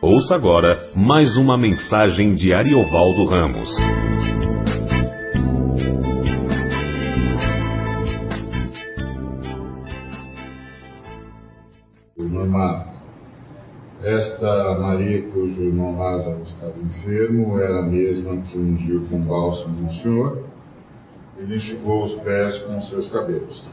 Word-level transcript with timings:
Ouça 0.00 0.36
agora 0.36 0.92
mais 0.94 1.36
uma 1.36 1.58
mensagem 1.58 2.32
de 2.32 2.54
Ariovaldo 2.54 3.24
Ramos. 3.24 3.68
Irmã 12.16 12.84
esta 14.04 14.78
Maria, 14.78 15.28
cujo 15.32 15.62
irmão 15.62 15.98
Lázaro 15.98 16.42
estava 16.44 16.78
enfermo, 16.78 17.58
era 17.58 17.80
a 17.80 17.82
mesma 17.82 18.36
que 18.42 18.56
ungiu 18.56 19.04
com 19.10 19.20
bálsamo 19.22 19.84
o 19.84 19.92
Senhor 19.94 20.44
e 21.40 21.42
lhe 21.42 21.56
enxugou 21.56 22.04
os 22.04 22.14
pés 22.20 22.56
com 22.60 22.80
seus 22.82 23.10
cabelos. 23.10 23.64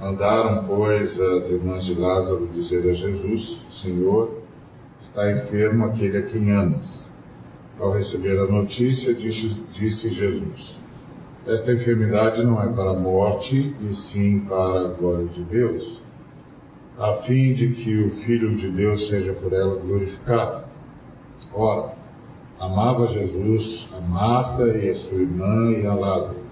Mandaram, 0.00 0.68
pois, 0.68 1.20
as 1.20 1.50
irmãs 1.50 1.84
de 1.84 1.94
Lázaro 1.94 2.46
dizer 2.54 2.88
a 2.88 2.92
Jesus: 2.92 3.60
Senhor, 3.82 4.33
está 5.04 5.30
enfermo 5.30 5.86
aquele 5.86 6.18
a 6.18 6.22
quem 6.22 6.50
amas. 6.50 7.12
Ao 7.78 7.92
receber 7.92 8.38
a 8.38 8.46
notícia, 8.46 9.14
disse, 9.14 9.62
disse 9.74 10.08
Jesus: 10.08 10.78
Esta 11.46 11.72
enfermidade 11.72 12.44
não 12.44 12.62
é 12.62 12.72
para 12.72 12.90
a 12.90 12.98
morte, 12.98 13.74
e 13.80 13.94
sim 13.94 14.40
para 14.48 14.86
a 14.86 14.88
glória 14.94 15.26
de 15.26 15.42
Deus, 15.44 16.00
a 16.98 17.14
fim 17.26 17.52
de 17.54 17.74
que 17.74 18.02
o 18.02 18.10
Filho 18.24 18.56
de 18.56 18.70
Deus 18.70 19.08
seja 19.08 19.32
por 19.34 19.52
ela 19.52 19.76
glorificado. 19.80 20.64
Ora, 21.52 21.92
amava 22.58 23.06
Jesus 23.08 23.88
a 23.96 24.00
Marta 24.00 24.66
e 24.68 24.90
a 24.90 24.94
sua 24.94 25.18
irmã 25.18 25.72
e 25.72 25.86
a 25.86 25.94
Lázaro. 25.94 26.44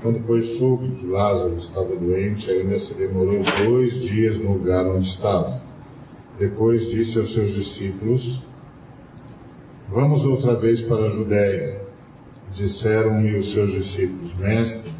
Quando, 0.00 0.24
pois, 0.26 0.58
soube 0.58 0.90
que 0.96 1.06
Lázaro 1.06 1.54
estava 1.58 1.94
doente, 1.94 2.50
ainda 2.50 2.78
se 2.78 2.94
demorou 2.94 3.42
dois 3.64 3.92
dias 4.00 4.38
no 4.38 4.54
lugar 4.54 4.84
onde 4.86 5.06
estava. 5.06 5.61
Depois 6.38 6.80
disse 6.90 7.18
aos 7.18 7.32
seus 7.32 7.54
discípulos: 7.54 8.42
Vamos 9.88 10.24
outra 10.24 10.56
vez 10.56 10.80
para 10.82 11.06
a 11.06 11.10
Judéia. 11.10 11.82
Disseram-lhe 12.54 13.36
os 13.36 13.52
seus 13.52 13.70
discípulos: 13.72 14.34
Mestre, 14.36 14.90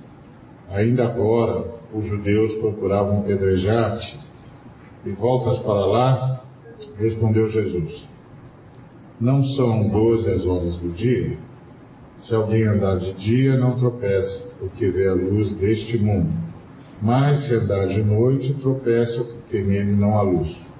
ainda 0.68 1.06
agora 1.06 1.72
os 1.92 2.04
judeus 2.06 2.54
procuravam 2.56 3.20
apedrejar-te, 3.20 4.18
e 5.04 5.10
voltas 5.12 5.58
para 5.60 5.86
lá? 5.86 6.44
Respondeu 6.96 7.48
Jesus: 7.48 8.06
Não 9.20 9.42
são 9.42 9.88
doze 9.88 10.30
as 10.30 10.46
horas 10.46 10.76
do 10.76 10.90
dia? 10.90 11.38
Se 12.16 12.34
alguém 12.34 12.64
andar 12.64 12.98
de 12.98 13.12
dia, 13.14 13.56
não 13.56 13.76
tropeça, 13.76 14.54
porque 14.58 14.90
vê 14.90 15.08
a 15.08 15.14
luz 15.14 15.52
deste 15.54 15.98
mundo. 15.98 16.30
Mas 17.00 17.46
se 17.46 17.54
andar 17.54 17.88
de 17.88 18.02
noite, 18.02 18.54
tropeça, 18.54 19.24
porque 19.24 19.62
nele 19.62 19.96
não 19.96 20.16
há 20.16 20.22
luz. 20.22 20.71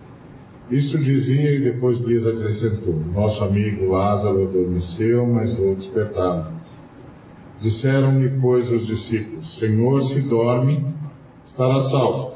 Isto 0.73 0.97
dizia 0.97 1.55
e 1.55 1.61
depois 1.61 1.98
lhes 1.98 2.27
acrescentou: 2.27 2.95
Nosso 2.95 3.45
amigo 3.45 3.91
Lázaro 3.91 4.48
adormeceu, 4.48 5.27
mas 5.27 5.55
vou 5.59 5.75
despertá-lo. 5.75 6.51
Disseram-lhe, 7.61 8.41
pois, 8.41 8.73
os 8.73 8.87
discípulos: 8.87 9.59
Senhor, 9.59 10.01
se 10.01 10.23
dorme, 10.23 10.83
estará 11.45 11.79
salvo. 11.83 12.33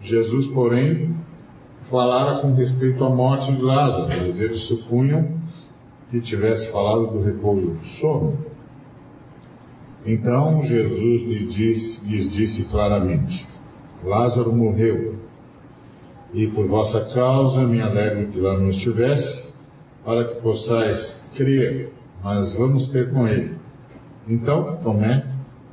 Jesus, 0.00 0.46
porém, 0.48 1.14
falara 1.90 2.40
com 2.40 2.54
respeito 2.54 3.04
à 3.04 3.10
morte 3.10 3.52
de 3.52 3.62
Lázaro, 3.62 4.08
mas 4.08 4.40
eles 4.40 4.66
supunham 4.66 5.38
que 6.10 6.22
tivesse 6.22 6.72
falado 6.72 7.08
do 7.08 7.22
repouso 7.22 7.72
do 7.72 7.84
sono. 8.00 8.38
Então 10.06 10.62
Jesus 10.62 11.52
disse, 11.54 12.08
lhes 12.08 12.32
disse 12.32 12.70
claramente: 12.70 13.46
Lázaro 14.02 14.50
morreu, 14.50 15.23
e 16.34 16.48
por 16.48 16.66
vossa 16.66 17.14
causa 17.14 17.62
me 17.62 17.80
alegro 17.80 18.26
que 18.32 18.40
lá 18.40 18.58
não 18.58 18.68
estivesse, 18.68 19.54
para 20.04 20.24
que 20.24 20.42
possais 20.42 21.30
crer, 21.36 21.92
mas 22.22 22.52
vamos 22.54 22.88
ter 22.90 23.12
com 23.12 23.26
ele. 23.26 23.56
Então 24.28 24.76
Tomé, 24.82 25.24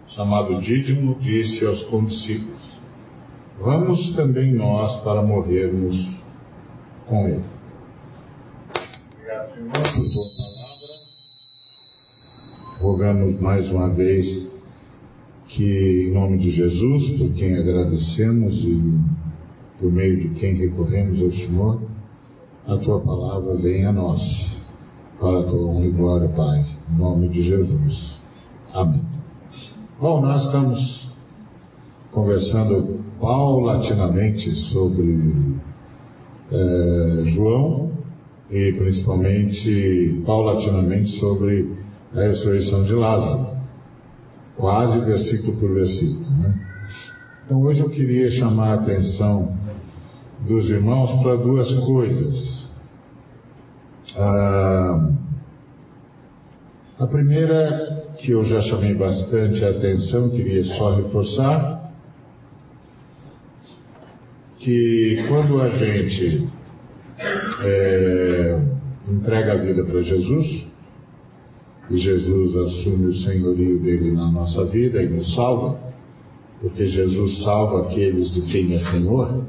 chamado 0.10 0.60
Dídimo, 0.60 1.16
disse 1.20 1.66
aos 1.66 1.82
condiscípulos: 1.86 2.80
Vamos 3.60 4.16
também 4.16 4.54
nós 4.54 5.02
para 5.04 5.24
morrermos 5.24 5.96
com 7.08 7.28
ele. 7.28 7.44
Obrigado, 9.16 9.58
irmão, 9.58 9.72
por 9.74 10.10
sua 10.12 10.30
palavra. 10.38 10.62
Rogamos 12.80 13.42
mais 13.42 13.68
uma 13.72 13.94
vez 13.96 14.26
que, 15.48 16.08
em 16.08 16.14
nome 16.14 16.38
de 16.38 16.52
Jesus, 16.52 17.18
por 17.18 17.34
quem 17.34 17.58
agradecemos 17.58 18.54
e 18.64 19.00
por 19.82 19.92
meio 19.92 20.16
de 20.16 20.30
quem 20.40 20.54
recorremos 20.58 21.22
ao 21.24 21.32
Senhor, 21.32 21.82
a 22.68 22.78
tua 22.78 23.00
palavra 23.00 23.56
venha 23.56 23.90
a 23.90 23.94
nós, 23.94 24.22
para 25.20 25.40
a 25.40 25.44
tua 25.44 25.68
honra 25.68 25.86
e 25.86 25.92
glória, 25.92 26.30
Pai, 26.30 26.66
em 26.90 26.98
nome 27.00 27.28
de 27.30 27.42
Jesus. 27.42 28.22
Amém. 28.74 29.04
Bom, 30.00 30.22
nós 30.22 30.46
estamos 30.46 31.12
conversando 32.12 33.00
paulatinamente 33.20 34.54
sobre 34.72 35.58
é, 36.52 37.24
João 37.26 37.92
e 38.52 38.74
principalmente 38.74 40.22
paulatinamente 40.26 41.20
sobre 41.20 41.76
a 42.14 42.20
ressurreição 42.22 42.84
de 42.84 42.94
Lázaro, 42.94 43.58
quase 44.58 45.00
versículo 45.00 45.58
por 45.58 45.74
versículo. 45.74 46.30
Né? 46.38 46.68
Então 47.46 47.62
hoje 47.62 47.80
eu 47.80 47.90
queria 47.90 48.30
chamar 48.32 48.72
a 48.72 48.74
atenção 48.76 49.61
dos 50.48 50.70
irmãos 50.70 51.22
para 51.22 51.36
duas 51.38 51.74
coisas. 51.86 52.72
Ah, 54.16 55.12
a 57.00 57.08
primeira, 57.08 58.14
que 58.20 58.32
eu 58.32 58.44
já 58.44 58.62
chamei 58.62 58.94
bastante 58.94 59.64
a 59.64 59.70
atenção, 59.70 60.30
queria 60.30 60.64
só 60.78 60.96
reforçar, 60.96 61.92
que 64.60 65.26
quando 65.28 65.62
a 65.62 65.70
gente 65.70 66.48
é, 67.64 68.60
entrega 69.10 69.54
a 69.54 69.58
vida 69.58 69.84
para 69.84 70.02
Jesus, 70.02 70.68
e 71.90 71.98
Jesus 71.98 72.56
assume 72.56 73.08
o 73.08 73.16
senhorio 73.16 73.80
dele 73.80 74.12
na 74.12 74.32
nossa 74.32 74.66
vida 74.66 75.02
e 75.02 75.10
nos 75.10 75.34
salva, 75.34 75.80
porque 76.62 76.88
Jesus 76.88 77.42
salva 77.44 77.88
aqueles 77.88 78.32
de 78.32 78.42
quem 78.42 78.76
é 78.76 78.80
Senhor, 78.92 79.44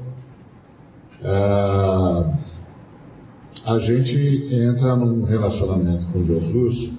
ah, 1.24 2.38
a 3.64 3.78
gente 3.78 4.54
entra 4.54 4.96
num 4.96 5.24
relacionamento 5.24 6.06
com 6.12 6.24
Jesus 6.24 6.92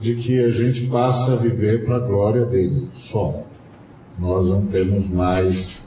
de 0.00 0.14
que 0.16 0.38
a 0.38 0.50
gente 0.50 0.86
passa 0.88 1.32
a 1.32 1.36
viver 1.36 1.84
para 1.84 1.96
a 1.96 2.06
glória 2.06 2.44
dele 2.46 2.88
só. 3.10 3.42
Nós 4.18 4.46
não 4.46 4.66
temos 4.66 5.08
mais 5.08 5.82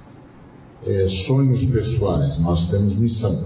é, 0.85 1.07
sonhos 1.25 1.63
pessoais, 1.65 2.37
nós 2.39 2.69
temos 2.69 2.97
missão. 2.97 3.43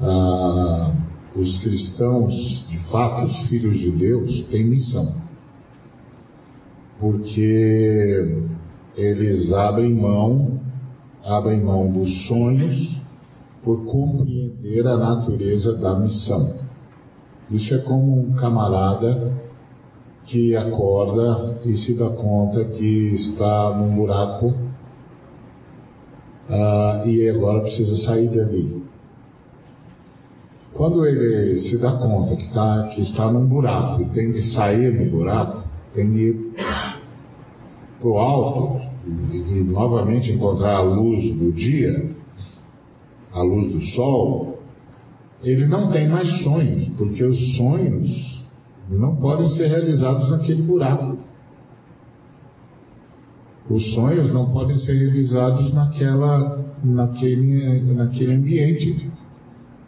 Ah, 0.00 0.92
os 1.36 1.58
cristãos, 1.58 2.32
de 2.68 2.78
fato, 2.90 3.26
os 3.26 3.48
filhos 3.48 3.78
de 3.78 3.90
Deus, 3.90 4.42
têm 4.50 4.64
missão. 4.64 5.14
Porque 6.98 8.38
eles 8.96 9.52
abrem 9.52 9.92
mão, 9.92 10.53
abrem 11.24 11.62
mão 11.62 11.90
dos 11.90 12.26
sonhos 12.26 13.00
por 13.62 13.84
compreender 13.86 14.86
a 14.86 14.96
natureza 14.96 15.74
da 15.78 15.98
missão. 15.98 16.54
Isso 17.50 17.74
é 17.74 17.78
como 17.78 18.20
um 18.20 18.32
camarada 18.34 19.32
que 20.26 20.54
acorda 20.56 21.60
e 21.64 21.76
se 21.76 21.94
dá 21.94 22.10
conta 22.10 22.64
que 22.64 23.14
está 23.14 23.76
num 23.76 23.94
buraco 23.94 24.54
ah, 26.48 27.02
e 27.06 27.28
agora 27.28 27.60
precisa 27.60 27.96
sair 28.04 28.28
dali. 28.28 28.84
Quando 30.74 31.06
ele 31.06 31.60
se 31.60 31.78
dá 31.78 31.92
conta 31.92 32.36
que, 32.36 32.52
tá, 32.52 32.90
que 32.94 33.02
está 33.02 33.30
num 33.30 33.46
buraco 33.46 34.02
e 34.02 34.06
tem 34.06 34.32
que 34.32 34.42
sair 34.52 35.04
do 35.04 35.10
buraco, 35.10 35.62
tem 35.94 36.10
que 36.10 36.18
ir 36.18 36.54
para 38.00 38.08
o 38.08 38.18
alto 38.18 38.83
e, 39.06 39.64
novamente 39.64 40.32
encontrar 40.32 40.76
a 40.76 40.80
luz 40.80 41.36
do 41.36 41.52
dia, 41.52 42.10
a 43.32 43.42
luz 43.42 43.72
do 43.72 43.80
sol, 43.94 44.58
ele 45.42 45.66
não 45.66 45.90
tem 45.90 46.08
mais 46.08 46.42
sonhos, 46.42 46.88
porque 46.96 47.22
os 47.22 47.56
sonhos 47.56 48.42
não 48.88 49.16
podem 49.16 49.48
ser 49.50 49.68
realizados 49.68 50.30
naquele 50.30 50.62
buraco. 50.62 51.18
Os 53.68 53.94
sonhos 53.94 54.32
não 54.32 54.52
podem 54.52 54.78
ser 54.78 54.94
realizados 54.94 55.72
naquela, 55.74 56.64
naquele, 56.82 57.94
naquele 57.94 58.34
ambiente. 58.34 59.10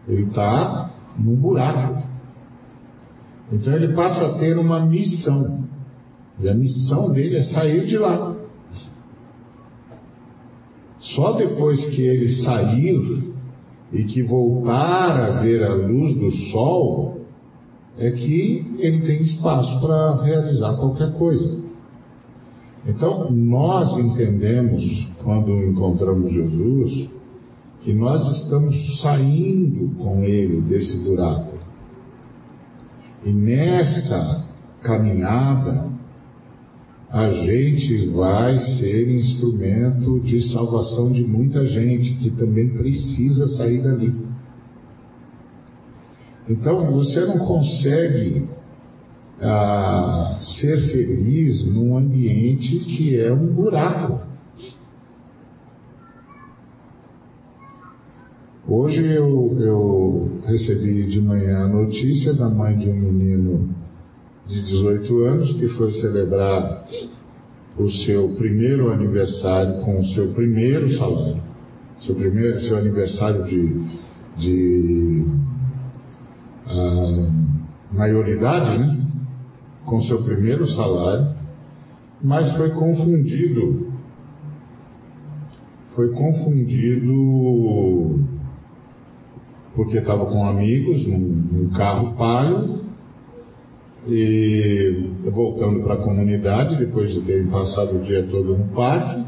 Ele 0.08 0.24
está 0.24 0.90
num 1.18 1.36
buraco. 1.36 2.02
Então 3.52 3.72
ele 3.72 3.94
passa 3.94 4.26
a 4.26 4.38
ter 4.38 4.58
uma 4.58 4.84
missão. 4.84 5.64
E 6.40 6.48
a 6.48 6.54
missão 6.54 7.12
dele 7.12 7.36
é 7.36 7.44
sair 7.44 7.86
de 7.86 7.96
lá. 7.96 8.35
Só 11.14 11.32
depois 11.32 11.84
que 11.86 12.02
ele 12.02 12.30
sair 12.42 13.22
e 13.92 14.04
que 14.04 14.22
voltar 14.22 15.20
a 15.20 15.40
ver 15.42 15.62
a 15.62 15.74
luz 15.74 16.14
do 16.14 16.30
sol 16.50 17.20
é 17.98 18.10
que 18.10 18.76
ele 18.78 19.00
tem 19.06 19.22
espaço 19.22 19.80
para 19.80 20.22
realizar 20.22 20.76
qualquer 20.76 21.12
coisa. 21.12 21.64
Então, 22.86 23.30
nós 23.30 23.96
entendemos, 23.98 25.08
quando 25.22 25.50
encontramos 25.64 26.32
Jesus, 26.32 27.08
que 27.82 27.92
nós 27.92 28.22
estamos 28.38 29.00
saindo 29.00 29.96
com 29.96 30.22
ele 30.22 30.60
desse 30.62 31.08
buraco. 31.08 31.56
E 33.24 33.32
nessa 33.32 34.46
caminhada, 34.82 35.95
a 37.10 37.30
gente 37.30 38.08
vai 38.08 38.58
ser 38.58 39.08
instrumento 39.08 40.20
de 40.20 40.52
salvação 40.52 41.12
de 41.12 41.22
muita 41.22 41.64
gente 41.66 42.14
que 42.16 42.30
também 42.30 42.68
precisa 42.68 43.46
sair 43.56 43.80
dali. 43.80 44.26
Então, 46.48 46.90
você 46.92 47.24
não 47.26 47.38
consegue 47.38 48.48
ah, 49.40 50.38
ser 50.40 50.76
feliz 50.92 51.64
num 51.64 51.96
ambiente 51.96 52.78
que 52.80 53.18
é 53.18 53.32
um 53.32 53.52
buraco. 53.52 54.26
Hoje 58.68 59.04
eu, 59.06 59.56
eu 59.60 60.40
recebi 60.44 61.06
de 61.06 61.20
manhã 61.20 61.66
a 61.66 61.68
notícia 61.68 62.34
da 62.34 62.48
mãe 62.48 62.76
de 62.76 62.88
um 62.90 62.96
menino 62.96 63.85
de 64.48 64.62
18 64.62 65.24
anos 65.24 65.52
que 65.54 65.68
foi 65.70 65.92
celebrar 65.94 66.86
o 67.78 67.90
seu 67.90 68.28
primeiro 68.36 68.90
aniversário 68.92 69.80
com 69.82 70.00
o 70.00 70.04
seu 70.06 70.32
primeiro 70.32 70.88
salário, 70.96 71.42
seu 71.98 72.14
primeiro 72.14 72.60
seu 72.60 72.76
aniversário 72.76 73.44
de, 73.44 73.84
de 74.38 75.26
uh, 76.66 77.32
maioridade, 77.92 78.78
né? 78.78 79.02
Com 79.84 80.00
seu 80.02 80.22
primeiro 80.22 80.66
salário, 80.68 81.34
mas 82.22 82.56
foi 82.56 82.70
confundido, 82.70 83.92
foi 85.94 86.10
confundido 86.12 87.14
porque 89.74 89.98
estava 89.98 90.24
com 90.26 90.48
amigos 90.48 91.06
num, 91.06 91.18
num 91.18 91.68
carro 91.70 92.16
palio 92.16 92.85
e 94.08 95.10
voltando 95.30 95.82
para 95.82 95.94
a 95.94 96.02
comunidade, 96.02 96.76
depois 96.76 97.12
de 97.12 97.20
terem 97.22 97.46
passado 97.48 97.96
o 97.96 98.02
dia 98.02 98.22
todo 98.24 98.56
no 98.56 98.68
parque, 98.68 99.24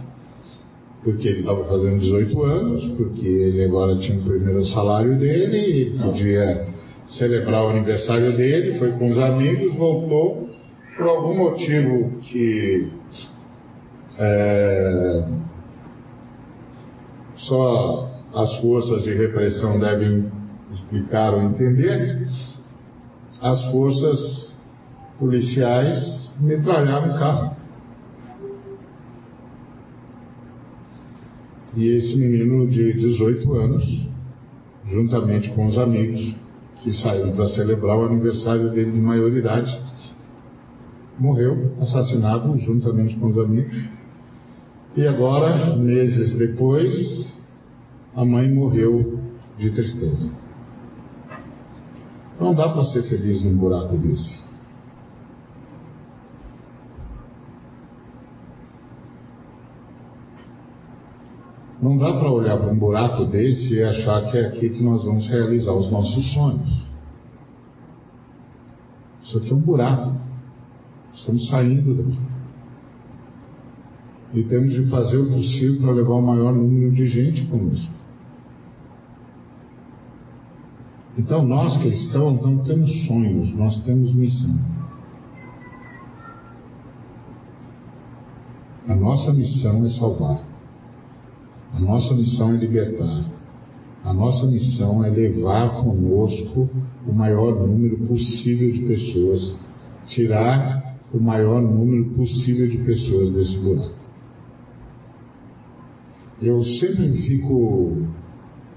porque 1.03 1.29
ele 1.29 1.41
estava 1.41 1.65
fazendo 1.65 1.99
18 1.99 2.43
anos, 2.43 2.87
porque 2.97 3.27
ele 3.27 3.65
agora 3.65 3.97
tinha 3.97 4.19
o 4.19 4.23
primeiro 4.23 4.65
salário 4.67 5.19
dele 5.19 5.83
e 5.83 5.99
podia 5.99 6.69
celebrar 7.07 7.65
o 7.65 7.69
aniversário 7.69 8.37
dele, 8.37 8.79
foi 8.79 8.93
com 8.93 9.11
os 9.11 9.19
amigos, 9.19 9.75
voltou, 9.75 10.49
por 10.97 11.07
algum 11.07 11.37
motivo 11.37 12.19
que 12.21 12.89
é, 14.19 15.25
só 17.37 18.11
as 18.35 18.61
forças 18.61 19.05
de 19.05 19.15
repressão 19.15 19.79
devem 19.81 20.31
explicar 20.73 21.33
ou 21.33 21.43
entender, 21.43 22.29
as 23.41 23.71
forças 23.71 24.48
policiais 25.19 26.33
metralharam 26.41 27.15
o 27.15 27.19
carro. 27.19 27.57
E 31.77 31.87
esse 31.89 32.17
menino 32.17 32.67
de 32.67 32.93
18 32.95 33.53
anos, 33.55 34.09
juntamente 34.87 35.51
com 35.51 35.67
os 35.67 35.79
amigos 35.79 36.35
que 36.83 36.93
saíram 36.93 37.35
para 37.35 37.49
celebrar 37.49 37.99
o 37.99 38.07
aniversário 38.07 38.71
dele 38.71 38.93
de 38.93 39.01
maioridade, 39.01 39.79
morreu 41.19 41.73
assassinado 41.81 42.57
juntamente 42.59 43.17
com 43.17 43.27
os 43.27 43.39
amigos. 43.39 43.77
E 44.97 45.07
agora, 45.07 45.77
meses 45.77 46.37
depois, 46.37 47.33
a 48.15 48.25
mãe 48.25 48.53
morreu 48.53 49.21
de 49.59 49.71
tristeza. 49.71 50.33
Não 52.41 52.55
dá 52.55 52.69
para 52.69 52.85
ser 52.85 53.03
feliz 53.03 53.43
num 53.43 53.57
buraco 53.57 53.97
desse. 53.97 54.48
Não 61.81 61.97
dá 61.97 62.13
para 62.13 62.31
olhar 62.31 62.59
para 62.59 62.73
um 62.73 62.79
buraco 62.79 63.25
desse 63.27 63.75
e 63.75 63.83
achar 63.83 64.31
que 64.31 64.37
é 64.37 64.47
aqui 64.47 64.69
que 64.71 64.83
nós 64.83 65.05
vamos 65.05 65.29
realizar 65.29 65.73
os 65.73 65.91
nossos 65.91 66.33
sonhos. 66.33 66.87
Isso 69.23 69.39
aqui 69.39 69.53
é 69.53 69.55
um 69.55 69.61
buraco. 69.61 70.17
Estamos 71.15 71.49
saindo 71.49 71.95
daqui. 71.95 72.19
E 74.35 74.43
temos 74.43 74.73
de 74.73 74.87
fazer 74.91 75.19
o 75.19 75.33
possível 75.33 75.81
para 75.81 75.93
levar 75.93 76.15
o 76.15 76.23
maior 76.23 76.53
número 76.53 76.93
de 76.93 77.07
gente 77.07 77.47
conosco. 77.47 77.93
Então, 81.17 81.45
nós 81.45 81.77
cristãos 81.79 82.41
não 82.43 82.59
temos 82.59 83.07
sonhos, 83.07 83.53
nós 83.55 83.81
temos 83.83 84.15
missão. 84.15 84.57
A 88.89 88.95
nossa 88.95 89.33
missão 89.33 89.85
é 89.85 89.89
salvar. 89.91 90.48
A 91.79 91.81
nossa 91.81 92.13
missão 92.13 92.53
é 92.55 92.57
libertar. 92.57 93.25
A 94.03 94.13
nossa 94.13 94.45
missão 94.49 95.05
é 95.05 95.11
levar 95.11 95.81
conosco 95.81 96.69
o 97.07 97.13
maior 97.13 97.55
número 97.55 97.99
possível 97.99 98.73
de 98.73 98.81
pessoas, 98.81 99.57
tirar 100.09 100.97
o 101.15 101.21
maior 101.21 101.63
número 101.63 102.11
possível 102.17 102.67
de 102.69 102.79
pessoas 102.79 103.31
desse 103.33 103.57
buraco. 103.59 103.95
Eu 106.43 106.65
sempre 106.65 107.13
fico 107.23 108.09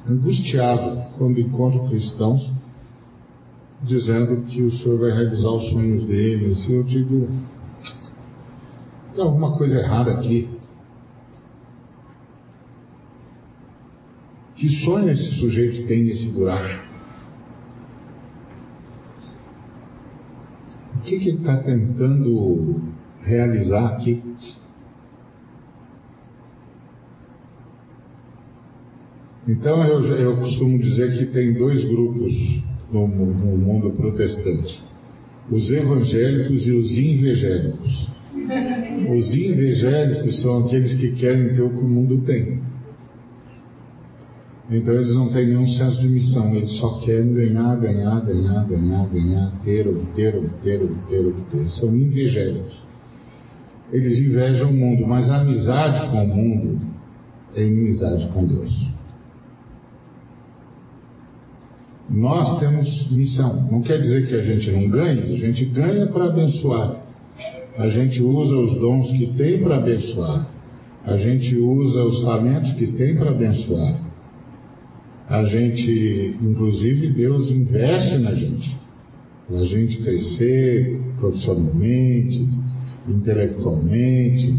angustiado 0.07 1.01
quando 1.17 1.39
encontro 1.39 1.87
cristãos 1.89 2.51
dizendo 3.81 4.43
que 4.43 4.61
o 4.61 4.71
Senhor 4.77 4.99
vai 4.99 5.11
realizar 5.11 5.49
os 5.49 5.71
sonhos 5.71 6.05
deles. 6.05 6.69
Eu 6.69 6.83
digo, 6.83 7.27
tem 9.15 9.23
alguma 9.23 9.57
coisa 9.57 9.79
errada 9.79 10.11
aqui. 10.11 10.60
Que 14.61 14.69
sonho 14.69 15.09
esse 15.09 15.39
sujeito 15.39 15.87
tem 15.87 16.03
nesse 16.03 16.27
buraco? 16.27 16.85
O 20.97 20.99
que, 20.99 21.17
que 21.17 21.29
ele 21.29 21.37
está 21.39 21.57
tentando 21.57 22.79
realizar 23.23 23.87
aqui? 23.87 24.21
Então 29.47 29.83
eu, 29.83 30.03
eu 30.03 30.37
costumo 30.37 30.77
dizer 30.77 31.17
que 31.17 31.33
tem 31.33 31.53
dois 31.53 31.83
grupos 31.85 32.31
no, 32.91 33.07
no 33.07 33.57
mundo 33.57 33.89
protestante: 33.97 34.79
os 35.49 35.71
evangélicos 35.71 36.67
e 36.67 36.71
os 36.71 36.91
invegélicos. 36.91 38.11
Os 39.09 39.35
invegélicos 39.35 40.39
são 40.43 40.67
aqueles 40.67 40.93
que 40.99 41.13
querem 41.13 41.55
ter 41.55 41.63
o 41.63 41.71
que 41.71 41.83
o 41.83 41.89
mundo 41.89 42.19
tem. 42.19 42.60
Então 44.69 44.93
eles 44.93 45.13
não 45.13 45.29
têm 45.29 45.47
nenhum 45.47 45.67
senso 45.67 45.99
de 45.99 46.07
missão, 46.07 46.53
eles 46.55 46.71
só 46.77 46.99
querem 46.99 47.33
ganhar, 47.33 47.75
ganhar, 47.77 48.21
ganhar, 48.21 48.65
ganhar, 48.65 49.07
ganhar, 49.07 49.51
ter, 49.63 49.87
obter, 49.87 50.35
obter, 50.37 50.81
obter, 50.81 51.27
obter. 51.27 51.69
São 51.71 51.95
invejeiros. 51.95 52.81
Eles 53.91 54.17
invejam 54.19 54.69
o 54.69 54.73
mundo, 54.73 55.05
mas 55.05 55.29
a 55.29 55.41
amizade 55.41 56.09
com 56.09 56.23
o 56.23 56.27
mundo 56.27 56.79
é 57.55 57.63
inimizade 57.65 58.29
com 58.29 58.45
Deus. 58.45 58.91
Nós 62.09 62.59
temos 62.59 63.11
missão. 63.11 63.69
Não 63.71 63.81
quer 63.81 63.99
dizer 63.99 64.27
que 64.27 64.35
a 64.35 64.41
gente 64.41 64.69
não 64.71 64.89
ganhe, 64.89 65.33
a 65.33 65.37
gente 65.37 65.65
ganha 65.65 66.07
para 66.07 66.25
abençoar. 66.25 67.01
A 67.77 67.89
gente 67.89 68.21
usa 68.21 68.55
os 68.55 68.79
dons 68.79 69.09
que 69.11 69.33
tem 69.33 69.61
para 69.61 69.77
abençoar. 69.77 70.49
A 71.05 71.17
gente 71.17 71.55
usa 71.57 72.03
os 72.03 72.23
talentos 72.23 72.73
que 72.73 72.87
tem 72.87 73.17
para 73.17 73.31
abençoar 73.31 74.10
a 75.31 75.45
gente, 75.45 76.35
inclusive, 76.41 77.07
Deus 77.07 77.49
investe 77.49 78.17
na 78.17 78.35
gente, 78.35 78.77
para 79.47 79.59
a 79.59 79.65
gente 79.65 79.97
crescer 79.99 80.99
profissionalmente, 81.17 82.49
intelectualmente, 83.07 84.53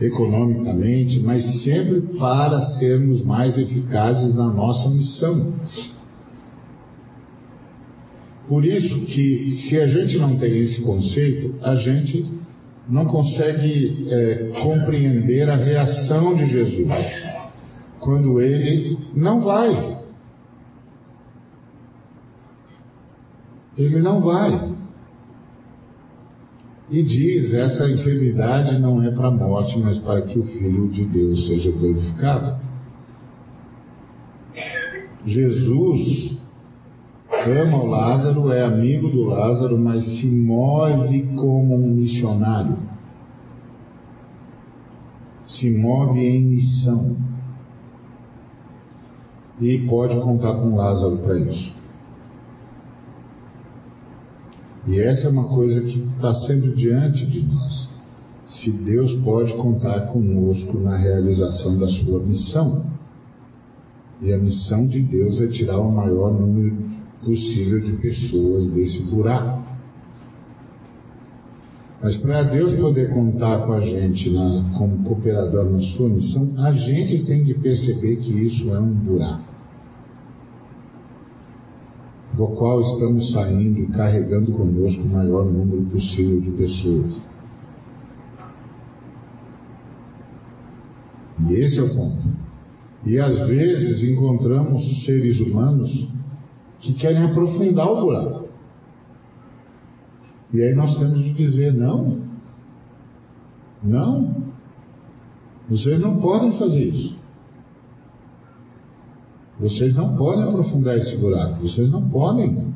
economicamente, 0.00 1.20
mas 1.20 1.62
sempre 1.62 2.00
para 2.18 2.60
sermos 2.80 3.24
mais 3.24 3.56
eficazes 3.56 4.34
na 4.34 4.52
nossa 4.52 4.88
missão. 4.90 5.54
Por 8.48 8.64
isso 8.64 9.06
que, 9.06 9.50
se 9.52 9.78
a 9.78 9.86
gente 9.86 10.18
não 10.18 10.36
tem 10.36 10.58
esse 10.64 10.80
conceito, 10.82 11.54
a 11.62 11.76
gente 11.76 12.26
não 12.88 13.04
consegue 13.04 14.08
é, 14.10 14.50
compreender 14.64 15.48
a 15.48 15.54
reação 15.54 16.34
de 16.34 16.46
Jesus 16.48 17.31
quando 18.02 18.40
ele 18.40 18.98
não 19.14 19.40
vai. 19.40 19.96
Ele 23.78 24.00
não 24.00 24.20
vai. 24.20 24.72
E 26.90 27.02
diz: 27.02 27.54
essa 27.54 27.88
enfermidade 27.88 28.78
não 28.78 29.02
é 29.02 29.10
para 29.10 29.28
a 29.28 29.30
morte, 29.30 29.78
mas 29.78 29.98
para 29.98 30.22
que 30.22 30.38
o 30.38 30.42
Filho 30.42 30.88
de 30.90 31.06
Deus 31.06 31.46
seja 31.46 31.70
glorificado. 31.70 32.60
Jesus 35.24 36.36
ama 37.46 37.82
o 37.82 37.86
Lázaro, 37.86 38.52
é 38.52 38.64
amigo 38.64 39.08
do 39.08 39.24
Lázaro, 39.24 39.78
mas 39.78 40.04
se 40.04 40.26
move 40.26 41.22
como 41.36 41.76
um 41.76 41.94
missionário. 41.94 42.76
Se 45.46 45.70
move 45.70 46.18
em 46.18 46.42
missão. 46.42 47.31
E 49.62 49.78
pode 49.86 50.20
contar 50.20 50.54
com 50.54 50.74
Lázaro 50.74 51.18
para 51.18 51.38
isso. 51.38 51.72
E 54.88 54.98
essa 54.98 55.28
é 55.28 55.30
uma 55.30 55.44
coisa 55.44 55.80
que 55.82 56.00
está 56.16 56.34
sempre 56.34 56.74
diante 56.74 57.24
de 57.26 57.46
nós. 57.46 57.88
Se 58.44 58.72
Deus 58.84 59.12
pode 59.22 59.54
contar 59.54 60.08
conosco 60.08 60.80
na 60.80 60.96
realização 60.96 61.78
da 61.78 61.86
sua 61.86 62.18
missão. 62.18 62.90
E 64.20 64.32
a 64.32 64.38
missão 64.38 64.84
de 64.88 65.00
Deus 65.00 65.40
é 65.40 65.46
tirar 65.46 65.78
o 65.78 65.92
maior 65.92 66.32
número 66.32 66.76
possível 67.24 67.78
de 67.78 67.92
pessoas 67.98 68.66
desse 68.72 69.00
buraco. 69.14 69.62
Mas 72.02 72.16
para 72.16 72.42
Deus 72.42 72.74
poder 72.80 73.14
contar 73.14 73.64
com 73.64 73.74
a 73.74 73.80
gente 73.80 74.28
na, 74.28 74.74
como 74.76 75.04
cooperador 75.04 75.70
na 75.70 75.80
sua 75.96 76.08
missão, 76.08 76.52
a 76.58 76.72
gente 76.72 77.24
tem 77.26 77.44
que 77.44 77.54
perceber 77.54 78.16
que 78.16 78.32
isso 78.32 78.68
é 78.74 78.80
um 78.80 78.92
buraco 78.92 79.51
do 82.34 82.46
qual 82.48 82.80
estamos 82.80 83.32
saindo 83.32 83.80
e 83.80 83.86
carregando 83.88 84.52
conosco 84.52 85.02
o 85.02 85.08
maior 85.08 85.44
número 85.44 85.82
possível 85.90 86.40
de 86.40 86.50
pessoas. 86.52 87.22
E 91.48 91.54
esse 91.54 91.78
é 91.78 91.82
o 91.82 91.94
ponto. 91.94 92.32
E 93.04 93.18
às 93.18 93.46
vezes 93.46 94.02
encontramos 94.02 95.04
seres 95.04 95.40
humanos 95.40 96.08
que 96.80 96.94
querem 96.94 97.22
aprofundar 97.24 97.88
o 97.88 98.00
buraco. 98.00 98.48
E 100.52 100.62
aí 100.62 100.74
nós 100.74 100.96
temos 100.98 101.22
de 101.22 101.32
dizer: 101.32 101.72
não, 101.72 102.20
não, 103.82 104.42
vocês 105.68 106.00
não 106.00 106.20
podem 106.20 106.58
fazer 106.58 106.84
isso. 106.84 107.21
Vocês 109.62 109.94
não 109.94 110.16
podem 110.16 110.42
aprofundar 110.42 110.98
esse 110.98 111.16
buraco, 111.18 111.62
vocês 111.62 111.88
não 111.88 112.08
podem. 112.08 112.72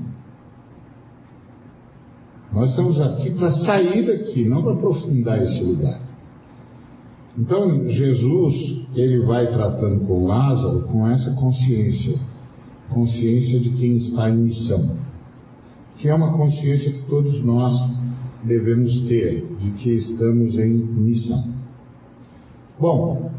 Nós 2.53 2.71
estamos 2.71 3.01
aqui 3.01 3.31
para 3.33 3.51
sair 3.51 4.07
daqui, 4.07 4.49
não 4.49 4.63
para 4.63 4.75
aprofundar 4.75 5.43
esse 5.43 5.65
lugar. 5.65 6.01
Então, 7.37 7.89
Jesus, 7.89 8.87
ele 8.95 9.27
vai 9.27 9.49
tratando 9.53 10.07
com 10.07 10.27
Lázaro 10.27 10.83
com 10.83 11.09
essa 11.09 11.33
consciência, 11.35 12.21
consciência 12.89 13.59
de 13.59 13.71
quem 13.71 13.97
está 13.97 14.31
em 14.31 14.45
missão, 14.45 14.97
que 15.99 16.09
é 16.09 16.15
uma 16.15 16.37
consciência 16.37 16.93
que 16.93 17.05
todos 17.09 17.43
nós 17.43 17.75
devemos 18.45 19.01
ter, 19.09 19.45
de 19.59 19.71
que 19.73 19.91
estamos 19.91 20.57
em 20.57 20.69
missão. 20.69 21.53
Bom, 22.79 23.33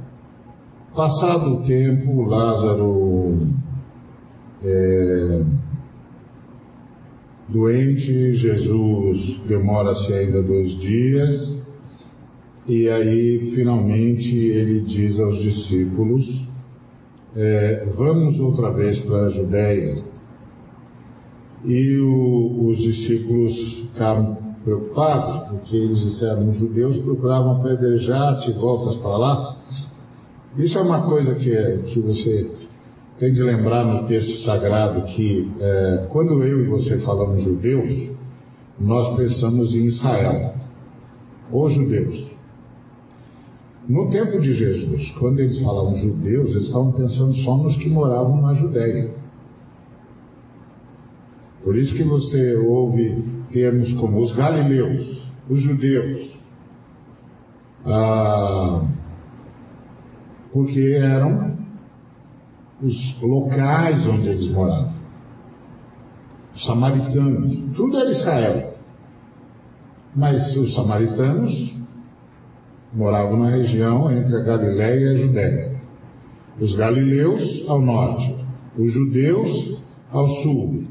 Passado 0.97 1.51
o 1.51 1.61
tempo, 1.61 2.23
Lázaro 2.25 3.37
é, 4.63 5.45
doente, 7.47 8.33
Jesus 8.33 9.41
demora-se 9.47 10.11
ainda 10.11 10.41
dois 10.41 10.71
dias, 10.79 11.67
e 12.67 12.89
aí 12.89 13.51
finalmente 13.53 14.35
ele 14.35 14.81
diz 14.81 15.19
aos 15.19 15.37
discípulos: 15.37 16.25
é, 17.35 17.85
Vamos 17.95 18.39
outra 18.39 18.71
vez 18.71 18.97
para 19.01 19.27
a 19.27 19.29
Judéia. 19.29 20.03
E 21.63 21.95
o, 21.99 22.69
os 22.69 22.77
discípulos 22.79 23.53
ficaram 23.81 24.35
preocupados, 24.63 25.59
porque 25.59 25.75
eles 25.75 25.99
disseram: 25.99 26.49
os 26.49 26.57
judeus 26.57 26.97
procuravam 26.97 27.61
apedrejar-te, 27.61 28.51
voltas 28.53 28.95
para 28.95 29.15
lá. 29.15 29.56
Isso 30.55 30.77
é 30.77 30.81
uma 30.81 31.01
coisa 31.07 31.35
que, 31.35 31.51
é, 31.51 31.77
que 31.79 31.99
você 31.99 32.49
tem 33.19 33.33
de 33.33 33.41
lembrar 33.41 33.83
no 33.83 34.07
texto 34.07 34.43
sagrado 34.43 35.01
que 35.03 35.51
é, 35.59 36.07
quando 36.09 36.43
eu 36.43 36.63
e 36.63 36.67
você 36.67 36.99
falamos 36.99 37.43
judeus, 37.43 38.11
nós 38.79 39.15
pensamos 39.15 39.73
em 39.75 39.85
Israel, 39.85 40.53
os 41.51 41.73
judeus. 41.73 42.27
No 43.87 44.09
tempo 44.09 44.39
de 44.39 44.53
Jesus, 44.53 45.11
quando 45.17 45.39
eles 45.39 45.59
falavam 45.59 45.95
judeus, 45.95 46.51
eles 46.51 46.65
estavam 46.65 46.91
pensando 46.91 47.33
só 47.37 47.57
nos 47.57 47.77
que 47.77 47.89
moravam 47.89 48.41
na 48.41 48.53
Judéia. 48.53 49.15
Por 51.63 51.75
isso 51.75 51.95
que 51.95 52.03
você 52.03 52.55
ouve 52.55 53.23
termos 53.51 53.91
como 53.93 54.21
os 54.21 54.33
galileus, 54.33 55.23
os 55.49 55.61
judeus, 55.61 56.29
ah, 57.85 58.85
porque 60.57 60.97
eram 60.99 61.55
os 62.81 63.21
locais 63.21 64.07
onde 64.07 64.27
eles 64.27 64.49
moravam. 64.49 64.91
Os 66.55 66.65
samaritanos, 66.65 67.75
tudo 67.75 67.95
era 67.95 68.09
Israel. 68.09 68.73
Mas 70.15 70.57
os 70.57 70.73
samaritanos 70.73 71.75
moravam 72.91 73.37
na 73.37 73.51
região 73.51 74.09
entre 74.11 74.35
a 74.35 74.39
Galiléia 74.39 74.99
e 74.99 75.09
a 75.09 75.15
Judéia. 75.27 75.81
Os 76.59 76.75
galileus 76.75 77.63
ao 77.67 77.79
norte, 77.79 78.35
os 78.79 78.91
judeus 78.91 79.79
ao 80.09 80.27
sul. 80.41 80.85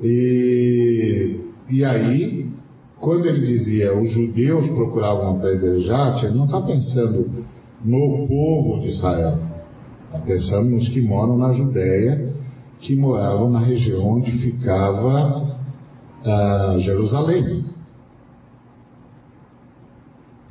E, 0.00 1.38
e 1.68 1.84
aí, 1.84 2.50
quando 2.98 3.26
ele 3.26 3.46
dizia 3.46 3.94
os 3.94 4.10
judeus 4.10 4.70
procuravam 4.70 5.36
apedrejar, 5.36 6.24
ele 6.24 6.34
não 6.34 6.46
está 6.46 6.62
pensando 6.62 7.46
no 7.84 8.26
povo 8.26 8.80
de 8.80 8.88
Israel. 8.88 9.38
Tá 10.10 10.18
pensando 10.20 10.70
nos 10.70 10.88
que 10.88 11.00
moram 11.00 11.36
na 11.36 11.52
Judéia, 11.52 12.34
que 12.80 12.96
moravam 12.96 13.50
na 13.50 13.60
região 13.60 14.06
onde 14.06 14.32
ficava 14.32 15.58
uh, 16.24 16.80
Jerusalém. 16.80 17.66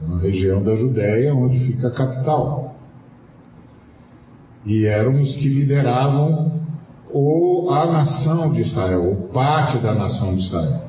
Na 0.02 0.20
região 0.20 0.64
da 0.64 0.76
Judéia, 0.76 1.34
onde 1.34 1.60
fica 1.60 1.88
a 1.88 1.92
capital. 1.92 2.76
E 4.66 4.86
eram 4.86 5.20
os 5.22 5.36
que 5.36 5.48
lideravam 5.48 6.62
o, 7.12 7.70
a 7.72 7.86
nação 7.92 8.52
de 8.52 8.62
Israel, 8.62 9.06
ou 9.06 9.16
parte 9.30 9.80
da 9.80 9.94
nação 9.94 10.36
de 10.36 10.42
Israel 10.42 10.87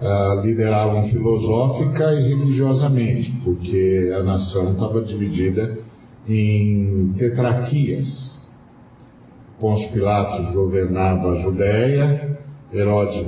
uh, 0.00 0.40
lideravam 0.42 1.08
filosófica 1.08 2.12
e 2.14 2.28
religiosamente, 2.28 3.32
porque 3.44 4.12
a 4.18 4.22
nação 4.22 4.72
estava 4.72 5.02
dividida 5.02 5.78
em 6.26 7.12
tetraquias. 7.16 8.38
Pôncio 9.58 9.90
Pilatos 9.92 10.54
governava 10.54 11.32
a 11.32 11.36
Judéia, 11.36 12.38
Herodes 12.72 13.26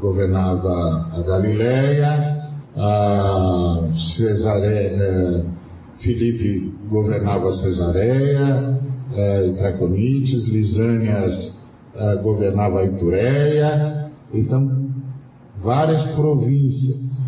governava 0.00 1.12
a 1.14 1.22
Galiléia, 1.22 2.38
a 2.76 3.88
Cesare, 4.16 4.66
eh, 4.66 5.44
Filipe 5.98 6.72
governava 6.88 7.52
Cesareia, 7.52 8.80
eh, 9.14 9.54
Traconites, 9.58 10.48
Lisânias 10.48 11.58
governava 12.22 12.80
a 12.80 12.84
Itureia. 12.84 14.10
Então, 14.32 14.77
várias 15.62 16.14
províncias 16.14 17.18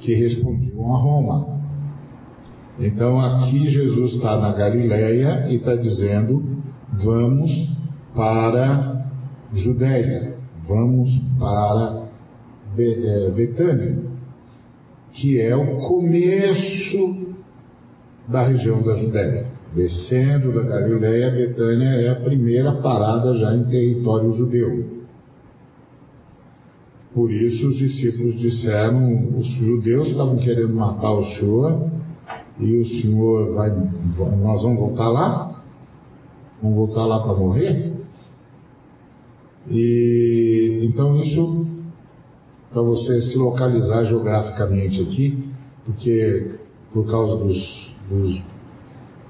que 0.00 0.14
respondiam 0.14 0.94
a 0.94 0.98
Roma. 0.98 1.60
Então 2.78 3.20
aqui 3.20 3.68
Jesus 3.68 4.14
está 4.14 4.38
na 4.38 4.52
Galileia 4.52 5.48
e 5.48 5.56
está 5.56 5.74
dizendo: 5.76 6.42
vamos 6.92 7.50
para 8.14 9.06
Judéia, 9.52 10.38
vamos 10.66 11.10
para 11.38 12.08
é, 12.78 13.30
Betânia, 13.30 13.98
que 15.12 15.40
é 15.40 15.54
o 15.54 15.78
começo 15.80 17.34
da 18.28 18.46
região 18.46 18.82
da 18.82 18.96
Judéia. 18.96 19.52
Descendo 19.74 20.52
da 20.52 20.62
Galileia, 20.62 21.30
Betânia 21.30 21.88
é 21.88 22.10
a 22.10 22.16
primeira 22.16 22.72
parada 22.72 23.34
já 23.34 23.54
em 23.54 23.64
território 23.64 24.32
judeu. 24.32 24.91
Por 27.14 27.30
isso 27.30 27.68
os 27.68 27.76
discípulos 27.76 28.38
disseram, 28.38 29.38
os 29.38 29.46
judeus 29.46 30.08
estavam 30.08 30.36
querendo 30.36 30.74
matar 30.74 31.12
o 31.12 31.24
Senhor, 31.24 31.90
e 32.58 32.76
o 32.76 32.86
Senhor 32.86 33.54
vai, 33.54 33.70
nós 33.70 34.62
vamos 34.62 34.78
voltar 34.78 35.08
lá? 35.08 35.62
Vamos 36.62 36.76
voltar 36.76 37.06
lá 37.06 37.20
para 37.22 37.34
morrer? 37.34 37.92
E 39.70 40.88
então 40.88 41.16
isso 41.20 41.66
para 42.72 42.82
você 42.82 43.20
se 43.22 43.36
localizar 43.36 44.04
geograficamente 44.04 45.02
aqui, 45.02 45.52
porque 45.84 46.52
por 46.92 47.06
causa 47.10 47.44
dos, 47.44 47.92
dos 48.08 48.42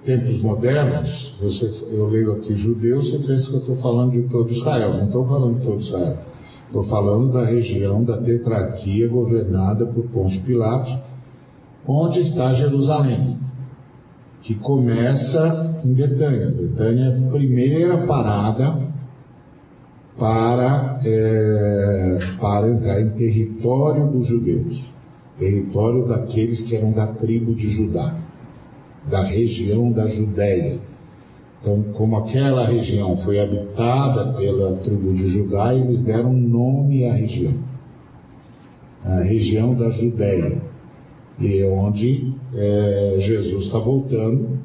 tempos 0.04 0.40
modernos, 0.40 1.34
você, 1.40 1.66
eu 1.90 2.06
leio 2.08 2.32
aqui 2.32 2.54
judeu, 2.54 3.02
você 3.02 3.18
pensa 3.18 3.48
que 3.48 3.54
eu 3.54 3.60
estou 3.60 3.76
falando 3.76 4.12
de 4.12 4.22
todo 4.28 4.52
Israel. 4.52 4.94
Não 4.94 5.06
estou 5.06 5.26
falando 5.26 5.58
de 5.58 5.66
todo 5.66 5.80
Israel. 5.80 6.31
Estou 6.72 6.84
falando 6.84 7.34
da 7.34 7.44
região 7.44 8.02
da 8.02 8.16
tetrarquia 8.16 9.06
governada 9.06 9.84
por 9.84 10.04
Pôncio 10.04 10.40
Pilatos, 10.40 10.90
onde 11.86 12.20
está 12.20 12.54
Jerusalém, 12.54 13.36
que 14.40 14.54
começa 14.54 15.82
em 15.84 15.92
Betânia. 15.92 16.50
Betânia 16.50 17.04
é 17.04 17.18
a 17.18 17.30
primeira 17.30 18.06
parada 18.06 18.88
para, 20.18 20.98
é, 21.04 22.18
para 22.40 22.70
entrar 22.70 23.02
em 23.02 23.10
território 23.10 24.10
dos 24.10 24.26
judeus, 24.26 24.82
território 25.38 26.08
daqueles 26.08 26.62
que 26.62 26.74
eram 26.74 26.90
da 26.92 27.08
tribo 27.08 27.54
de 27.54 27.68
Judá, 27.68 28.16
da 29.10 29.22
região 29.24 29.92
da 29.92 30.06
Judéia. 30.06 30.80
Então, 31.62 31.80
como 31.92 32.16
aquela 32.16 32.66
região 32.66 33.16
foi 33.18 33.38
habitada 33.38 34.32
pela 34.32 34.78
tribo 34.78 35.14
de 35.14 35.28
Judá, 35.28 35.72
eles 35.72 36.02
deram 36.02 36.32
nome 36.32 37.06
à 37.06 37.14
região, 37.14 37.54
a 39.04 39.22
região 39.22 39.72
da 39.72 39.88
Judéia, 39.90 40.60
e 41.38 41.60
é 41.60 41.68
onde 41.68 42.34
é, 42.52 43.16
Jesus 43.20 43.66
está 43.66 43.78
voltando. 43.78 44.58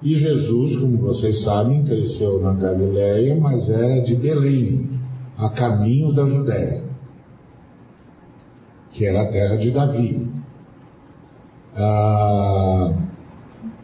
E 0.00 0.14
Jesus, 0.14 0.76
como 0.76 0.98
vocês 0.98 1.42
sabem, 1.42 1.84
cresceu 1.84 2.40
na 2.40 2.54
Galiléia, 2.54 3.36
mas 3.36 3.68
era 3.68 4.00
de 4.00 4.14
Belém, 4.14 4.88
a 5.36 5.50
caminho 5.50 6.12
da 6.12 6.28
Judéia, 6.28 6.84
que 8.92 9.04
era 9.04 9.22
a 9.22 9.32
terra 9.32 9.56
de 9.56 9.70
Davi. 9.72 10.28
Ah, 11.74 12.99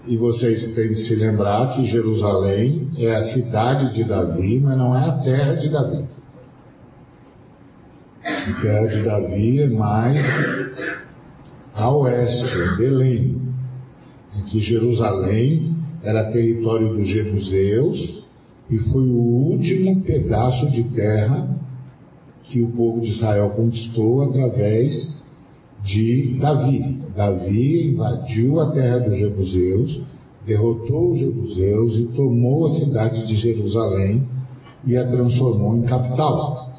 e 0.07 0.17
vocês 0.17 0.75
têm 0.75 0.89
de 0.89 1.07
se 1.07 1.15
lembrar 1.17 1.75
que 1.75 1.85
Jerusalém 1.87 2.91
é 2.97 3.15
a 3.15 3.23
cidade 3.23 3.93
de 3.95 4.05
Davi, 4.05 4.61
mas 4.61 4.79
não 4.79 4.97
é 4.97 5.09
a 5.09 5.19
terra 5.19 5.55
de 5.55 5.69
Davi. 5.69 6.05
A 8.25 8.61
terra 8.61 8.87
de 8.87 9.03
Davi 9.03 9.63
é 9.63 9.69
mais 9.69 10.17
a 11.75 11.91
oeste, 11.91 12.45
é 12.45 12.77
Belém. 12.77 13.41
E 14.39 14.43
que 14.51 14.61
Jerusalém 14.61 15.77
era 16.03 16.31
território 16.31 16.95
dos 16.95 17.09
jebuseus 17.09 18.25
e 18.71 18.79
foi 18.79 19.09
o 19.09 19.19
último 19.19 20.03
pedaço 20.03 20.71
de 20.71 20.85
terra 20.85 21.57
que 22.45 22.63
o 22.63 22.69
povo 22.69 23.01
de 23.01 23.11
Israel 23.11 23.51
conquistou 23.51 24.23
através 24.23 25.25
de 25.83 26.39
Davi. 26.41 27.06
Davi 27.17 27.93
invadiu 27.93 28.61
a 28.61 28.71
terra 28.73 28.99
dos 28.99 29.19
jebuseus, 29.19 30.03
derrotou 30.47 31.13
os 31.13 31.19
jebuseus 31.19 31.97
e 31.97 32.05
tomou 32.15 32.67
a 32.67 32.75
cidade 32.75 33.27
de 33.27 33.37
Jerusalém 33.37 34.29
e 34.85 34.97
a 34.97 35.09
transformou 35.09 35.77
em 35.77 35.83
capital. 35.83 36.73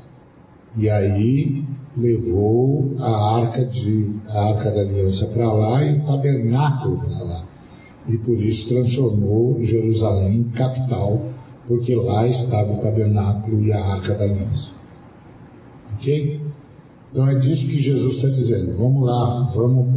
E 0.78 0.90
aí 0.90 1.64
levou 1.98 2.94
a 3.00 3.40
arca, 3.40 3.66
de, 3.66 4.16
a 4.28 4.50
arca 4.50 4.72
da 4.72 4.82
aliança 4.82 5.26
para 5.28 5.52
lá 5.52 5.84
e 5.84 5.98
o 5.98 6.06
tabernáculo 6.06 7.00
para 7.00 7.24
lá 7.24 7.58
e 8.08 8.18
por 8.18 8.42
isso 8.42 8.68
transformou 8.70 9.62
Jerusalém 9.64 10.38
em 10.38 10.44
capital, 10.52 11.22
porque 11.68 11.94
lá 11.94 12.26
estava 12.28 12.72
o 12.72 12.82
tabernáculo 12.82 13.64
e 13.64 13.74
a 13.74 13.84
arca 13.84 14.16
da 14.16 14.24
aliança. 14.24 14.72
Ok? 15.94 16.42
Então 17.18 17.30
é 17.30 17.34
disso 17.40 17.66
que 17.66 17.82
Jesus 17.82 18.18
está 18.18 18.30
dizendo. 18.30 18.78
Vamos 18.78 19.08
lá, 19.08 19.52
vamos 19.56 19.92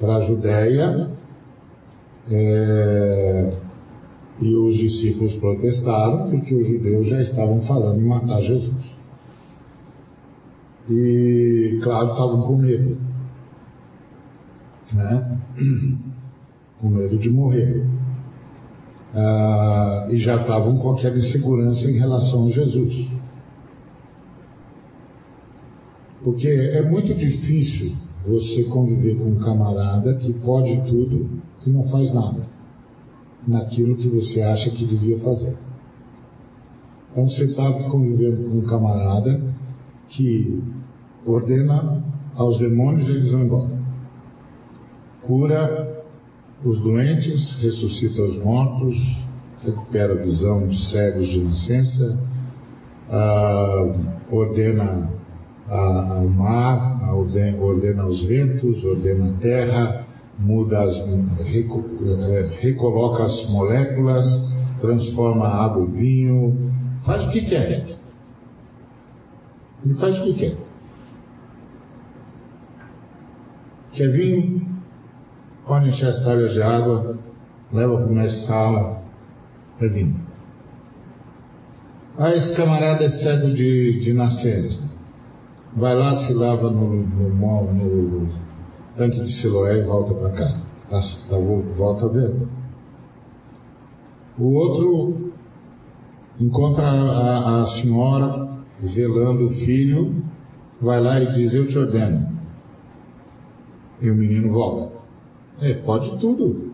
para 0.00 0.16
a 0.16 0.20
Judéia. 0.22 1.08
É, 2.28 3.52
e 4.40 4.56
os 4.56 4.74
discípulos 4.74 5.34
protestaram 5.34 6.30
porque 6.30 6.52
os 6.52 6.66
judeus 6.66 7.06
já 7.06 7.22
estavam 7.22 7.60
falando 7.60 8.00
em 8.00 8.08
matar 8.08 8.42
Jesus. 8.42 8.74
E, 10.90 11.78
claro, 11.80 12.10
estavam 12.10 12.42
com 12.42 12.56
medo 12.56 12.98
né? 14.92 15.38
com 16.80 16.88
medo 16.88 17.16
de 17.18 17.30
morrer. 17.30 17.86
Ah, 19.14 20.08
e 20.10 20.18
já 20.18 20.40
estavam 20.40 20.76
com 20.78 20.90
aquela 20.90 21.16
insegurança 21.16 21.88
em 21.88 21.98
relação 22.00 22.48
a 22.48 22.50
Jesus. 22.50 23.13
Porque 26.24 26.48
é 26.48 26.82
muito 26.82 27.14
difícil 27.14 27.92
você 28.26 28.64
conviver 28.64 29.16
com 29.16 29.30
um 29.30 29.38
camarada 29.38 30.14
que 30.14 30.32
pode 30.32 30.74
tudo 30.88 31.28
e 31.66 31.70
não 31.70 31.84
faz 31.84 32.12
nada 32.14 32.46
naquilo 33.46 33.96
que 33.96 34.08
você 34.08 34.40
acha 34.40 34.70
que 34.70 34.86
devia 34.86 35.18
fazer. 35.20 35.56
Então 37.12 37.28
você 37.28 37.44
está 37.44 37.70
convivendo 37.90 38.48
com 38.48 38.56
um 38.56 38.62
camarada 38.62 39.40
que 40.08 40.62
ordena 41.26 42.02
aos 42.34 42.58
demônios 42.58 43.08
e 43.08 43.12
eles 43.12 43.30
vão 43.30 43.42
embora 43.42 43.84
cura 45.26 46.04
os 46.64 46.80
doentes, 46.80 47.54
ressuscita 47.60 48.22
os 48.22 48.42
mortos, 48.42 48.96
recupera 49.62 50.14
a 50.14 50.22
visão 50.24 50.66
de 50.66 50.78
cegos 50.90 51.28
de 51.28 51.40
nascença, 51.40 52.18
ah, 53.10 53.94
ordena 54.30 55.12
ah, 55.68 56.20
o 56.24 56.28
mar, 56.28 57.00
ah, 57.02 57.14
ordena, 57.14 57.62
ordena, 57.62 58.06
os 58.06 58.22
ventos, 58.24 58.84
ordena 58.84 59.30
a 59.30 59.38
terra, 59.38 60.06
muda 60.38 60.82
as, 60.82 60.96
reco, 61.46 61.84
eh, 62.04 62.58
recoloca 62.60 63.24
as 63.24 63.50
moléculas, 63.50 64.26
transforma 64.80 65.46
a 65.46 65.64
água 65.64 65.84
em 65.84 65.90
vinho, 65.90 66.72
faz 67.04 67.24
o 67.26 67.30
que 67.30 67.46
quer. 67.46 67.98
Ele 69.84 69.94
faz 69.94 70.18
o 70.18 70.24
que 70.24 70.34
quer. 70.34 70.56
Quer 73.92 74.08
vinho? 74.10 74.74
pode 75.66 75.88
encher 75.88 76.08
as 76.08 76.22
talhas 76.24 76.52
de 76.52 76.62
água, 76.62 77.18
leva 77.72 77.96
para 77.96 78.06
uma 78.06 78.28
sala, 78.28 79.02
é 79.80 79.88
vinho. 79.88 80.20
Ah, 82.18 82.30
esse 82.30 82.54
camarada 82.54 83.04
é 83.04 83.10
cego 83.10 83.50
de, 83.50 84.00
de 84.00 84.12
nascença. 84.12 84.93
Vai 85.76 85.94
lá, 85.96 86.14
se 86.26 86.32
lava 86.32 86.70
no, 86.70 87.02
no, 87.02 87.72
no 87.72 88.28
tanque 88.96 89.20
de 89.24 89.32
Siloé 89.40 89.78
e 89.78 89.82
volta 89.82 90.14
para 90.14 90.30
cá. 90.30 90.60
Tá, 90.88 91.00
tá, 91.28 91.36
volta 91.76 92.08
ver. 92.08 92.36
O 94.38 94.54
outro 94.54 95.32
encontra 96.38 96.86
a, 96.86 97.62
a 97.62 97.66
senhora 97.80 98.44
velando 98.80 99.46
o 99.46 99.50
filho, 99.50 100.22
vai 100.80 101.00
lá 101.00 101.20
e 101.20 101.32
diz: 101.34 101.52
Eu 101.54 101.66
te 101.66 101.78
ordeno. 101.78 102.34
E 104.00 104.10
o 104.10 104.14
menino 104.14 104.52
volta. 104.52 104.94
É, 105.60 105.74
pode 105.74 106.18
tudo. 106.18 106.72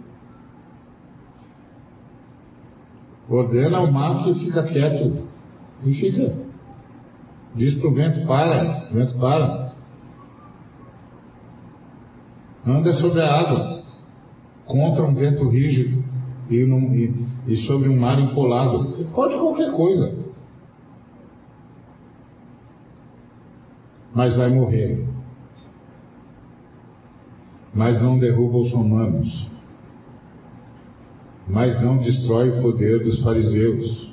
Ordena 3.28 3.80
o 3.80 3.92
mar 3.92 4.24
que 4.24 4.34
fica 4.34 4.62
quieto. 4.64 5.26
E 5.84 5.94
fica. 5.94 6.49
Diz 7.54 7.74
para 7.74 7.88
o 7.88 7.94
vento, 7.94 8.26
para. 8.26 8.88
O 8.90 8.94
vento 8.94 9.18
para. 9.18 9.72
Anda 12.66 12.92
sobre 12.94 13.20
a 13.20 13.40
água. 13.40 13.82
Contra 14.66 15.04
um 15.04 15.14
vento 15.14 15.48
rígido. 15.48 16.04
E, 16.48 16.64
num, 16.64 16.94
e, 16.94 17.26
e 17.46 17.56
sobre 17.66 17.88
um 17.88 17.98
mar 17.98 18.18
empolado. 18.18 19.04
Pode 19.14 19.34
qualquer 19.34 19.72
coisa. 19.72 20.18
Mas 24.14 24.36
vai 24.36 24.50
morrer 24.50 25.10
mas 27.72 28.00
não 28.02 28.18
derruba 28.18 28.58
os 28.58 28.72
romanos, 28.72 29.50
mas 31.48 31.80
não 31.82 31.98
destrói 31.98 32.50
o 32.50 32.62
poder 32.62 33.02
dos 33.04 33.22
fariseus, 33.22 34.12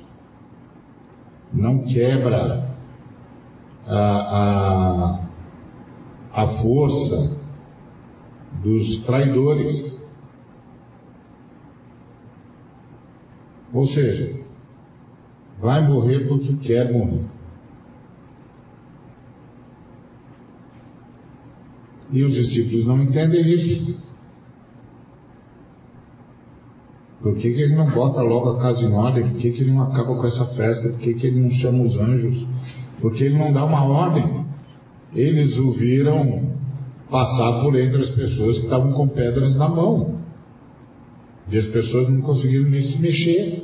não 1.54 1.80
quebra 1.80 2.77
a, 3.88 5.20
a, 6.34 6.44
a 6.44 6.48
força 6.62 7.46
dos 8.62 9.06
traidores. 9.06 9.96
Ou 13.74 13.86
seja, 13.88 14.40
vai 15.60 15.88
morrer 15.88 16.28
porque 16.28 16.56
quer 16.58 16.92
morrer. 16.92 17.28
E 22.12 22.24
os 22.24 22.32
discípulos 22.34 22.88
não 22.88 23.04
entendem 23.04 23.46
isso. 23.52 24.08
Por 27.22 27.36
que, 27.36 27.54
que 27.54 27.62
ele 27.62 27.76
não 27.76 27.90
bota 27.90 28.22
logo 28.22 28.52
a 28.52 28.60
casa 28.60 28.86
em 28.86 28.94
ordem? 28.94 29.28
Por 29.30 29.38
que, 29.38 29.52
que 29.52 29.62
ele 29.62 29.72
não 29.72 29.84
acaba 29.84 30.16
com 30.16 30.26
essa 30.26 30.46
festa? 30.56 30.90
Por 30.90 31.00
que, 31.00 31.14
que 31.16 31.28
ele 31.28 31.42
não 31.42 31.52
chama 31.52 31.84
os 31.84 31.98
anjos? 31.98 32.48
Por 33.02 33.14
que 33.14 33.24
ele 33.24 33.38
não 33.38 33.54
dá 33.54 33.64
uma 33.64 33.84
ordem? 33.84 34.46
Eles 35.14 35.58
o 35.58 35.72
viram 35.72 36.58
passar 37.10 37.62
por 37.62 37.76
entre 37.80 38.02
as 38.02 38.10
pessoas 38.10 38.58
que 38.58 38.66
estavam 38.66 38.92
com 38.94 39.08
pedras 39.08 39.56
na 39.56 39.70
mão. 39.70 40.20
E 41.50 41.58
as 41.58 41.68
pessoas 41.68 42.10
não 42.10 42.22
conseguiram 42.22 42.70
nem 42.70 42.82
se 42.82 43.02
mexer. 43.02 43.64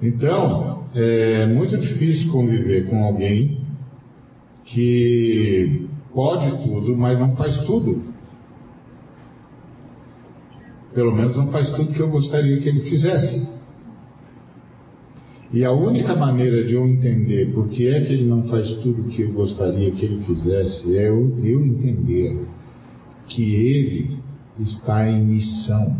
Então, 0.00 0.84
é 0.94 1.46
muito 1.46 1.76
difícil 1.78 2.30
conviver 2.30 2.88
com 2.88 3.04
alguém 3.04 3.60
que 4.64 5.88
pode 6.12 6.62
tudo, 6.62 6.96
mas 6.96 7.18
não 7.18 7.36
faz 7.36 7.56
tudo. 7.64 8.02
Pelo 10.94 11.12
menos 11.12 11.36
não 11.36 11.48
faz 11.48 11.70
tudo 11.70 11.92
que 11.92 12.00
eu 12.00 12.10
gostaria 12.10 12.60
que 12.60 12.68
ele 12.68 12.80
fizesse. 12.80 13.53
E 15.54 15.64
a 15.64 15.70
única 15.70 16.16
maneira 16.16 16.64
de 16.64 16.74
eu 16.74 16.84
entender 16.84 17.52
por 17.54 17.68
que 17.68 17.86
é 17.86 18.00
que 18.00 18.12
ele 18.12 18.26
não 18.26 18.42
faz 18.48 18.68
tudo 18.78 19.04
que 19.04 19.22
eu 19.22 19.32
gostaria 19.32 19.88
que 19.92 20.04
ele 20.04 20.24
fizesse 20.24 20.98
é 20.98 21.08
eu, 21.08 21.32
eu 21.44 21.64
entender 21.64 22.44
que 23.28 23.54
ele 23.54 24.18
está 24.58 25.08
em 25.08 25.24
missão. 25.24 25.96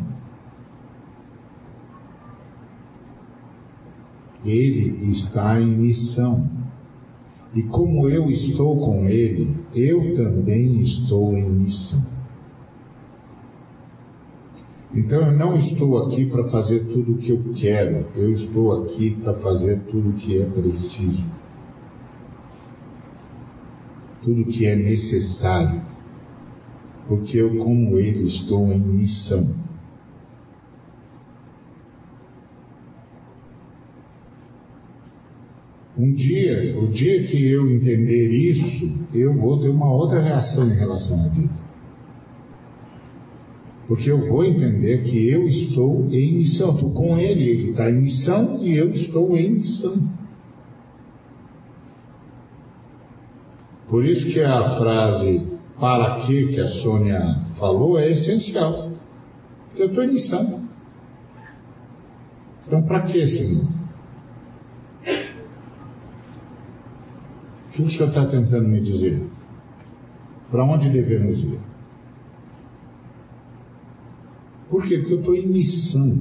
Ele 4.44 5.08
está 5.12 5.60
em 5.60 5.68
missão. 5.68 6.50
E 7.54 7.62
como 7.62 8.08
eu 8.08 8.28
estou 8.32 8.76
com 8.84 9.04
ele, 9.04 9.54
eu 9.72 10.16
também 10.16 10.82
estou 10.82 11.32
em 11.38 11.48
missão. 11.48 12.13
Então 14.94 15.22
eu 15.22 15.33
não 15.33 15.59
estou 15.59 15.98
aqui 16.07 16.26
para 16.26 16.44
fazer 16.44 16.85
tudo 16.85 17.14
o 17.14 17.18
que 17.18 17.30
eu 17.30 17.42
quero, 17.52 18.07
eu 18.14 18.33
estou 18.33 18.85
aqui 18.85 19.11
para 19.20 19.35
fazer 19.35 19.80
tudo 19.90 20.11
o 20.11 20.12
que 20.12 20.40
é 20.40 20.46
preciso, 20.46 21.24
tudo 24.22 24.42
o 24.42 24.46
que 24.46 24.64
é 24.64 24.76
necessário, 24.76 25.83
porque 27.09 27.38
eu, 27.38 27.57
como 27.57 27.98
Ele, 27.98 28.28
estou 28.28 28.72
em 28.72 28.78
missão. 28.78 29.64
Um 35.98 36.12
dia, 36.12 36.78
o 36.78 36.87
dia 36.88 37.24
que 37.24 37.48
eu 37.48 37.68
entender 37.68 38.28
isso, 38.28 38.92
eu 39.12 39.35
vou 39.35 39.59
ter 39.59 39.70
uma 39.70 39.92
outra 39.92 40.20
reação 40.20 40.68
em 40.68 40.74
relação 40.74 41.24
à 41.24 41.28
vida. 41.28 41.63
Porque 43.86 44.10
eu 44.10 44.18
vou 44.28 44.44
entender 44.44 45.02
que 45.02 45.28
eu 45.28 45.46
estou 45.46 46.08
em 46.10 46.38
missão, 46.38 46.74
estou 46.74 46.94
com 46.94 47.18
ele, 47.18 47.42
ele 47.42 47.70
está 47.70 47.90
em 47.90 48.00
missão 48.00 48.62
e 48.62 48.76
eu 48.76 48.90
estou 48.90 49.36
em 49.36 49.50
missão. 49.50 49.94
Por 53.88 54.04
isso 54.04 54.26
que 54.26 54.40
a 54.40 54.78
frase 54.78 55.46
para 55.78 56.26
que 56.26 56.46
que 56.46 56.60
a 56.60 56.68
Sônia 56.82 57.20
falou 57.58 57.98
é 57.98 58.10
essencial. 58.10 58.90
Eu 59.76 59.86
estou 59.86 60.04
em 60.04 60.12
missão. 60.14 60.68
Então 62.66 62.82
para 62.82 63.02
que, 63.02 63.26
Senhor? 63.26 63.64
O 67.68 67.72
que 67.72 67.82
o 67.82 67.90
Senhor 67.90 68.08
está 68.08 68.24
tentando 68.26 68.68
me 68.68 68.80
dizer? 68.80 69.22
Para 70.50 70.64
onde 70.64 70.88
devemos 70.88 71.38
ir? 71.38 71.73
Por 74.74 74.82
quê? 74.82 74.98
Porque 74.98 75.14
eu 75.14 75.18
estou 75.20 75.37
em 75.37 75.46
missão. 75.46 76.18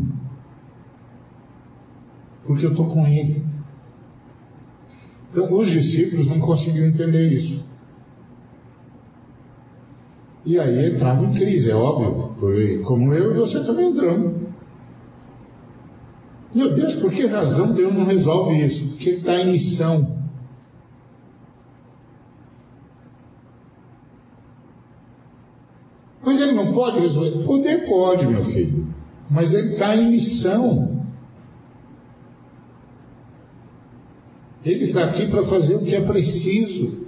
Porque 2.46 2.68
eu 2.68 2.70
estou 2.70 2.86
com 2.86 3.08
Ele. 3.08 3.44
Então, 5.32 5.52
os 5.52 5.72
discípulos 5.72 6.28
não 6.28 6.40
conseguiram 6.40 6.86
entender 6.86 7.30
isso. 7.30 7.64
E 10.46 10.60
aí 10.60 10.94
entravam 10.94 11.32
em 11.32 11.34
crise, 11.34 11.72
é 11.72 11.74
óbvio. 11.74 12.36
Foi 12.40 12.78
como 12.84 13.12
eu 13.12 13.32
e 13.32 13.40
você 13.40 13.66
também 13.66 13.90
entramos. 13.90 14.36
Meu 16.54 16.76
Deus, 16.76 16.98
por 16.98 17.12
que 17.12 17.26
razão 17.26 17.74
Deus 17.74 17.92
não 17.92 18.06
resolve 18.06 18.68
isso? 18.68 18.88
Porque 18.90 19.10
Ele 19.10 19.18
está 19.18 19.36
em 19.40 19.52
missão. 19.52 20.13
Não 26.54 26.74
pode 26.74 27.00
resolver? 27.00 27.44
Poder 27.46 27.88
pode, 27.88 28.28
meu 28.28 28.46
filho. 28.46 28.88
Mas 29.30 29.54
ele 29.54 29.74
está 29.74 29.96
em 29.96 30.12
missão. 30.12 31.04
Ele 34.64 34.86
está 34.86 35.06
aqui 35.06 35.28
para 35.28 35.44
fazer 35.46 35.76
o 35.76 35.84
que 35.84 35.96
é 35.96 36.02
preciso. 36.02 37.04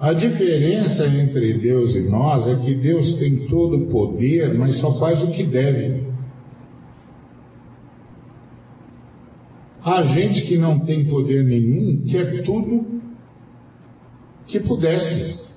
A 0.00 0.12
diferença 0.12 1.06
entre 1.06 1.58
Deus 1.58 1.94
e 1.94 2.00
nós 2.00 2.46
é 2.48 2.56
que 2.56 2.74
Deus 2.74 3.14
tem 3.20 3.46
todo 3.46 3.76
o 3.76 3.86
poder, 3.86 4.52
mas 4.54 4.80
só 4.80 4.98
faz 4.98 5.22
o 5.22 5.30
que 5.30 5.44
deve. 5.44 6.10
A 9.84 10.02
gente 10.04 10.42
que 10.42 10.58
não 10.58 10.80
tem 10.80 11.04
poder 11.04 11.44
nenhum 11.44 12.04
quer 12.08 12.42
tudo 12.42 13.00
que 14.46 14.58
pudesse. 14.60 15.51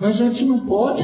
Mas 0.00 0.20
a 0.20 0.30
gente 0.30 0.44
não 0.44 0.60
pode. 0.60 1.02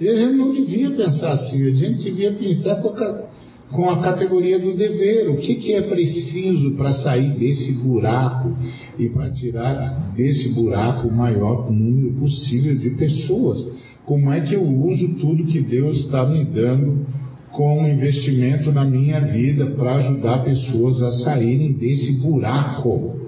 A 0.00 0.02
gente 0.02 0.36
não 0.36 0.52
devia 0.54 0.90
pensar 0.92 1.32
assim, 1.32 1.62
a 1.62 1.70
gente 1.72 2.04
devia 2.04 2.32
pensar 2.32 2.76
com 2.76 2.88
a, 2.88 3.28
com 3.70 3.90
a 3.90 4.00
categoria 4.00 4.58
do 4.58 4.74
dever. 4.74 5.28
O 5.28 5.36
que, 5.36 5.56
que 5.56 5.74
é 5.74 5.82
preciso 5.82 6.74
para 6.76 6.94
sair 6.94 7.32
desse 7.38 7.72
buraco 7.72 8.56
e 8.98 9.10
para 9.10 9.30
tirar 9.30 10.12
desse 10.16 10.48
buraco 10.54 11.08
o 11.08 11.12
maior 11.12 11.70
número 11.70 12.14
possível 12.14 12.74
de 12.76 12.90
pessoas? 12.90 13.68
Como 14.06 14.32
é 14.32 14.40
que 14.40 14.54
eu 14.54 14.62
uso 14.64 15.16
tudo 15.20 15.44
que 15.44 15.60
Deus 15.60 15.98
está 15.98 16.26
me 16.26 16.44
dando 16.44 17.06
como 17.52 17.86
investimento 17.86 18.72
na 18.72 18.84
minha 18.86 19.20
vida 19.20 19.66
para 19.66 19.96
ajudar 19.96 20.44
pessoas 20.44 21.02
a 21.02 21.12
saírem 21.24 21.72
desse 21.72 22.12
buraco? 22.22 23.19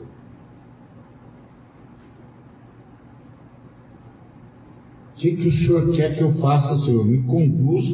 Que, 5.23 5.37
que 5.37 5.49
o 5.49 5.53
Senhor 5.53 5.93
quer 5.93 6.17
que 6.17 6.23
eu 6.23 6.33
faça, 6.33 6.77
Senhor? 6.79 7.07
Me 7.07 7.23
conduz 7.23 7.85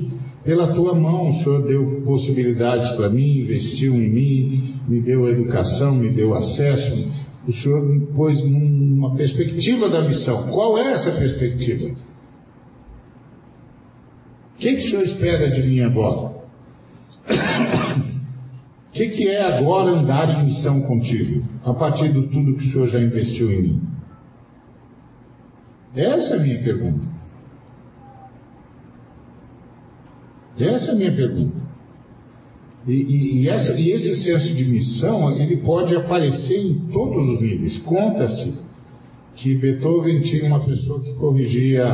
pela 0.45 0.73
tua 0.73 0.95
mão. 0.95 1.29
O 1.29 1.35
Senhor 1.43 1.67
deu 1.67 2.03
possibilidades 2.03 2.89
para 2.97 3.11
mim, 3.11 3.41
investiu 3.41 3.95
em 3.95 4.09
mim, 4.09 4.75
me 4.89 5.03
deu 5.03 5.29
educação, 5.29 5.95
me 5.95 6.09
deu 6.09 6.35
acesso. 6.35 7.13
O 7.47 7.53
Senhor 7.53 7.87
me 7.87 8.07
pôs 8.15 8.43
numa 8.43 9.15
perspectiva 9.15 9.91
da 9.91 10.09
missão. 10.09 10.49
Qual 10.49 10.79
é 10.79 10.95
essa 10.95 11.13
perspectiva? 11.13 11.89
O 14.55 14.59
que, 14.59 14.75
que 14.75 14.87
o 14.87 14.91
Senhor 14.91 15.05
espera 15.05 15.51
de 15.51 15.69
mim 15.69 15.81
agora? 15.81 16.39
O 18.89 18.93
que, 18.93 19.09
que 19.11 19.29
é 19.29 19.59
agora 19.59 19.91
andar 19.91 20.41
em 20.41 20.47
missão 20.47 20.81
contigo, 20.83 21.47
a 21.65 21.75
partir 21.75 22.11
de 22.13 22.23
tudo 22.29 22.57
que 22.57 22.67
o 22.69 22.73
Senhor 22.73 22.89
já 22.89 23.01
investiu 23.01 23.53
em 23.53 23.63
mim? 23.63 23.83
Essa 25.95 26.35
é 26.35 26.39
a 26.39 26.43
minha 26.43 26.63
pergunta. 26.65 27.08
Essa 30.65 30.91
é 30.91 30.95
a 30.95 30.97
minha 30.97 31.13
pergunta. 31.15 31.57
E, 32.87 32.93
e, 32.93 33.43
e, 33.43 33.49
essa, 33.49 33.73
e 33.73 33.91
esse 33.91 34.15
senso 34.23 34.55
de 34.55 34.65
missão, 34.65 35.31
ele 35.33 35.59
pode 35.59 35.95
aparecer 35.95 36.59
em 36.59 36.75
todos 36.91 37.29
os 37.29 37.41
níveis. 37.41 37.79
Conta-se 37.79 38.63
que 39.37 39.55
Beethoven 39.57 40.21
tinha 40.23 40.47
uma 40.47 40.61
pessoa 40.61 41.01
que 41.01 41.13
corrigia 41.15 41.87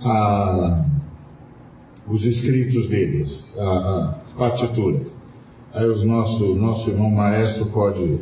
a, 0.00 0.86
os 2.08 2.24
escritos 2.24 2.88
deles, 2.88 3.54
a, 3.58 4.20
as 4.22 4.32
partituras. 4.32 5.14
Aí 5.74 5.86
o 5.86 6.04
nosso, 6.06 6.54
nosso 6.54 6.88
irmão 6.88 7.10
maestro 7.10 7.66
pode 7.66 8.18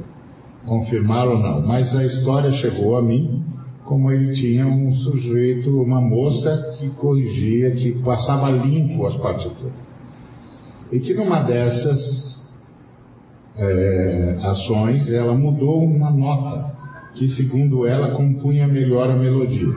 confirmar 0.67 1.29
ou 1.29 1.39
não, 1.39 1.65
mas 1.65 1.95
a 1.95 2.05
história 2.05 2.51
chegou 2.53 2.97
a 2.97 3.03
mim 3.03 3.44
como 3.85 4.11
ele 4.11 4.33
tinha 4.33 4.67
um 4.67 4.93
sujeito, 4.95 5.71
uma 5.83 6.01
moça 6.01 6.77
que 6.79 6.89
corrigia, 6.91 7.71
que 7.73 7.93
passava 8.03 8.51
limpo 8.51 9.07
as 9.07 9.17
partituras. 9.17 9.73
E 10.91 10.99
que 11.01 11.15
numa 11.15 11.41
dessas 11.41 12.51
é, 13.57 14.39
ações 14.43 15.11
ela 15.11 15.35
mudou 15.35 15.85
uma 15.85 16.11
nota 16.11 16.75
que, 17.15 17.29
segundo 17.29 17.87
ela, 17.87 18.13
compunha 18.13 18.67
melhor 18.67 19.11
a 19.11 19.17
melodia. 19.17 19.75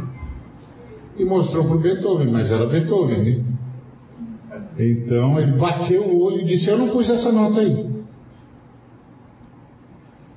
E 1.17 1.25
mostrou 1.25 1.65
para 1.65 1.77
Beethoven, 1.77 2.31
mas 2.31 2.49
era 2.49 2.65
Beethoven, 2.65 3.23
né? 3.23 3.43
Então 4.79 5.39
ele 5.39 5.57
bateu 5.57 6.03
o 6.03 6.21
olho 6.23 6.41
e 6.41 6.45
disse: 6.45 6.69
Eu 6.69 6.77
não 6.77 6.89
pus 6.89 7.09
essa 7.09 7.31
nota 7.31 7.59
aí. 7.61 7.87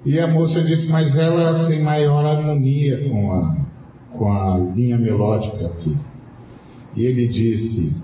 E 0.05 0.19
a 0.19 0.27
moça 0.27 0.63
disse, 0.63 0.89
mas 0.89 1.15
ela 1.15 1.69
tem 1.69 1.83
maior 1.83 2.25
harmonia 2.25 3.07
com 3.09 3.33
a, 3.33 3.57
com 4.21 4.31
a 4.31 4.59
linha 4.59 4.99
melódica 4.99 5.69
aqui. 5.69 5.97
E 6.95 7.07
ele 7.07 7.27
disse, 7.27 7.97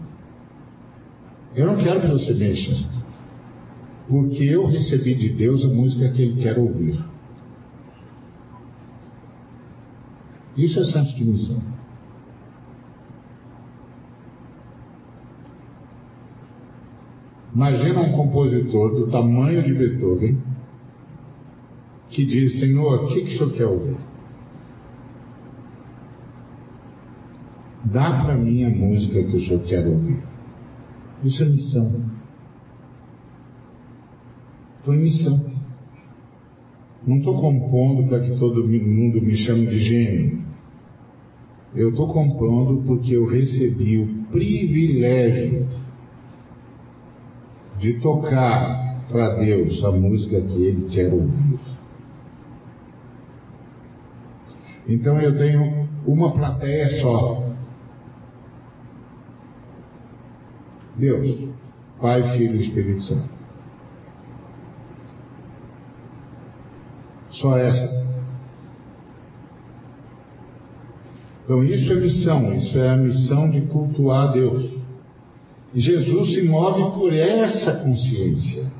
eu 1.54 1.66
não 1.66 1.76
quero 1.76 2.00
que 2.00 2.06
você 2.06 2.32
mexa, 2.32 2.88
porque 4.08 4.44
eu 4.44 4.64
recebi 4.64 5.14
de 5.14 5.28
Deus 5.34 5.62
a 5.62 5.68
música 5.68 6.10
que 6.12 6.22
ele 6.22 6.42
quer 6.42 6.58
ouvir. 6.58 6.98
Isso 10.56 10.80
é 10.80 10.84
senso 10.84 11.14
de 11.16 11.24
missão. 11.26 11.62
Imagina 17.54 18.00
um 18.00 18.12
compositor 18.12 18.94
do 18.94 19.10
tamanho 19.10 19.62
de 19.62 19.74
Beethoven 19.74 20.38
que 22.08 22.24
diz: 22.24 22.58
Senhor, 22.58 23.04
o 23.04 23.08
que, 23.08 23.20
que 23.20 23.34
o 23.34 23.36
senhor 23.36 23.52
quer 23.52 23.66
ouvir? 23.66 24.15
Dá 27.92 28.24
para 28.24 28.36
mim 28.36 28.64
a 28.64 28.70
música 28.70 29.22
que 29.22 29.36
o 29.36 29.40
senhor 29.40 29.62
quer 29.62 29.86
ouvir. 29.86 30.22
Isso 31.22 31.42
é 31.42 31.46
missão. 31.46 32.10
Estou 34.78 34.94
em 34.94 35.02
missão. 35.02 35.46
Não 37.06 37.18
estou 37.18 37.40
compondo 37.40 38.08
para 38.08 38.20
que 38.20 38.36
todo 38.38 38.66
mundo 38.66 39.22
me 39.22 39.36
chame 39.36 39.66
de 39.66 39.78
gênio. 39.78 40.44
Eu 41.74 41.90
estou 41.90 42.12
compondo 42.12 42.82
porque 42.84 43.14
eu 43.14 43.26
recebi 43.26 43.98
o 43.98 44.24
privilégio 44.32 45.68
de 47.78 48.00
tocar 48.00 49.04
para 49.08 49.36
Deus 49.36 49.84
a 49.84 49.92
música 49.92 50.40
que 50.40 50.64
Ele 50.64 50.88
quer 50.88 51.12
ouvir. 51.12 51.60
Então 54.88 55.20
eu 55.20 55.36
tenho 55.36 55.88
uma 56.06 56.32
plateia 56.32 57.00
só. 57.00 57.45
Deus, 60.96 61.50
Pai, 62.00 62.36
Filho 62.36 62.56
e 62.56 62.62
Espírito 62.64 63.02
Santo. 63.02 63.28
Só 67.30 67.58
essa. 67.58 68.06
Então 71.44 71.62
isso 71.62 71.92
é 71.92 71.94
missão, 71.94 72.54
isso 72.54 72.78
é 72.78 72.90
a 72.90 72.96
missão 72.96 73.48
de 73.50 73.60
cultuar 73.62 74.28
a 74.28 74.32
Deus. 74.32 74.68
E 75.72 75.80
Jesus 75.80 76.34
se 76.34 76.42
move 76.42 76.98
por 76.98 77.12
essa 77.12 77.84
consciência. 77.84 78.72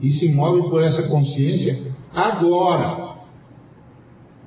E 0.00 0.10
se 0.10 0.28
move 0.28 0.68
por 0.68 0.82
essa 0.82 1.08
consciência 1.08 1.90
agora. 2.14 3.14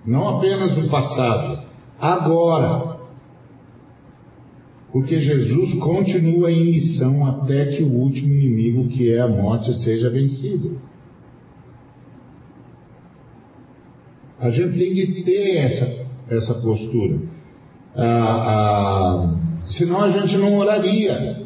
Não 0.05 0.37
apenas 0.37 0.77
no 0.77 0.89
passado, 0.89 1.63
agora. 1.99 2.87
Porque 4.97 5.19
Jesus 5.19 5.75
continua 5.75 6.51
em 6.51 6.71
missão 6.71 7.23
até 7.23 7.67
que 7.67 7.83
o 7.83 7.93
último 7.93 8.33
inimigo, 8.33 8.89
que 8.89 9.13
é 9.13 9.19
a 9.19 9.27
morte, 9.27 9.71
seja 9.83 10.10
vencido. 10.10 10.81
A 14.39 14.49
gente 14.49 14.75
tem 14.75 14.95
que 14.95 15.21
ter 15.21 15.57
essa, 15.57 16.05
essa 16.29 16.53
postura. 16.55 17.21
Ah, 17.95 18.05
ah, 18.47 19.39
senão 19.65 20.01
a 20.01 20.10
gente 20.10 20.36
não 20.36 20.57
oraria. 20.57 21.45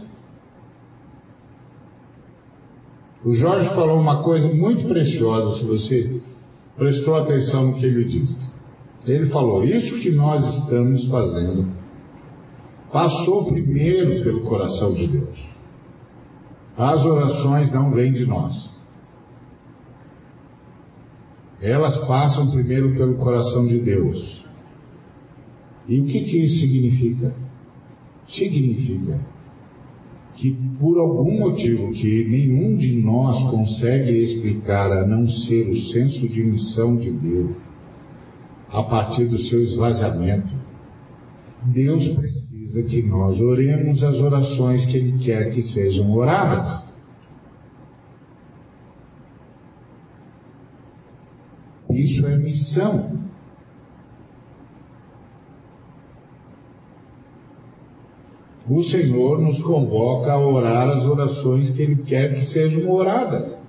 O 3.25 3.33
Jorge 3.33 3.67
falou 3.75 3.99
uma 3.99 4.23
coisa 4.23 4.47
muito 4.47 4.87
preciosa, 4.87 5.59
se 5.59 5.65
você 5.65 6.21
prestou 6.77 7.15
atenção 7.15 7.67
no 7.67 7.73
que 7.73 7.85
ele 7.85 8.05
disse. 8.05 8.49
Ele 9.05 9.25
falou: 9.25 9.65
Isso 9.65 9.99
que 9.99 10.09
nós 10.09 10.41
estamos 10.55 11.05
fazendo 11.09 11.80
passou 12.91 13.45
primeiro 13.45 14.23
pelo 14.23 14.41
coração 14.41 14.93
de 14.93 15.07
Deus. 15.07 15.51
As 16.77 17.03
orações 17.05 17.71
não 17.71 17.91
vêm 17.91 18.11
de 18.11 18.25
nós. 18.25 18.69
Elas 21.61 21.97
passam 22.07 22.49
primeiro 22.51 22.93
pelo 22.93 23.17
coração 23.17 23.67
de 23.67 23.79
Deus. 23.79 24.45
E 25.87 25.99
o 25.99 26.05
que, 26.05 26.21
que 26.21 26.45
isso 26.45 26.59
significa? 26.59 27.35
Significa 28.27 29.25
que 30.35 30.51
por 30.79 30.97
algum 30.97 31.39
motivo 31.39 31.91
que 31.91 32.25
nenhum 32.27 32.75
de 32.75 32.95
nós 32.95 33.51
consegue 33.51 34.11
explicar 34.23 34.91
a 34.91 35.07
não 35.07 35.27
ser 35.27 35.69
o 35.69 35.75
senso 35.91 36.27
de 36.27 36.43
missão 36.43 36.95
de 36.95 37.11
Deus, 37.11 37.55
a 38.69 38.83
partir 38.83 39.25
do 39.25 39.37
seu 39.37 39.61
esvaziamento, 39.61 40.49
Deus 41.65 42.07
precisa 42.09 42.50
que 42.73 43.01
nós 43.03 43.39
oremos 43.39 44.01
as 44.03 44.15
orações 44.17 44.85
que 44.85 44.97
Ele 44.97 45.23
quer 45.23 45.51
que 45.51 45.63
sejam 45.63 46.11
oradas. 46.11 46.95
Isso 51.89 52.25
é 52.25 52.37
missão. 52.37 53.21
o 58.73 58.83
Senhor 58.83 59.41
nos 59.41 59.61
convoca 59.61 60.31
a 60.31 60.39
orar 60.39 60.87
as 60.89 61.05
orações 61.05 61.69
que 61.71 61.81
Ele 61.81 62.03
quer 62.03 62.33
que 62.33 62.45
sejam 62.45 62.89
oradas. 62.89 63.61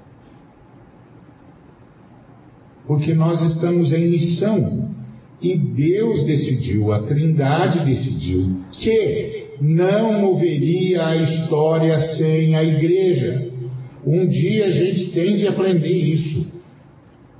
Porque 2.87 3.13
nós 3.13 3.41
estamos 3.43 3.93
em 3.93 4.11
missão. 4.11 4.93
E 5.43 5.57
Deus 5.57 6.25
decidiu, 6.25 6.93
a 6.93 7.01
Trindade 7.03 7.85
decidiu, 7.85 8.61
que 8.71 9.43
não 9.61 10.21
moveria 10.21 11.05
a 11.05 11.17
história 11.17 11.99
sem 12.17 12.55
a 12.55 12.63
igreja. 12.63 13.51
Um 14.07 14.27
dia 14.29 14.67
a 14.67 14.71
gente 14.71 15.11
tem 15.11 15.37
de 15.37 15.49
aprender 15.49 15.89
isso. 15.89 16.47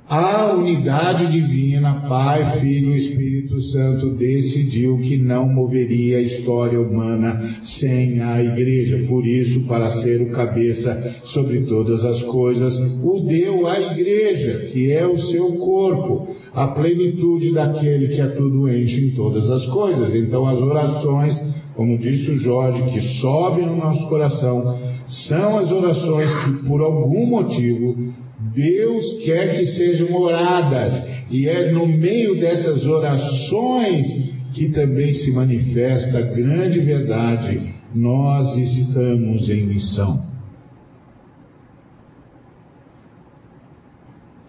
A 0.07 0.53
unidade 0.53 1.31
divina, 1.31 2.05
Pai, 2.09 2.59
Filho 2.59 2.93
e 2.93 2.99
Espírito 2.99 3.59
Santo, 3.61 4.11
decidiu 4.11 4.97
que 4.97 5.17
não 5.17 5.47
moveria 5.47 6.17
a 6.17 6.21
história 6.21 6.79
humana 6.79 7.41
sem 7.79 8.21
a 8.21 8.43
igreja. 8.43 9.05
Por 9.07 9.25
isso, 9.25 9.61
para 9.65 9.89
ser 10.01 10.21
o 10.21 10.31
cabeça 10.31 11.21
sobre 11.27 11.61
todas 11.61 12.03
as 12.03 12.21
coisas, 12.23 12.73
o 13.01 13.25
deu 13.27 13.65
à 13.65 13.79
igreja, 13.79 14.69
que 14.73 14.91
é 14.91 15.07
o 15.07 15.17
seu 15.17 15.53
corpo, 15.53 16.32
a 16.53 16.67
plenitude 16.67 17.51
daquele 17.51 18.09
que 18.09 18.21
a 18.21 18.29
tudo 18.29 18.69
enche 18.69 19.07
em 19.07 19.15
todas 19.15 19.49
as 19.49 19.65
coisas. 19.67 20.13
Então, 20.15 20.47
as 20.47 20.59
orações, 20.59 21.41
como 21.75 21.97
disse 21.97 22.31
o 22.31 22.37
Jorge, 22.37 22.83
que 22.91 23.01
sobem 23.19 23.65
no 23.65 23.77
nosso 23.77 24.07
coração, 24.07 24.79
são 25.07 25.57
as 25.57 25.71
orações 25.71 26.29
que, 26.45 26.67
por 26.67 26.81
algum 26.81 27.25
motivo, 27.25 28.13
Deus 28.53 29.23
quer 29.23 29.57
que 29.57 29.65
sejam 29.65 30.13
oradas, 30.15 30.93
e 31.31 31.47
é 31.47 31.71
no 31.71 31.87
meio 31.87 32.39
dessas 32.39 32.85
orações 32.85 34.33
que 34.53 34.69
também 34.69 35.13
se 35.13 35.31
manifesta 35.31 36.19
a 36.19 36.21
grande 36.21 36.79
verdade: 36.81 37.73
nós 37.95 38.55
estamos 38.57 39.49
em 39.49 39.65
missão. 39.65 40.21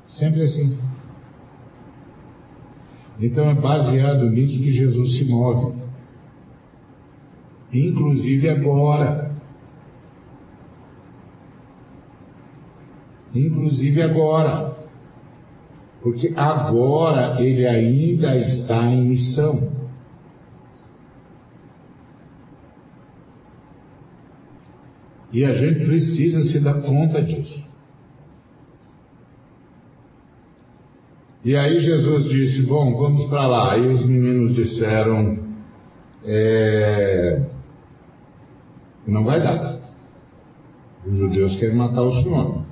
Sempre 0.08 0.42
assim. 0.42 0.76
Então 3.20 3.48
é 3.48 3.54
baseado 3.54 4.28
nisso 4.30 4.58
que 4.58 4.72
Jesus 4.72 5.18
se 5.18 5.24
move. 5.24 5.74
Inclusive 7.72 8.48
agora. 8.48 9.24
inclusive 13.34 14.00
agora. 14.00 14.74
Porque 16.02 16.32
agora 16.36 17.42
ele 17.42 17.66
ainda 17.66 18.36
está 18.36 18.86
em 18.86 19.08
missão. 19.08 19.74
E 25.32 25.44
a 25.44 25.54
gente 25.54 25.84
precisa 25.84 26.42
se 26.44 26.60
dar 26.60 26.82
conta 26.82 27.20
disso. 27.22 27.64
E 31.44 31.54
aí 31.54 31.78
Jesus 31.80 32.24
disse: 32.24 32.62
Bom, 32.62 32.96
vamos 32.96 33.26
para 33.28 33.46
lá. 33.46 33.72
Aí 33.72 33.86
os 33.86 34.06
meninos 34.06 34.54
disseram: 34.54 35.38
é, 36.24 37.42
Não 39.06 39.24
vai 39.24 39.42
dar. 39.42 39.78
Os 41.06 41.18
judeus 41.18 41.54
querem 41.56 41.76
matar 41.76 42.02
o 42.02 42.22
senhor. 42.22 42.64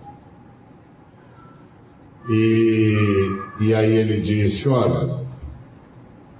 E, 2.30 2.96
e 3.60 3.74
aí 3.74 3.92
ele 3.92 4.22
disse: 4.22 4.66
Olha, 4.66 5.22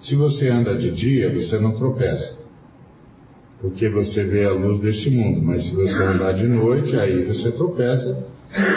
se 0.01 0.17
você 0.17 0.49
anda 0.49 0.75
de 0.75 0.91
dia, 0.93 1.35
você 1.35 1.59
não 1.59 1.77
tropeça, 1.77 2.49
porque 3.61 3.91
você 3.91 4.25
vê 4.25 4.47
a 4.47 4.53
luz 4.53 4.81
deste 4.81 5.11
mundo, 5.11 5.43
mas 5.43 5.65
se 5.65 5.75
você 5.75 6.03
andar 6.03 6.33
de 6.33 6.47
noite, 6.47 6.97
aí 6.99 7.25
você 7.25 7.53
tropeça, 7.53 8.27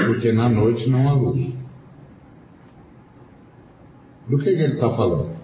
porque 0.08 0.34
na 0.34 0.50
noite 0.50 0.90
não 0.90 1.08
há 1.08 1.14
luz. 1.14 1.55
Do 4.28 4.38
que, 4.38 4.46
que 4.46 4.62
ele 4.62 4.74
está 4.74 4.90
falando? 4.90 5.36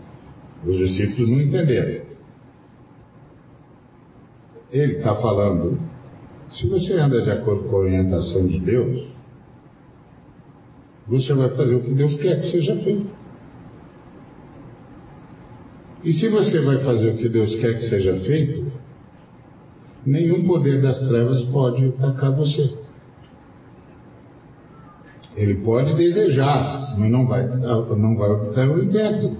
Os 0.65 0.77
discípulos 0.77 1.29
não 1.29 1.41
entenderam. 1.41 2.05
Ele 4.71 4.93
está 4.93 5.15
falando, 5.15 5.79
se 6.51 6.67
você 6.67 6.93
anda 6.93 7.21
de 7.21 7.29
acordo 7.29 7.69
com 7.69 7.75
a 7.75 7.79
orientação 7.79 8.47
de 8.47 8.59
Deus, 8.59 9.07
você 11.07 11.33
vai 11.33 11.49
fazer 11.49 11.75
o 11.75 11.81
que 11.81 11.93
Deus 11.93 12.15
quer 12.15 12.41
que 12.41 12.51
seja 12.51 12.75
feito. 12.77 13.11
E 16.03 16.13
se 16.13 16.29
você 16.29 16.61
vai 16.61 16.79
fazer 16.79 17.11
o 17.11 17.17
que 17.17 17.29
Deus 17.29 17.55
quer 17.57 17.75
que 17.75 17.89
seja 17.89 18.15
feito, 18.21 18.71
nenhum 20.05 20.43
poder 20.45 20.81
das 20.81 20.99
trevas 21.07 21.43
pode 21.45 21.85
atacar 21.99 22.31
você. 22.35 22.80
Ele 25.35 25.55
pode 25.55 25.95
desejar, 25.95 26.95
mas 26.97 27.11
não 27.11 27.25
vai, 27.25 27.47
não 27.47 28.15
vai 28.15 28.29
obter 28.29 28.69
o 28.69 28.83
intento. 28.83 29.37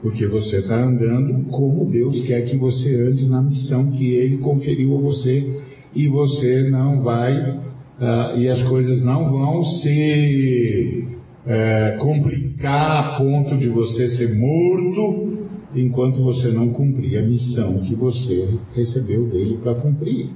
Porque 0.00 0.26
você 0.26 0.58
está 0.58 0.76
andando 0.76 1.48
como 1.50 1.90
Deus 1.90 2.20
quer 2.26 2.42
que 2.42 2.56
você 2.56 2.94
ande 3.08 3.26
na 3.26 3.42
missão 3.42 3.90
que 3.90 4.12
Ele 4.12 4.38
conferiu 4.38 4.96
a 4.96 5.00
você. 5.00 5.62
E 5.94 6.08
você 6.08 6.68
não 6.70 7.02
vai, 7.02 7.38
uh, 7.40 8.36
e 8.36 8.48
as 8.48 8.62
coisas 8.64 9.02
não 9.02 9.30
vão 9.30 9.64
se 9.64 11.08
uh, 11.46 11.98
complicar 12.00 13.14
a 13.14 13.18
ponto 13.18 13.56
de 13.56 13.68
você 13.68 14.08
ser 14.10 14.36
morto 14.36 15.48
enquanto 15.74 16.22
você 16.22 16.48
não 16.48 16.68
cumprir 16.70 17.18
a 17.18 17.22
missão 17.22 17.80
que 17.80 17.94
você 17.94 18.58
recebeu 18.74 19.28
dele 19.28 19.58
para 19.62 19.74
cumprir. 19.76 20.30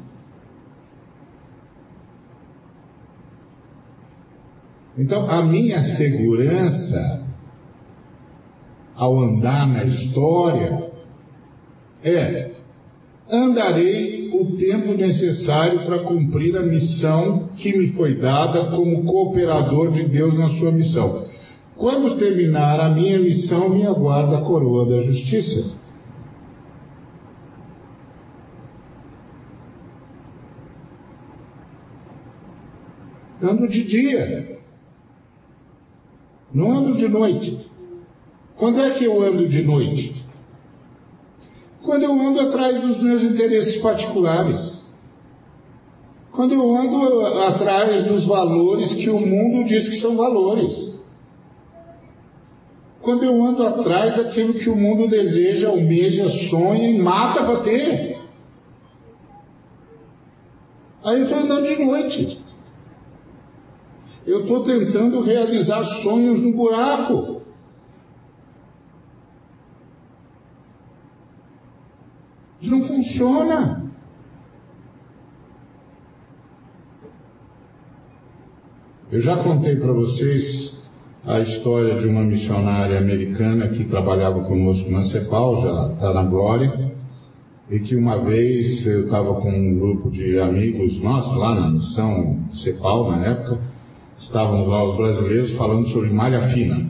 Então, 4.98 5.30
a 5.30 5.42
minha 5.44 5.80
segurança 5.96 7.24
ao 8.96 9.16
andar 9.16 9.64
na 9.68 9.84
história 9.84 10.90
é: 12.02 12.50
andarei 13.30 14.28
o 14.32 14.56
tempo 14.56 14.94
necessário 14.94 15.86
para 15.86 16.00
cumprir 16.00 16.56
a 16.56 16.62
missão 16.62 17.50
que 17.56 17.78
me 17.78 17.92
foi 17.92 18.16
dada 18.16 18.72
como 18.72 19.04
cooperador 19.04 19.92
de 19.92 20.02
Deus 20.02 20.36
na 20.36 20.48
sua 20.58 20.72
missão. 20.72 21.24
Quando 21.76 22.18
terminar 22.18 22.80
a 22.80 22.88
minha 22.88 23.20
missão, 23.20 23.68
me 23.70 23.86
aguarda 23.86 24.38
a 24.38 24.42
coroa 24.42 24.84
da 24.84 25.00
justiça. 25.02 25.76
Ando 33.40 33.68
de 33.68 33.84
dia, 33.84 34.57
não 36.52 36.70
ando 36.70 36.96
de 36.96 37.08
noite. 37.08 37.58
Quando 38.56 38.80
é 38.80 38.90
que 38.90 39.04
eu 39.04 39.22
ando 39.22 39.48
de 39.48 39.62
noite? 39.62 40.14
Quando 41.82 42.02
eu 42.02 42.12
ando 42.12 42.40
atrás 42.40 42.80
dos 42.80 43.00
meus 43.02 43.22
interesses 43.22 43.80
particulares. 43.80 44.78
Quando 46.32 46.54
eu 46.54 46.76
ando 46.76 47.26
atrás 47.44 48.06
dos 48.06 48.24
valores 48.26 48.94
que 48.94 49.10
o 49.10 49.20
mundo 49.20 49.66
diz 49.66 49.88
que 49.88 50.00
são 50.00 50.16
valores. 50.16 50.88
Quando 53.00 53.24
eu 53.24 53.42
ando 53.42 53.66
atrás 53.66 54.16
daquilo 54.16 54.54
que 54.54 54.68
o 54.68 54.76
mundo 54.76 55.08
deseja, 55.08 55.68
almeja, 55.68 56.28
sonha 56.50 56.90
e 56.90 56.98
mata 56.98 57.44
para 57.44 57.60
ter. 57.60 58.18
Aí 61.04 61.20
eu 61.20 61.24
estou 61.24 61.38
andando 61.38 61.66
de 61.66 61.84
noite. 61.84 62.47
Eu 64.28 64.40
estou 64.40 64.62
tentando 64.62 65.22
realizar 65.22 65.82
sonhos 66.02 66.38
no 66.38 66.52
buraco. 66.52 67.40
Não 72.60 72.82
funciona. 72.82 73.90
Eu 79.10 79.22
já 79.22 79.42
contei 79.42 79.76
para 79.76 79.94
vocês 79.94 80.86
a 81.24 81.40
história 81.40 81.98
de 81.98 82.06
uma 82.06 82.22
missionária 82.22 82.98
americana 82.98 83.68
que 83.68 83.84
trabalhava 83.84 84.44
conosco 84.44 84.90
na 84.90 85.04
CEPAL, 85.04 85.62
já 85.62 85.92
está 85.94 86.12
na 86.12 86.24
Glória, 86.24 86.94
e 87.70 87.80
que 87.80 87.96
uma 87.96 88.18
vez 88.18 88.86
eu 88.86 89.06
estava 89.06 89.40
com 89.40 89.50
um 89.50 89.78
grupo 89.78 90.10
de 90.10 90.38
amigos 90.38 91.00
nossos 91.00 91.34
lá 91.34 91.54
na 91.54 91.70
missão 91.70 92.44
CEPAL 92.52 93.10
na 93.10 93.24
época, 93.24 93.67
estávamos 94.18 94.68
lá 94.68 94.84
os 94.84 94.96
brasileiros 94.96 95.52
falando 95.52 95.86
sobre 95.88 96.10
malha 96.10 96.48
fina. 96.48 96.86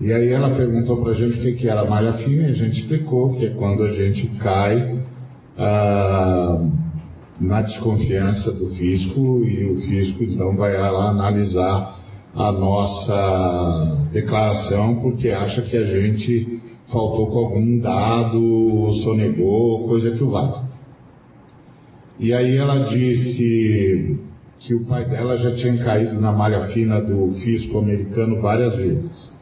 E 0.00 0.12
aí 0.12 0.30
ela 0.30 0.50
perguntou 0.56 0.96
para 1.02 1.12
a 1.12 1.14
gente 1.14 1.38
o 1.38 1.42
que, 1.42 1.52
que 1.52 1.68
era 1.68 1.84
malha 1.84 2.14
fina 2.14 2.42
e 2.42 2.50
a 2.50 2.54
gente 2.54 2.80
explicou 2.80 3.34
que 3.34 3.46
é 3.46 3.50
quando 3.50 3.82
a 3.82 3.92
gente 3.92 4.26
cai 4.38 5.04
ah, 5.56 6.68
na 7.40 7.62
desconfiança 7.62 8.50
do 8.52 8.70
fisco 8.70 9.44
e 9.44 9.64
o 9.64 9.80
fisco 9.82 10.24
então 10.24 10.56
vai 10.56 10.76
lá 10.76 11.10
analisar 11.10 12.00
a 12.34 12.50
nossa 12.50 14.08
declaração 14.12 14.96
porque 15.02 15.28
acha 15.28 15.62
que 15.62 15.76
a 15.76 15.84
gente 15.84 16.60
faltou 16.90 17.26
com 17.28 17.38
algum 17.38 17.78
dado, 17.78 18.90
sonegou, 19.04 19.86
coisa 19.86 20.10
que 20.10 20.24
o 20.24 20.30
vale. 20.30 20.66
E 22.18 22.32
aí 22.32 22.56
ela 22.56 22.88
disse 22.88 24.18
que 24.62 24.74
o 24.74 24.84
pai 24.84 25.04
dela 25.04 25.36
já 25.36 25.52
tinha 25.56 25.76
caído 25.82 26.20
na 26.20 26.30
malha 26.30 26.68
fina 26.68 27.00
do 27.00 27.32
fisco 27.34 27.78
americano 27.78 28.40
várias 28.40 28.76
vezes. 28.76 29.32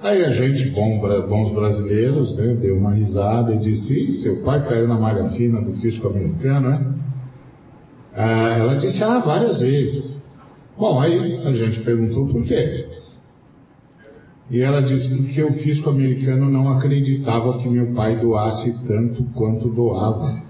Aí 0.00 0.24
a 0.24 0.30
gente, 0.30 0.70
bom, 0.70 1.00
bons 1.28 1.52
brasileiros, 1.52 2.36
né, 2.36 2.54
deu 2.54 2.76
uma 2.76 2.92
risada 2.92 3.54
e 3.54 3.58
disse: 3.58 4.12
seu 4.22 4.44
pai 4.44 4.64
caiu 4.68 4.86
na 4.86 4.98
malha 4.98 5.30
fina 5.30 5.60
do 5.60 5.72
fisco 5.74 6.08
americano, 6.08 6.70
né? 6.70 6.94
Ah, 8.14 8.56
ela 8.58 8.74
disse: 8.76 9.02
ah, 9.02 9.18
várias 9.18 9.60
vezes. 9.60 10.16
Bom, 10.78 11.00
aí 11.00 11.40
a 11.44 11.52
gente 11.52 11.80
perguntou 11.80 12.26
por 12.28 12.44
quê. 12.44 12.86
E 14.50 14.60
ela 14.60 14.82
disse 14.82 15.08
que 15.28 15.42
o 15.42 15.52
fisco 15.54 15.90
americano 15.90 16.48
não 16.50 16.70
acreditava 16.76 17.58
que 17.58 17.68
meu 17.68 17.94
pai 17.94 18.16
doasse 18.20 18.86
tanto 18.86 19.24
quanto 19.34 19.68
doava 19.68 20.40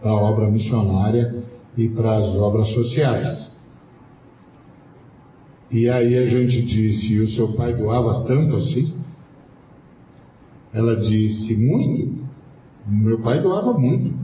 para 0.00 0.10
a 0.10 0.14
obra 0.14 0.50
missionária 0.50 1.51
e 1.76 1.88
para 1.88 2.18
as 2.18 2.34
obras 2.36 2.68
sociais. 2.72 3.52
E 5.70 5.88
aí 5.88 6.16
a 6.16 6.26
gente 6.26 6.62
disse: 6.62 7.18
o 7.20 7.28
seu 7.28 7.54
pai 7.54 7.74
doava 7.74 8.24
tanto 8.26 8.56
assim? 8.56 8.92
Ela 10.72 10.96
disse: 10.96 11.56
muito. 11.56 12.22
Meu 12.86 13.20
pai 13.20 13.40
doava 13.40 13.72
muito. 13.72 14.14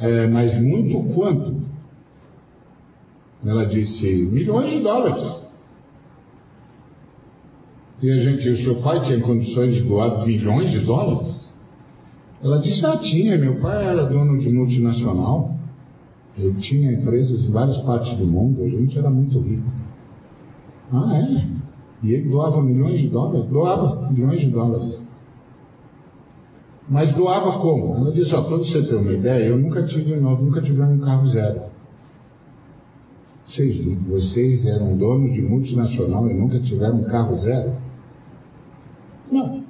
É, 0.00 0.26
mas 0.26 0.60
muito 0.60 1.02
quanto? 1.14 1.62
Ela 3.44 3.64
disse: 3.64 4.06
milhões 4.30 4.70
de 4.70 4.80
dólares. 4.80 5.40
E 8.02 8.10
a 8.10 8.16
gente 8.18 8.48
o 8.48 8.56
seu 8.62 8.82
pai 8.82 9.00
tinha 9.04 9.20
condições 9.20 9.74
de 9.74 9.82
doar 9.82 10.26
milhões 10.26 10.70
de 10.70 10.80
dólares? 10.80 11.50
Ela 12.42 12.58
disse: 12.58 12.84
ah, 12.84 12.98
tinha. 12.98 13.38
Meu 13.38 13.60
pai 13.60 13.82
era 13.82 14.04
dono 14.04 14.38
de 14.38 14.50
multinacional. 14.50 15.59
Ele 16.38 16.54
tinha 16.60 16.92
empresas 16.92 17.44
em 17.44 17.52
várias 17.52 17.78
partes 17.82 18.16
do 18.16 18.26
mundo, 18.26 18.62
a 18.62 18.68
gente 18.68 18.98
era 18.98 19.10
muito 19.10 19.38
rico. 19.40 19.70
Ah, 20.92 21.16
é? 21.16 21.46
E 22.02 22.12
ele 22.12 22.30
doava 22.30 22.62
milhões 22.62 22.98
de 22.98 23.08
dólares? 23.08 23.48
Doava 23.50 24.10
milhões 24.10 24.40
de 24.40 24.50
dólares. 24.50 25.02
Mas 26.88 27.14
doava 27.14 27.58
como? 27.60 27.94
Ela 27.96 28.12
disse, 28.12 28.34
ó, 28.34 28.42
para 28.42 28.56
você 28.56 28.82
ter 28.82 28.96
uma 28.96 29.12
ideia, 29.12 29.48
eu 29.48 29.58
nunca 29.58 29.84
tive, 29.84 30.16
nós 30.16 30.40
nunca 30.40 30.60
tivemos 30.60 31.00
um 31.00 31.04
carro 31.04 31.26
zero. 31.28 31.62
Vocês, 33.46 33.98
vocês 34.08 34.66
eram 34.66 34.96
donos 34.96 35.32
de 35.32 35.42
multinacional 35.42 36.28
e 36.28 36.34
nunca 36.34 36.58
tiveram 36.60 37.00
um 37.00 37.04
carro 37.04 37.36
zero? 37.36 37.76
Não. 39.30 39.64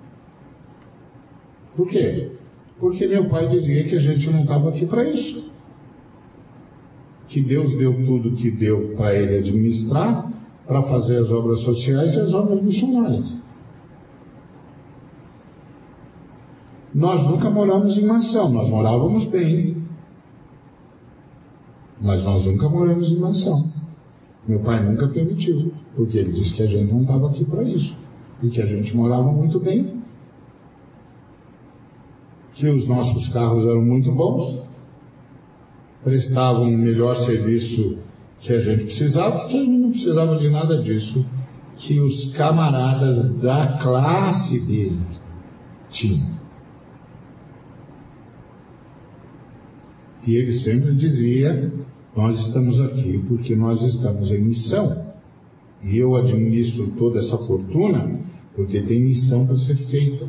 Por 1.76 1.88
quê? 1.88 2.32
Porque 2.78 3.06
meu 3.06 3.28
pai 3.28 3.48
dizia 3.48 3.84
que 3.84 3.96
a 3.96 4.00
gente 4.00 4.30
não 4.30 4.42
estava 4.42 4.68
aqui 4.70 4.86
para 4.86 5.04
isso 5.04 5.49
que 7.30 7.40
Deus 7.40 7.78
deu 7.78 8.04
tudo 8.04 8.32
que 8.32 8.50
deu 8.50 8.94
para 8.96 9.14
ele 9.14 9.38
administrar, 9.38 10.28
para 10.66 10.82
fazer 10.82 11.16
as 11.18 11.30
obras 11.30 11.60
sociais 11.60 12.12
e 12.12 12.18
as 12.18 12.34
obras 12.34 12.60
missionárias. 12.60 13.38
Nós 16.92 17.22
nunca 17.30 17.48
moramos 17.48 17.96
em 17.96 18.04
mansão, 18.04 18.50
nós 18.50 18.68
morávamos 18.68 19.24
bem. 19.26 19.76
Mas 22.00 22.24
nós 22.24 22.44
nunca 22.46 22.68
moramos 22.68 23.12
em 23.12 23.20
mansão. 23.20 23.68
Meu 24.48 24.58
pai 24.60 24.82
nunca 24.84 25.06
permitiu, 25.06 25.72
porque 25.94 26.18
ele 26.18 26.32
disse 26.32 26.54
que 26.54 26.62
a 26.62 26.66
gente 26.66 26.92
não 26.92 27.02
estava 27.02 27.30
aqui 27.30 27.44
para 27.44 27.62
isso. 27.62 27.94
E 28.42 28.48
que 28.48 28.60
a 28.60 28.66
gente 28.66 28.96
morava 28.96 29.30
muito 29.30 29.60
bem. 29.60 30.00
Que 32.54 32.68
os 32.68 32.88
nossos 32.88 33.28
carros 33.28 33.64
eram 33.64 33.82
muito 33.82 34.10
bons 34.10 34.69
prestavam 36.02 36.64
um 36.64 36.76
melhor 36.76 37.16
serviço 37.26 37.98
que 38.40 38.52
a 38.52 38.60
gente 38.60 38.84
precisava, 38.84 39.40
porque 39.40 39.56
a 39.56 39.60
gente 39.60 39.78
não 39.78 39.90
precisava 39.90 40.36
de 40.36 40.48
nada 40.48 40.82
disso 40.82 41.24
que 41.76 41.98
os 42.00 42.32
camaradas 42.34 43.36
da 43.36 43.78
classe 43.78 44.60
dele 44.60 45.00
tinham. 45.90 46.40
E 50.26 50.34
ele 50.34 50.52
sempre 50.60 50.94
dizia: 50.94 51.72
Nós 52.16 52.38
estamos 52.46 52.78
aqui 52.80 53.22
porque 53.26 53.56
nós 53.56 53.82
estamos 53.82 54.30
em 54.30 54.42
missão. 54.42 55.10
E 55.82 55.96
eu 55.96 56.14
administro 56.14 56.88
toda 56.98 57.20
essa 57.20 57.38
fortuna 57.38 58.20
porque 58.54 58.82
tem 58.82 59.00
missão 59.00 59.46
para 59.46 59.56
ser 59.56 59.76
feita. 59.76 60.28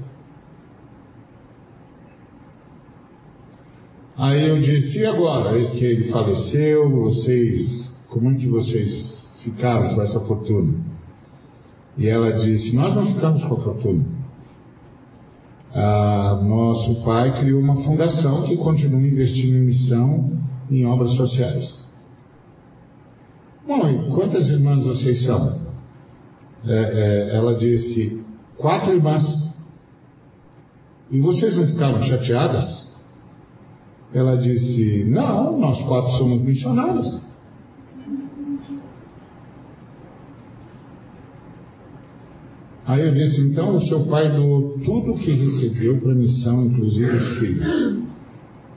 Aí 4.21 4.47
eu 4.47 4.61
disse: 4.61 4.99
E 4.99 5.05
agora 5.05 5.71
que 5.71 5.83
ele 5.83 6.11
faleceu, 6.11 6.89
vocês, 6.89 7.91
como 8.09 8.31
é 8.31 8.35
que 8.35 8.47
vocês 8.47 9.27
ficaram 9.43 9.95
com 9.95 10.01
essa 10.01 10.19
fortuna? 10.21 10.79
E 11.97 12.07
ela 12.07 12.31
disse: 12.33 12.75
Nós 12.75 12.95
não 12.95 13.13
ficamos 13.13 13.43
com 13.43 13.55
a 13.55 13.59
fortuna 13.59 14.21
ah, 15.73 16.39
nosso 16.43 17.03
pai 17.03 17.31
criou 17.39 17.61
uma 17.61 17.81
fundação 17.83 18.43
que 18.43 18.57
continua 18.57 18.99
investindo 18.99 19.57
em 19.57 19.61
missão 19.61 20.37
em 20.69 20.85
obras 20.85 21.11
sociais. 21.15 21.81
Bom, 23.65 23.87
e 23.89 24.11
quantas 24.11 24.49
irmãs 24.49 24.83
vocês 24.83 25.23
são? 25.23 25.61
É, 26.65 26.73
é, 26.73 27.35
ela 27.37 27.55
disse, 27.55 28.21
quatro 28.57 28.93
irmãs. 28.93 29.23
E 31.09 31.19
vocês 31.19 31.55
não 31.55 31.67
ficaram 31.67 32.01
chateadas? 32.03 32.90
Ela 34.13 34.35
disse, 34.37 35.05
não, 35.05 35.57
nós 35.57 35.81
quatro 35.83 36.11
somos 36.17 36.41
missionários. 36.41 37.21
Aí 42.85 43.07
eu 43.07 43.13
disse, 43.13 43.39
então 43.39 43.77
o 43.77 43.81
seu 43.83 44.05
pai 44.07 44.35
doou 44.35 44.77
tudo 44.79 45.13
o 45.13 45.17
que 45.17 45.31
recebeu 45.31 46.01
para 46.01 46.11
a 46.11 46.15
missão, 46.15 46.65
inclusive 46.65 47.09
os 47.09 47.39
filhos. 47.39 48.03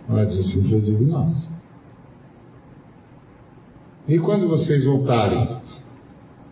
Ela 0.09 0.25
disse, 0.27 0.61
inclusive 0.61 1.05
nós. 1.05 1.49
E 4.07 4.19
quando 4.21 4.47
vocês 4.49 4.85
voltarem? 4.85 5.61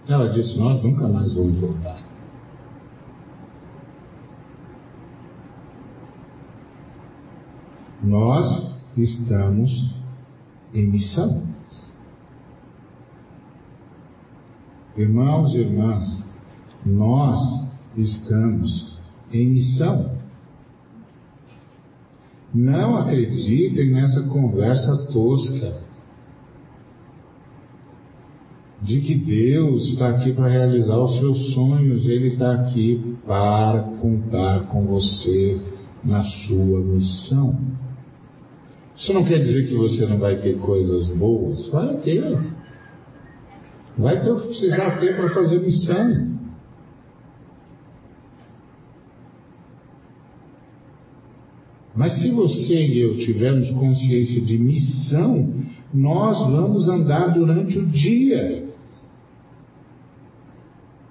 Ela 0.09 0.33
disse, 0.33 0.59
nós 0.59 0.83
nunca 0.83 1.07
mais 1.07 1.35
vamos 1.35 1.57
voltar. 1.61 2.03
Nós 8.03 8.72
estamos 8.97 9.95
em 10.75 10.87
missão. 10.87 11.53
Irmãos 14.97 15.55
e 15.55 15.59
irmãs, 15.59 16.33
nós 16.85 17.39
estamos 17.97 18.99
em 19.33 19.49
missão. 19.49 20.17
Não 22.55 22.99
acreditem 22.99 23.91
nessa 23.93 24.23
conversa 24.29 25.07
tosca 25.11 25.81
de 28.83 29.01
que 29.01 29.15
Deus 29.15 29.87
está 29.89 30.11
aqui 30.11 30.33
para 30.33 30.49
realizar 30.49 30.99
os 30.99 31.17
seus 31.19 31.55
sonhos, 31.55 32.05
Ele 32.05 32.35
está 32.35 32.53
aqui 32.55 33.17
para 33.25 33.83
contar 34.01 34.67
com 34.67 34.85
você 34.87 35.63
na 36.05 36.23
sua 36.25 36.81
missão. 36.81 37.57
Isso 38.97 39.13
não 39.13 39.25
quer 39.25 39.39
dizer 39.39 39.69
que 39.69 39.75
você 39.75 40.07
não 40.07 40.19
vai 40.19 40.37
ter 40.37 40.59
coisas 40.59 41.09
boas, 41.11 41.67
vai 41.69 41.97
ter. 41.99 42.39
Vai 43.97 44.21
ter 44.21 44.31
o 44.31 44.41
que 44.41 44.47
precisar 44.49 45.01
ter 45.01 45.17
para 45.17 45.31
fazer 45.31 45.61
missão. 45.61 46.33
Mas 51.95 52.15
se 52.21 52.31
você 52.31 52.87
e 52.87 53.01
eu 53.01 53.19
tivermos 53.19 53.71
consciência 53.71 54.41
de 54.41 54.59
missão, 54.59 55.63
nós 55.93 56.39
vamos 56.51 56.89
andar 56.89 57.35
durante 57.35 57.79
o 57.79 57.87
dia 57.87 58.67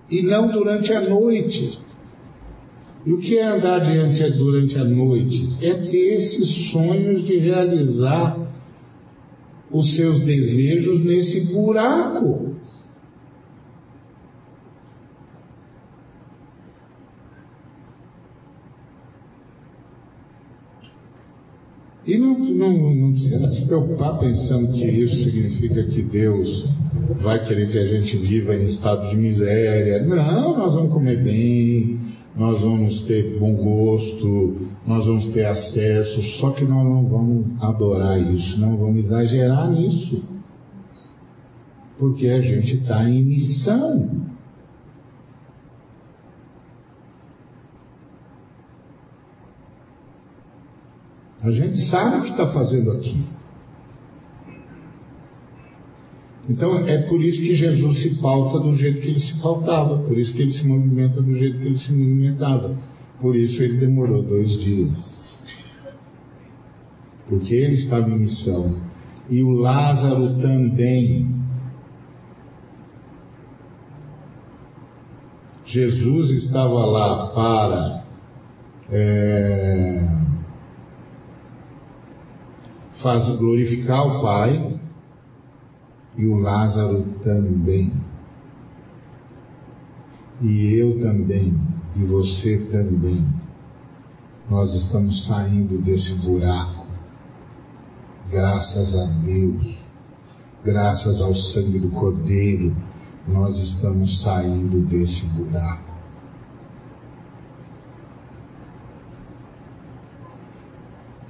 e 0.09 0.21
não 0.23 0.51
durante 0.51 0.91
a 0.91 1.07
noite. 1.07 1.79
E 3.05 3.13
o 3.13 3.19
que 3.19 3.37
é 3.37 3.47
andar 3.47 3.79
diante, 3.79 4.37
durante 4.37 4.77
a 4.77 4.83
noite? 4.83 5.49
É 5.61 5.73
ter 5.73 6.13
esses 6.13 6.71
sonhos 6.71 7.25
de 7.25 7.37
realizar 7.37 8.37
os 9.71 9.95
seus 9.95 10.21
desejos 10.21 11.03
nesse 11.03 11.51
buraco. 11.53 12.51
E 22.05 22.17
não, 22.17 22.37
não, 22.37 22.93
não 22.93 23.11
precisa 23.13 23.51
se 23.51 23.65
preocupar 23.65 24.19
pensando 24.19 24.73
que 24.73 24.85
isso 24.85 25.23
significa 25.23 25.83
que 25.83 26.01
Deus 26.01 26.65
vai 27.21 27.45
querer 27.45 27.71
que 27.71 27.77
a 27.77 27.85
gente 27.85 28.17
viva 28.17 28.55
em 28.55 28.67
estado 28.67 29.09
de 29.09 29.15
miséria. 29.15 30.03
Não, 30.03 30.57
nós 30.57 30.73
vamos 30.73 30.91
comer 30.91 31.23
bem, 31.23 32.00
nós 32.35 32.61
vamos 32.61 33.01
ter 33.07 33.37
bom 33.37 33.53
gosto, 33.55 34.67
nós 34.87 35.05
vamos 35.05 35.27
ter 35.33 35.45
acesso, 35.45 36.21
só 36.39 36.51
que 36.51 36.63
nós 36.63 36.85
não 36.85 37.05
vamos 37.07 37.61
adorar 37.61 38.19
isso, 38.19 38.59
não 38.59 38.77
vamos 38.77 39.05
exagerar 39.05 39.69
nisso. 39.69 40.23
Porque 41.97 42.27
a 42.27 42.41
gente 42.41 42.77
está 42.77 43.07
em 43.07 43.23
missão. 43.23 44.31
A 51.43 51.51
gente 51.51 51.77
sabe 51.89 52.17
o 52.17 52.23
que 52.23 52.29
está 52.31 52.47
fazendo 52.53 52.91
aqui. 52.91 53.40
Então 56.49 56.87
é 56.87 57.03
por 57.03 57.21
isso 57.21 57.39
que 57.39 57.55
Jesus 57.55 58.01
se 58.01 58.21
pauta 58.21 58.59
do 58.59 58.75
jeito 58.75 59.01
que 59.01 59.07
ele 59.09 59.19
se 59.19 59.39
pautava, 59.41 59.99
por 59.99 60.17
isso 60.17 60.33
que 60.33 60.41
ele 60.41 60.51
se 60.51 60.67
movimenta 60.67 61.21
do 61.21 61.35
jeito 61.35 61.59
que 61.59 61.65
ele 61.65 61.77
se 61.77 61.91
movimentava. 61.91 62.75
Por 63.19 63.35
isso 63.35 63.61
ele 63.61 63.77
demorou 63.77 64.23
dois 64.23 64.59
dias. 64.59 65.21
Porque 67.29 67.53
ele 67.53 67.75
estava 67.75 68.09
em 68.09 68.19
missão. 68.19 68.75
E 69.29 69.43
o 69.43 69.51
Lázaro 69.51 70.41
também. 70.41 71.39
Jesus 75.65 76.31
estava 76.43 76.85
lá 76.85 77.27
para 77.27 78.03
é, 78.89 80.21
faz 83.01 83.29
glorificar 83.37 84.05
o 84.05 84.21
Pai 84.21 84.80
e 86.17 86.25
o 86.25 86.35
Lázaro 86.37 87.03
também. 87.23 87.93
E 90.41 90.73
eu 90.75 90.99
também, 90.99 91.59
e 91.95 92.03
você 92.03 92.67
também. 92.71 93.27
Nós 94.49 94.73
estamos 94.73 95.25
saindo 95.27 95.81
desse 95.81 96.13
buraco, 96.25 96.85
graças 98.29 98.93
a 98.95 99.05
Deus, 99.23 99.77
graças 100.65 101.21
ao 101.21 101.33
sangue 101.33 101.79
do 101.79 101.91
Cordeiro, 101.91 102.75
nós 103.27 103.57
estamos 103.57 104.21
saindo 104.21 104.81
desse 104.87 105.25
buraco. 105.27 105.91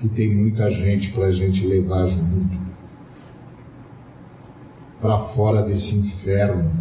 que 0.02 0.10
tem 0.10 0.36
muita 0.36 0.72
gente 0.72 1.12
para 1.12 1.26
a 1.26 1.32
gente 1.32 1.64
levar 1.64 2.08
junto 2.08 2.61
para 5.02 5.18
fora 5.34 5.64
desse 5.64 5.96
inferno. 5.96 6.72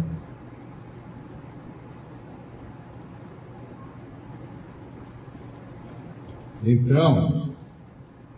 Então, 6.63 7.49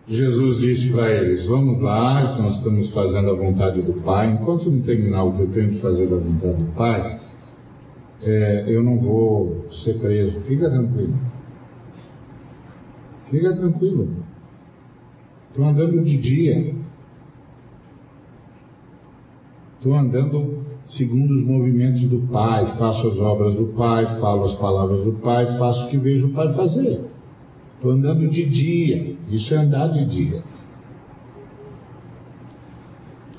Jesus 0.08 0.58
disse 0.58 0.90
para 0.90 1.10
eles: 1.10 1.46
Vamos 1.46 1.80
lá, 1.82 2.38
nós 2.38 2.56
estamos 2.56 2.90
fazendo 2.92 3.30
a 3.30 3.34
vontade 3.34 3.82
do 3.82 3.94
Pai. 4.02 4.32
Enquanto 4.32 4.70
não 4.70 4.80
terminar 4.80 5.24
o 5.24 5.36
que 5.36 5.42
eu 5.42 5.50
tenho 5.52 5.70
de 5.72 5.80
fazer 5.80 6.08
da 6.08 6.16
vontade 6.16 6.62
do 6.62 6.72
Pai, 6.72 7.20
é, 8.22 8.64
eu 8.66 8.82
não 8.82 8.98
vou 8.98 9.66
ser 9.84 9.98
preso. 9.98 10.40
Fica 10.40 10.70
tranquilo. 10.70 11.18
Fica 13.30 13.54
tranquilo. 13.54 14.24
Estou 15.50 15.66
andando 15.66 16.02
de 16.02 16.16
dia. 16.16 16.83
Estou 19.84 19.98
andando 19.98 20.64
segundo 20.86 21.30
os 21.34 21.44
movimentos 21.44 22.08
do 22.08 22.20
Pai, 22.32 22.64
faço 22.78 23.06
as 23.06 23.18
obras 23.18 23.54
do 23.54 23.66
Pai, 23.74 24.18
falo 24.18 24.44
as 24.44 24.54
palavras 24.54 25.04
do 25.04 25.12
Pai, 25.20 25.58
faço 25.58 25.84
o 25.84 25.88
que 25.90 25.98
vejo 25.98 26.28
o 26.28 26.32
Pai 26.32 26.54
fazer. 26.54 27.04
Estou 27.74 27.90
andando 27.90 28.26
de 28.30 28.46
dia. 28.46 29.14
Isso 29.28 29.52
é 29.52 29.58
andar 29.58 29.88
de 29.88 30.06
dia. 30.06 30.42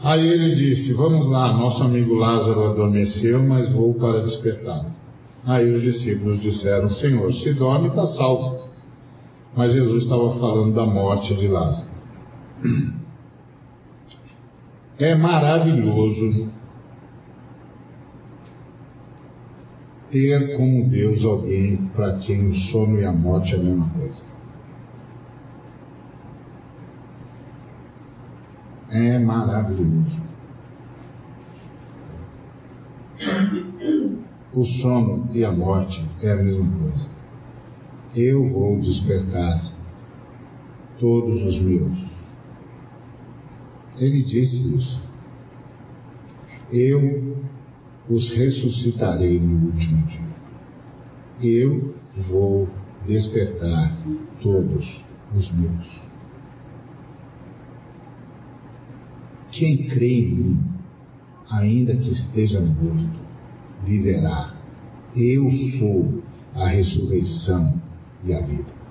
Aí 0.03 0.23
ele 0.23 0.53
disse: 0.53 0.93
Vamos 0.93 1.27
lá, 1.31 1.51
nosso 1.51 1.81
amigo 1.81 2.13
Lázaro 2.13 2.63
adormeceu, 2.63 3.41
mas 3.41 3.71
vou 3.71 3.95
para 3.95 4.21
despertá-lo. 4.21 4.91
Aí 5.47 5.67
os 5.71 5.81
discípulos 5.81 6.39
disseram: 6.41 6.91
Senhor, 6.91 7.33
se 7.33 7.55
dorme, 7.55 7.87
está 7.87 8.05
salvo. 8.05 8.69
Mas 9.57 9.73
Jesus 9.73 10.03
estava 10.03 10.29
falando 10.35 10.75
da 10.75 10.85
morte 10.85 11.33
de 11.33 11.47
Lázaro. 11.47 11.87
É 14.97 15.13
maravilhoso 15.13 16.49
ter 20.09 20.55
como 20.55 20.87
Deus 20.87 21.25
alguém 21.25 21.75
para 21.87 22.17
quem 22.19 22.47
o 22.47 22.53
sono 22.53 23.01
e 23.01 23.05
a 23.05 23.11
morte 23.11 23.53
é 23.53 23.57
a 23.57 23.61
mesma 23.61 23.89
coisa. 23.89 24.23
É 28.89 29.19
maravilhoso. 29.19 30.21
O 34.53 34.63
sono 34.63 35.29
e 35.33 35.43
a 35.43 35.51
morte 35.51 36.05
é 36.23 36.31
a 36.31 36.37
mesma 36.37 36.71
coisa. 36.79 37.09
Eu 38.15 38.47
vou 38.49 38.79
despertar 38.79 39.73
todos 40.97 41.41
os 41.41 41.59
meus. 41.59 42.14
Ele 43.97 44.23
disse 44.23 44.77
isso. 44.77 45.03
Eu 46.71 47.37
os 48.09 48.29
ressuscitarei 48.29 49.39
no 49.39 49.67
último 49.67 50.05
dia. 50.07 50.25
Eu 51.41 51.95
vou 52.29 52.67
despertar 53.07 53.95
todos 54.41 55.05
os 55.35 55.51
meus. 55.53 56.01
Quem 59.51 59.87
crê 59.87 60.19
em 60.19 60.35
mim, 60.35 60.63
ainda 61.49 61.95
que 61.95 62.11
esteja 62.11 62.59
morto, 62.59 63.19
viverá. 63.85 64.53
Eu 65.15 65.49
sou 65.79 66.23
a 66.53 66.67
ressurreição 66.67 67.81
e 68.23 68.33
a 68.33 68.45
vida. 68.45 68.84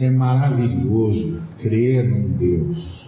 É 0.00 0.10
maravilhoso 0.10 1.42
crer 1.60 2.08
num 2.08 2.36
Deus 2.36 3.00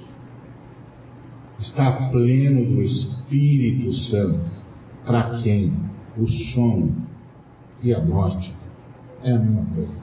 está 1.63 2.11
pleno 2.11 2.65
do 2.65 2.83
Espírito 2.83 3.93
Santo, 4.11 4.41
para 5.07 5.37
quem 5.43 5.73
o 6.19 6.27
sono 6.27 6.95
e 7.83 7.95
a 7.95 8.01
morte 8.01 8.53
é 9.25 9.33
a 9.33 9.39
mesma 9.39 9.67
coisa. 9.75 9.97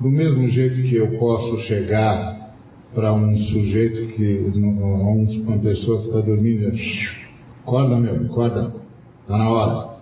Do 0.00 0.08
mesmo 0.10 0.48
jeito 0.48 0.82
que 0.88 0.96
eu 0.96 1.18
posso 1.18 1.58
chegar 1.68 2.54
para 2.94 3.12
um 3.12 3.36
sujeito 3.36 4.14
que, 4.14 4.52
uma 4.56 5.58
pessoa 5.58 6.00
que 6.00 6.08
está 6.08 6.20
dormindo, 6.20 6.72
acorda 7.62 8.00
meu, 8.00 8.16
acorda, 8.16 8.74
está 9.22 9.38
na 9.38 9.48
hora. 9.48 9.92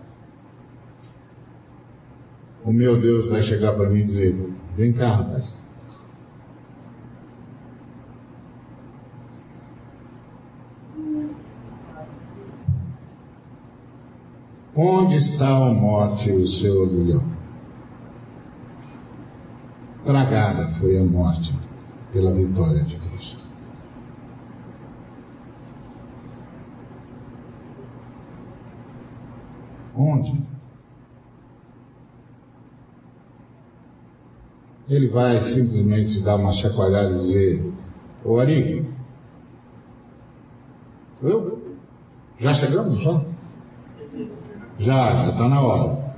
O 2.64 2.72
meu 2.72 3.00
Deus 3.00 3.28
vai 3.28 3.42
chegar 3.42 3.74
para 3.74 3.90
mim 3.90 4.00
e 4.00 4.04
dizer, 4.04 4.36
rapaz, 5.06 5.60
Onde 14.82 15.16
está 15.16 15.48
a 15.48 15.74
morte 15.74 16.30
o 16.30 16.46
seu 16.46 16.82
orgulhão? 16.82 17.22
Tragada 20.04 20.68
foi 20.78 20.98
a 20.98 21.04
morte 21.04 21.52
pela 22.12 22.32
vitória 22.32 22.82
de 22.84 22.96
Cristo. 22.96 23.44
Onde? 29.94 30.59
Ele 34.90 35.06
vai 35.06 35.40
simplesmente 35.44 36.20
dar 36.20 36.34
uma 36.34 36.52
chacoalhada 36.52 37.14
e 37.14 37.18
dizer: 37.18 37.72
Ô 38.24 38.40
Ari, 38.40 38.84
eu? 41.22 41.76
Já 42.40 42.54
chegamos 42.54 43.00
só? 43.02 43.24
Já, 44.80 45.24
já 45.24 45.30
está 45.30 45.48
na 45.48 45.60
hora. 45.60 46.10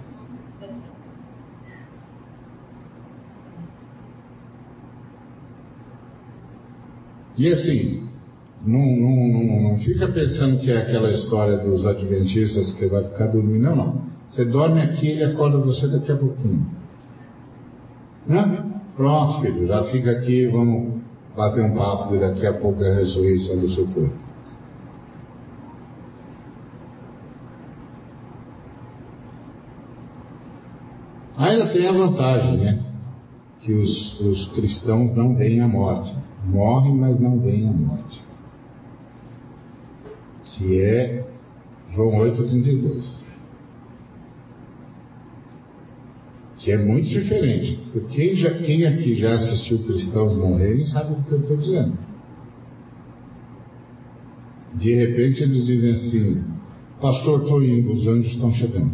E 7.37 7.49
assim, 7.49 8.09
não, 8.65 8.79
não, 8.79 9.17
não, 9.33 9.63
não, 9.63 9.79
fica 9.81 10.07
pensando 10.09 10.61
que 10.61 10.71
é 10.71 10.79
aquela 10.79 11.11
história 11.11 11.59
dos 11.59 11.85
adventistas 11.87 12.73
que 12.75 12.87
vai 12.87 13.05
ficar 13.05 13.27
dormindo. 13.27 13.65
Não, 13.65 13.77
não. 13.77 14.03
Você 14.31 14.47
dorme 14.47 14.81
aqui 14.81 15.07
e 15.07 15.11
ele 15.11 15.25
acorda 15.25 15.59
você 15.59 15.89
daqui 15.89 16.11
a 16.13 16.17
pouquinho. 16.17 16.82
Né? 18.27 18.81
Pronto, 18.97 19.41
filho, 19.41 19.67
já 19.67 19.85
fica 19.85 20.11
aqui, 20.11 20.47
vamos 20.47 21.01
bater 21.37 21.65
um 21.65 21.75
papo 21.75 22.15
e 22.15 22.21
daqui 22.21 22.47
a 22.47 22.53
pouco 22.55 22.83
é 22.83 22.93
a 22.93 22.97
ressurreição 22.97 23.59
do 23.59 23.71
seu 23.71 23.87
corpo. 23.89 24.23
Ainda 31.37 31.73
tem 31.73 31.89
a 31.89 31.93
vantagem, 31.93 32.59
né? 32.59 32.83
Que 33.61 33.73
os, 33.73 34.21
os 34.21 34.49
cristãos 34.51 35.15
não 35.17 35.35
veem 35.35 35.61
a 35.61 35.69
morte. 35.69 36.15
Morrem, 36.45 36.95
mas 36.95 37.19
não 37.19 37.41
veem 37.41 37.69
a 37.69 37.73
morte. 37.73 38.23
Que 40.45 40.81
é 40.81 41.27
João 41.91 42.19
8,32. 42.19 43.23
Que 46.63 46.71
é 46.71 46.79
muito 46.79 47.09
diferente. 47.09 47.77
Quem, 48.11 48.37
já, 48.37 48.51
quem 48.55 48.87
aqui 48.87 49.15
já 49.17 49.35
assistiu 49.35 49.85
cristãos 49.85 50.39
morrerem 50.39 50.87
sabe 50.87 51.13
o 51.13 51.25
que 51.25 51.33
eu 51.33 51.41
estou 51.41 51.57
dizendo. 51.57 51.99
De 54.75 54.95
repente 54.95 55.43
eles 55.43 55.67
dizem 55.67 55.93
assim: 55.93 56.45
Pastor, 57.01 57.43
estou 57.43 57.63
indo, 57.65 57.93
os 57.93 58.07
anjos 58.07 58.33
estão 58.33 58.53
chegando. 58.53 58.93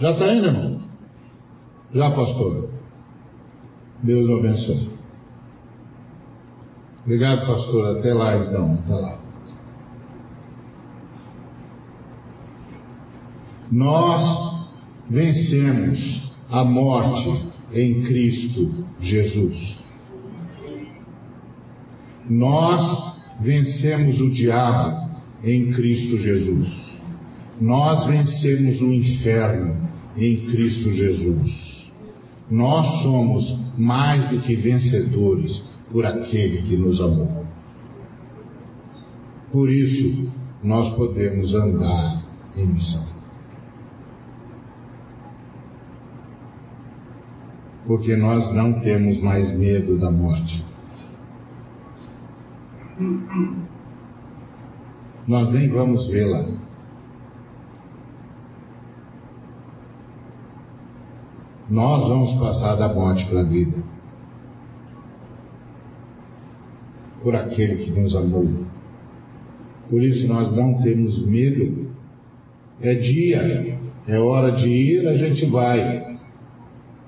Já 0.00 0.12
está 0.12 0.34
indo, 0.34 0.46
irmão? 0.46 0.80
Já, 1.94 2.10
pastor? 2.12 2.70
Deus 4.02 4.28
abençoe. 4.30 4.88
Obrigado, 7.04 7.46
pastor. 7.46 7.98
Até 7.98 8.14
lá, 8.14 8.36
então. 8.38 8.74
Até 8.74 8.94
lá. 8.94 9.15
Nós 13.70 14.70
vencemos 15.10 16.32
a 16.50 16.64
morte 16.64 17.44
em 17.72 18.02
Cristo 18.02 18.86
Jesus. 19.00 19.76
Nós 22.28 23.16
vencemos 23.40 24.20
o 24.20 24.30
diabo 24.30 25.10
em 25.42 25.72
Cristo 25.72 26.18
Jesus. 26.18 26.86
Nós 27.60 28.06
vencemos 28.06 28.80
o 28.80 28.92
inferno 28.92 29.88
em 30.16 30.46
Cristo 30.46 30.90
Jesus. 30.90 31.90
Nós 32.50 33.02
somos 33.02 33.58
mais 33.76 34.28
do 34.30 34.40
que 34.40 34.54
vencedores 34.54 35.62
por 35.90 36.04
aquele 36.04 36.62
que 36.62 36.76
nos 36.76 37.00
amou. 37.00 37.44
Por 39.52 39.70
isso, 39.70 40.30
nós 40.62 40.94
podemos 40.96 41.54
andar 41.54 42.22
em 42.56 42.66
missão. 42.66 43.15
Porque 47.86 48.16
nós 48.16 48.52
não 48.54 48.80
temos 48.80 49.20
mais 49.22 49.56
medo 49.56 49.98
da 49.98 50.10
morte. 50.10 50.64
Nós 55.26 55.52
nem 55.52 55.68
vamos 55.68 56.06
vê-la. 56.08 56.56
nós 61.68 62.08
vamos 62.08 62.32
passar 62.38 62.76
da 62.76 62.92
morte 62.92 63.26
para 63.26 63.40
a 63.40 63.44
vida. 63.44 63.82
Por 67.22 67.34
aquele 67.34 67.76
que 67.76 67.90
nos 67.90 68.14
amou. 68.14 68.48
Por 69.90 70.02
isso 70.02 70.28
nós 70.28 70.54
não 70.54 70.80
temos 70.80 71.26
medo. 71.26 71.90
É 72.80 72.94
dia, 72.94 73.78
é 74.06 74.18
hora 74.18 74.52
de 74.52 74.68
ir, 74.68 75.08
a 75.08 75.16
gente 75.16 75.46
vai. 75.46 76.15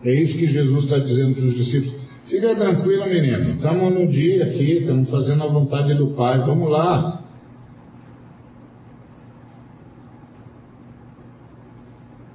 É 0.05 0.13
isso 0.13 0.39
que 0.39 0.47
Jesus 0.47 0.85
está 0.85 0.99
dizendo 0.99 1.35
para 1.35 1.45
os 1.45 1.55
discípulos. 1.55 1.95
Fica 2.27 2.55
tranquilo, 2.55 3.07
menino. 3.07 3.55
Estamos 3.55 3.93
no 3.93 4.07
dia 4.07 4.45
aqui, 4.45 4.79
estamos 4.79 5.09
fazendo 5.11 5.43
a 5.43 5.49
vontade 5.49 5.95
do 5.95 6.09
Pai. 6.09 6.39
Vamos 6.41 6.71
lá. 6.71 7.25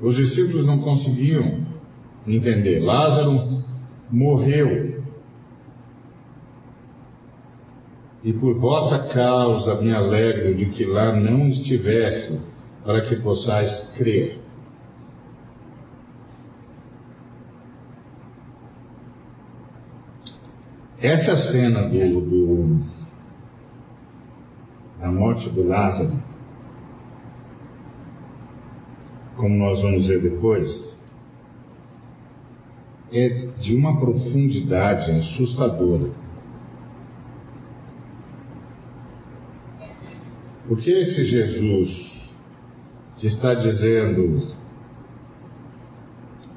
Os 0.01 0.15
discípulos 0.15 0.65
não 0.65 0.79
conseguiam 0.79 1.65
entender. 2.27 2.81
Lázaro 2.81 3.63
morreu. 4.11 5.01
E 8.23 8.33
por 8.33 8.55
vossa 8.59 9.07
causa 9.13 9.81
me 9.81 9.93
alegro 9.93 10.55
de 10.55 10.65
que 10.67 10.85
lá 10.85 11.15
não 11.15 11.47
estivesse, 11.47 12.45
para 12.83 13.01
que 13.01 13.15
possais 13.17 13.95
crer. 13.97 14.42
Essa 21.03 21.35
cena 21.51 21.89
do, 21.89 22.21
do, 22.21 22.79
da 25.01 25.11
morte 25.11 25.49
do 25.49 25.67
Lázaro, 25.67 26.13
como 29.35 29.53
nós 29.53 29.81
vamos 29.81 30.07
ver 30.07 30.21
depois, 30.21 30.95
é 33.11 33.47
de 33.59 33.75
uma 33.75 33.99
profundidade 33.99 35.11
assustadora. 35.11 36.09
Porque 40.69 40.89
esse 40.89 41.25
Jesus 41.25 42.31
que 43.17 43.27
está 43.27 43.53
dizendo, 43.55 44.55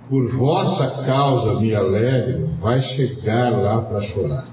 por 0.09 0.31
vossa 0.37 1.05
causa 1.05 1.61
me 1.61 1.75
alegro, 1.75 2.49
vai 2.61 2.81
chegar 2.81 3.51
lá 3.51 3.83
para 3.83 4.01
chorar. 4.03 4.47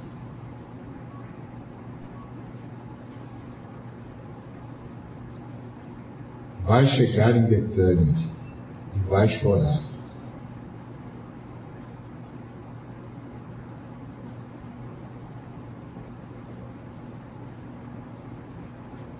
Vai 6.63 6.87
chegar 6.87 7.35
em 7.35 7.45
Betânia 7.45 8.15
e 8.95 8.99
vai 9.09 9.27
chorar. 9.27 9.81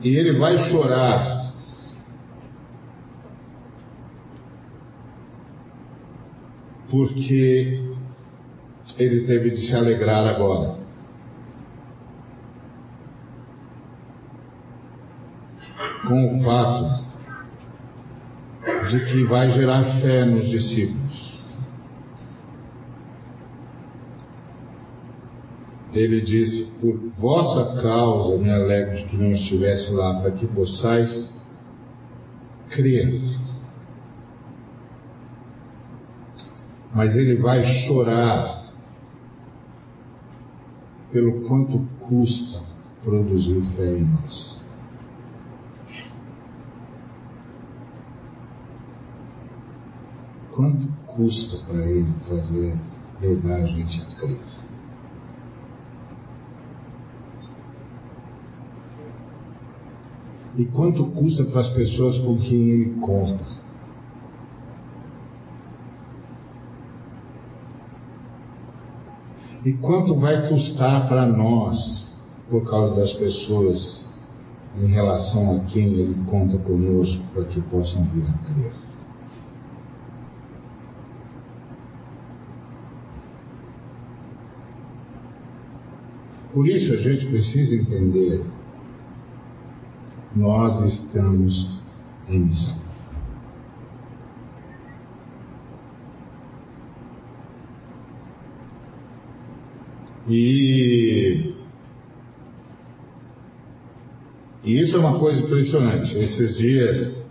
E 0.02 0.16
ele 0.16 0.38
vai 0.38 0.58
chorar 0.70 1.43
porque 6.94 7.82
ele 9.00 9.26
teve 9.26 9.50
de 9.50 9.68
se 9.68 9.76
alegrar 9.76 10.28
agora. 10.28 10.78
Com 16.08 16.38
o 16.38 16.44
fato 16.44 17.04
de 18.92 19.06
que 19.06 19.24
vai 19.24 19.50
gerar 19.50 20.02
fé 20.02 20.24
nos 20.24 20.48
discípulos. 20.48 21.42
Ele 25.94 26.22
disse: 26.22 26.80
Por 26.80 26.96
vossa 27.20 27.82
causa 27.82 28.38
me 28.38 28.52
alegro 28.52 28.98
de 28.98 29.06
que 29.06 29.18
não 29.18 29.32
estivesse 29.32 29.92
lá, 29.94 30.22
para 30.22 30.32
que 30.32 30.46
possais 30.46 31.36
crer. 32.70 33.33
Mas 36.94 37.16
ele 37.16 37.38
vai 37.38 37.64
chorar 37.64 38.72
pelo 41.12 41.42
quanto 41.48 41.80
custa 42.08 42.64
produzir 43.04 43.62
fé 43.76 43.98
em 43.98 44.04
nós. 44.04 44.64
Quanto 50.52 50.88
custa 51.08 51.66
para 51.66 51.84
ele 51.86 52.14
fazer 52.28 52.80
levar 53.22 53.56
a 53.56 53.68
gente 53.68 54.02
a 54.02 54.16
crer? 54.16 54.54
E 60.56 60.66
quanto 60.66 61.06
custa 61.08 61.44
para 61.46 61.62
as 61.62 61.70
pessoas 61.70 62.20
com 62.20 62.38
quem 62.38 62.70
ele 62.70 63.00
conta? 63.00 63.63
E 69.66 69.72
quanto 69.74 70.20
vai 70.20 70.50
custar 70.50 71.08
para 71.08 71.26
nós, 71.26 72.06
por 72.50 72.70
causa 72.70 72.96
das 72.96 73.14
pessoas, 73.14 74.06
em 74.76 74.88
relação 74.88 75.56
a 75.56 75.60
quem 75.66 75.94
ele 75.94 76.16
conta 76.30 76.58
conosco, 76.58 77.24
para 77.34 77.46
que 77.46 77.62
possam 77.62 78.04
vir 78.06 78.26
a 78.26 78.38
crer? 78.40 78.74
Por 86.52 86.68
isso 86.68 86.94
a 86.94 86.98
gente 86.98 87.26
precisa 87.28 87.74
entender: 87.76 88.46
nós 90.36 90.94
estamos 90.94 91.82
em 92.28 92.40
missão. 92.42 92.83
E, 100.28 101.54
e 104.64 104.80
isso 104.80 104.96
é 104.96 105.00
uma 105.00 105.20
coisa 105.20 105.42
impressionante. 105.42 106.16
Esses 106.18 106.58
dias 106.58 107.28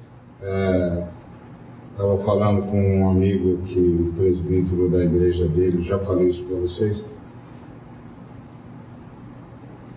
estava 1.90 2.14
é, 2.14 2.24
falando 2.24 2.62
com 2.70 3.00
um 3.00 3.10
amigo 3.10 3.62
que 3.64 3.78
o 3.78 4.12
presbítero 4.14 4.90
da 4.90 5.04
igreja 5.04 5.48
dele, 5.48 5.82
já 5.82 5.98
falei 6.00 6.28
isso 6.28 6.44
para 6.44 6.56
vocês, 6.56 7.02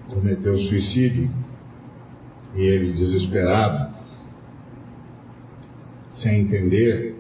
cometeu 0.10 0.56
suicídio 0.58 1.30
e 2.56 2.62
ele 2.62 2.94
desesperado, 2.94 3.94
sem 6.12 6.42
entender, 6.42 7.16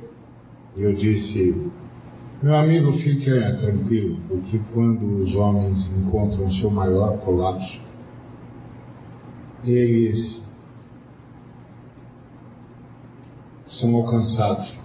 eu 0.77 0.93
disse, 0.93 1.69
meu 2.45 2.55
amigo, 2.57 2.91
fique 2.99 3.25
tranquilo, 3.59 4.19
porque 4.27 4.61
quando 4.71 5.23
os 5.23 5.33
homens 5.33 5.91
encontram 5.97 6.47
seu 6.51 6.69
maior 6.69 7.17
colapso, 7.21 7.81
eles 9.63 10.47
são 13.65 13.95
alcançados 13.95 14.77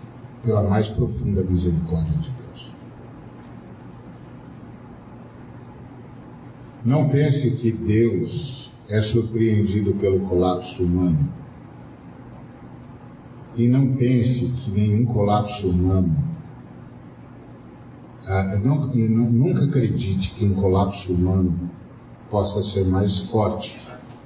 pela 0.42 0.62
mais 0.70 0.88
profunda 0.88 1.44
misericórdia 1.44 2.16
de 2.16 2.30
Deus. 2.30 2.72
Não 6.82 7.10
pense 7.10 7.60
que 7.60 7.72
Deus 7.72 8.72
é 8.88 9.02
surpreendido 9.02 9.92
pelo 9.96 10.20
colapso 10.20 10.82
humano. 10.82 11.28
E 13.54 13.68
não 13.68 13.96
pense 13.96 14.46
que 14.64 14.70
nenhum 14.70 15.04
colapso 15.04 15.68
humano 15.68 16.29
ah, 18.32 18.58
não, 18.62 18.86
nunca 18.86 19.64
acredite 19.64 20.32
que 20.34 20.44
um 20.44 20.54
colapso 20.54 21.12
humano 21.12 21.68
possa 22.30 22.62
ser 22.62 22.84
mais 22.88 23.28
forte, 23.28 23.76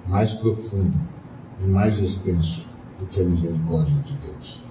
mais 0.06 0.32
profundo 0.34 0.94
e 1.62 1.66
mais 1.66 1.98
extenso 1.98 2.66
do 3.00 3.06
que 3.06 3.20
a 3.20 3.24
misericórdia 3.24 4.02
de 4.02 4.14
Deus. 4.18 4.62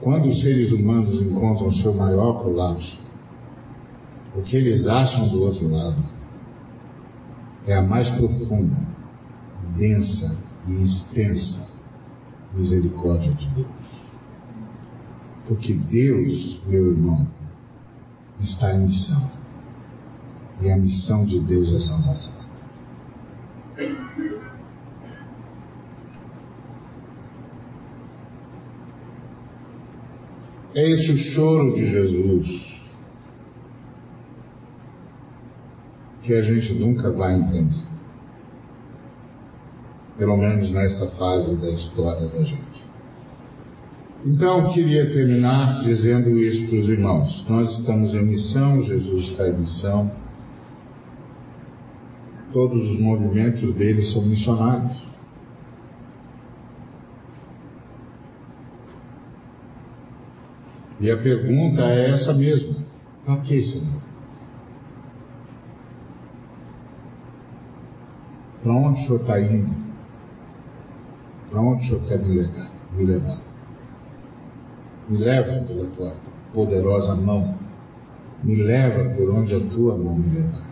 Quando 0.00 0.28
os 0.28 0.40
seres 0.40 0.72
humanos 0.72 1.22
encontram 1.22 1.70
seu 1.70 1.94
maior 1.94 2.42
colapso, 2.42 2.98
o 4.36 4.42
que 4.42 4.56
eles 4.56 4.84
acham 4.88 5.28
do 5.28 5.42
outro 5.42 5.70
lado 5.70 6.02
é 7.64 7.76
a 7.76 7.82
mais 7.82 8.08
profunda, 8.10 8.76
densa 9.76 10.36
e 10.66 10.82
extensa 10.82 11.70
misericórdia 12.52 13.32
de 13.34 13.46
Deus. 13.50 13.91
Porque 15.52 15.74
Deus, 15.74 16.58
meu 16.66 16.92
irmão, 16.92 17.28
está 18.40 18.72
em 18.74 18.86
missão. 18.86 19.30
E 20.62 20.70
a 20.70 20.78
missão 20.78 21.26
de 21.26 21.40
Deus 21.40 21.70
é 21.74 21.78
salvação. 21.78 22.32
É 30.74 30.90
esse 30.90 31.12
o 31.12 31.16
choro 31.18 31.74
de 31.74 31.86
Jesus 31.86 32.80
que 36.22 36.32
a 36.32 36.40
gente 36.40 36.72
nunca 36.72 37.12
vai 37.12 37.34
entender. 37.34 37.84
Pelo 40.16 40.38
menos 40.38 40.70
nessa 40.70 41.10
fase 41.10 41.56
da 41.56 41.68
história 41.68 42.26
da 42.26 42.42
gente. 42.42 42.81
Então, 44.24 44.72
queria 44.72 45.10
terminar 45.12 45.82
dizendo 45.82 46.30
isso 46.38 46.68
para 46.68 46.78
os 46.78 46.88
irmãos. 46.88 47.44
Nós 47.48 47.78
estamos 47.78 48.14
em 48.14 48.24
missão, 48.24 48.82
Jesus 48.82 49.24
está 49.30 49.48
em 49.48 49.58
missão. 49.58 50.10
Todos 52.52 52.88
os 52.88 53.00
movimentos 53.00 53.74
dele 53.74 54.02
são 54.02 54.24
missionários. 54.24 54.96
E 61.00 61.10
a 61.10 61.16
pergunta 61.16 61.82
é 61.82 62.10
essa 62.10 62.32
mesma: 62.32 62.76
para 63.24 63.38
que, 63.38 63.60
Senhor? 63.60 64.02
Para 68.62 68.72
onde 68.72 69.00
o 69.00 69.04
Senhor 69.04 69.20
está 69.20 69.40
indo? 69.40 69.74
Para 71.50 71.60
onde 71.60 71.82
o 71.82 71.88
Senhor 71.88 72.06
quer 72.06 72.18
me 72.20 72.36
levar? 72.36 72.70
Me, 72.92 73.04
levar? 73.04 73.51
Me 75.08 75.18
leva 75.18 75.64
pela 75.66 75.86
tua 75.90 76.14
poderosa 76.52 77.14
mão. 77.14 77.54
Me 78.42 78.56
leva 78.56 79.14
por 79.14 79.30
onde 79.30 79.54
a 79.54 79.60
tua 79.60 79.96
mão 79.96 80.16
me 80.16 80.34
levar. 80.34 80.70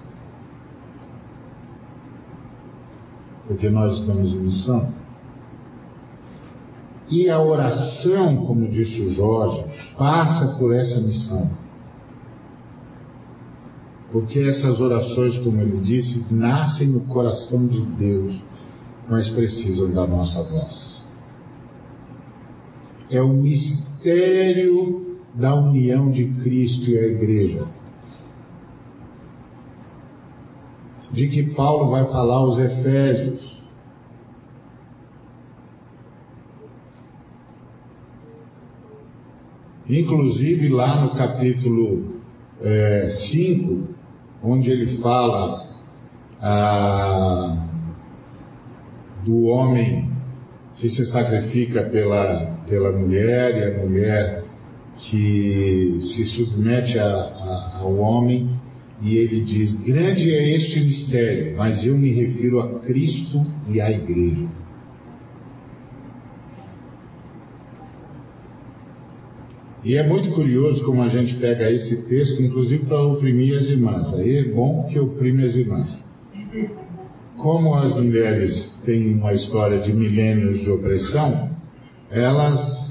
Porque 3.46 3.68
nós 3.70 3.98
estamos 3.98 4.32
em 4.32 4.38
missão. 4.38 4.92
E 7.10 7.28
a 7.28 7.40
oração, 7.40 8.46
como 8.46 8.68
disse 8.68 9.00
o 9.00 9.10
Jorge, 9.10 9.64
passa 9.98 10.56
por 10.58 10.72
essa 10.74 11.00
missão. 11.00 11.50
Porque 14.12 14.38
essas 14.38 14.80
orações, 14.80 15.36
como 15.38 15.60
ele 15.60 15.78
disse, 15.78 16.32
nascem 16.32 16.88
no 16.88 17.00
coração 17.02 17.66
de 17.66 17.80
Deus, 17.96 18.40
mas 19.08 19.28
precisam 19.30 19.90
da 19.92 20.06
nossa 20.06 20.42
voz. 20.44 20.99
É 23.10 23.20
o 23.20 23.28
mistério 23.28 25.18
da 25.34 25.54
união 25.54 26.10
de 26.10 26.26
Cristo 26.42 26.90
e 26.90 26.98
a 26.98 27.06
igreja. 27.06 27.66
De 31.12 31.28
que 31.28 31.42
Paulo 31.54 31.90
vai 31.90 32.04
falar 32.06 32.36
aos 32.36 32.58
Efésios. 32.58 33.58
Inclusive 39.88 40.68
lá 40.68 41.00
no 41.00 41.16
capítulo 41.16 42.20
5, 42.60 42.62
é, 42.62 43.94
onde 44.42 44.70
ele 44.70 44.98
fala 44.98 45.66
ah, 46.40 47.66
do 49.24 49.46
homem 49.46 50.10
que 50.76 50.88
se 50.88 51.04
sacrifica 51.06 51.82
pela, 51.84 52.49
pela 52.70 52.92
mulher 52.92 53.58
e 53.58 53.64
a 53.64 53.78
mulher 53.84 54.44
que 54.96 55.98
se 56.00 56.24
submete 56.24 56.98
a, 56.98 57.04
a, 57.04 57.78
ao 57.80 57.96
homem, 57.96 58.48
e 59.02 59.16
ele 59.16 59.40
diz: 59.40 59.72
Grande 59.80 60.30
é 60.30 60.56
este 60.56 60.80
mistério, 60.80 61.56
mas 61.56 61.84
eu 61.84 61.96
me 61.98 62.12
refiro 62.12 62.60
a 62.60 62.80
Cristo 62.80 63.44
e 63.68 63.80
à 63.80 63.90
Igreja. 63.90 64.46
E 69.82 69.96
é 69.96 70.06
muito 70.06 70.30
curioso 70.32 70.84
como 70.84 71.02
a 71.02 71.08
gente 71.08 71.34
pega 71.36 71.70
esse 71.70 72.06
texto, 72.06 72.42
inclusive 72.42 72.84
para 72.84 73.02
oprimir 73.02 73.56
as 73.56 73.64
irmãs. 73.64 74.12
Aí 74.14 74.36
é 74.36 74.44
bom 74.44 74.86
que 74.90 74.98
oprime 74.98 75.42
as 75.44 75.54
irmãs. 75.54 75.98
Como 77.38 77.74
as 77.74 77.94
mulheres 77.94 78.82
têm 78.84 79.14
uma 79.14 79.32
história 79.32 79.78
de 79.78 79.90
milênios 79.90 80.60
de 80.60 80.70
opressão, 80.70 81.49
elas. 82.10 82.90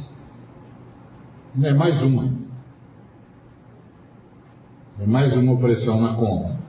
É 1.61 1.74
mais 1.74 2.01
uma. 2.01 2.30
É 4.99 5.05
mais 5.05 5.36
uma 5.36 5.53
opressão 5.53 5.99
na 6.01 6.13
conta. 6.13 6.59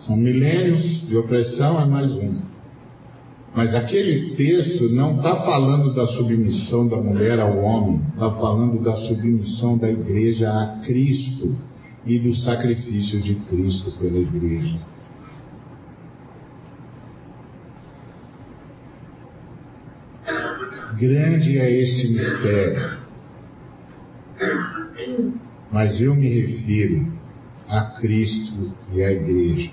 São 0.00 0.16
milênios 0.16 1.06
de 1.08 1.16
opressão, 1.16 1.80
é 1.80 1.86
mais 1.86 2.10
uma. 2.12 2.42
Mas 3.54 3.74
aquele 3.74 4.34
texto 4.34 4.88
não 4.88 5.16
está 5.16 5.36
falando 5.44 5.94
da 5.94 6.06
submissão 6.06 6.88
da 6.88 6.96
mulher 6.96 7.38
ao 7.38 7.58
homem, 7.58 8.00
está 8.14 8.30
falando 8.32 8.82
da 8.82 8.96
submissão 8.96 9.76
da 9.76 9.90
igreja 9.90 10.50
a 10.50 10.80
Cristo 10.84 11.54
e 12.06 12.18
do 12.18 12.34
sacrifício 12.34 13.20
de 13.20 13.34
Cristo 13.34 13.92
pela 13.98 14.18
igreja. 14.18 14.91
Grande 21.02 21.58
é 21.58 21.68
este 21.68 22.12
mistério, 22.12 23.00
mas 25.72 26.00
eu 26.00 26.14
me 26.14 26.28
refiro 26.28 27.12
a 27.66 27.86
Cristo 28.00 28.70
e 28.94 29.02
à 29.02 29.10
igreja. 29.10 29.72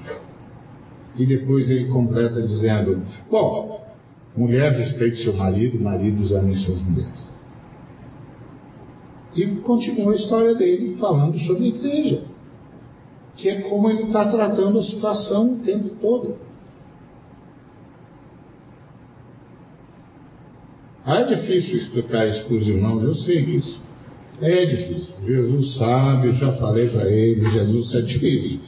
E 1.19 1.27
depois 1.27 1.69
ele 1.69 1.85
completa 1.85 2.41
dizendo: 2.41 3.03
Bom, 3.29 3.79
mulher 4.35 4.71
respeite 4.71 5.21
seu 5.21 5.35
marido, 5.35 5.79
maridos 5.79 6.33
amem 6.33 6.55
suas 6.55 6.81
mulheres. 6.81 7.31
E 9.35 9.45
continua 9.57 10.13
a 10.13 10.15
história 10.15 10.55
dele 10.55 10.97
falando 10.99 11.37
sobre 11.41 11.65
a 11.65 11.67
igreja, 11.67 12.23
que 13.35 13.49
é 13.49 13.61
como 13.69 13.87
ele 13.91 14.01
está 14.01 14.31
tratando 14.31 14.79
a 14.79 14.83
situação 14.83 15.53
o 15.53 15.59
tempo 15.59 15.89
todo. 16.01 16.48
Ah, 21.09 21.21
é 21.21 21.35
difícil 21.35 21.77
explicar 21.77 22.27
isso 22.27 22.45
para 22.45 22.55
os 22.55 22.67
irmãos, 22.67 23.03
eu 23.03 23.15
sei 23.15 23.43
disso. 23.45 23.81
É 24.41 24.65
difícil. 24.65 25.15
Jesus 25.25 25.75
sabe, 25.75 26.27
eu 26.27 26.33
já 26.33 26.53
falei 26.53 26.87
para 26.89 27.09
ele, 27.09 27.49
Jesus 27.51 27.95
é 27.95 28.01
difícil 28.01 28.59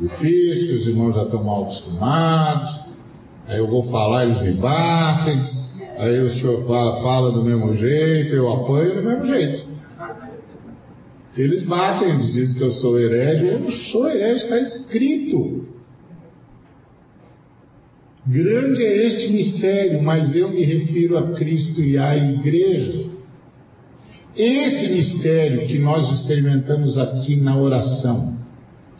difícil, 0.00 0.76
os 0.76 0.86
irmãos 0.86 1.14
já 1.14 1.24
estão 1.24 1.42
mal 1.42 1.64
acostumados, 1.64 2.80
aí 3.46 3.58
eu 3.58 3.66
vou 3.66 3.82
falar, 3.90 4.24
eles 4.24 4.40
me 4.42 4.52
batem, 4.52 5.42
aí 5.98 6.20
o 6.20 6.34
senhor 6.34 6.66
fala, 6.66 7.02
fala 7.02 7.32
do 7.32 7.42
mesmo 7.42 7.74
jeito, 7.74 8.34
eu 8.34 8.52
apanho 8.52 8.94
do 8.94 9.02
mesmo 9.02 9.26
jeito. 9.26 9.68
Eles 11.36 11.62
batem, 11.62 12.10
eles 12.10 12.32
dizem 12.32 12.58
que 12.58 12.64
eu 12.64 12.72
sou 12.74 12.98
herege, 12.98 13.46
eu 13.46 13.60
não 13.60 13.70
sou 13.70 14.08
herege, 14.08 14.44
está 14.44 14.58
escrito. 14.58 15.77
Grande 18.28 18.84
é 18.84 19.06
este 19.06 19.32
mistério, 19.32 20.02
mas 20.02 20.36
eu 20.36 20.50
me 20.50 20.62
refiro 20.62 21.16
a 21.16 21.32
Cristo 21.32 21.80
e 21.80 21.96
à 21.96 22.14
igreja. 22.14 23.08
Esse 24.36 24.92
mistério 24.92 25.66
que 25.66 25.78
nós 25.78 26.12
experimentamos 26.12 26.98
aqui 26.98 27.36
na 27.36 27.56
oração, 27.56 28.38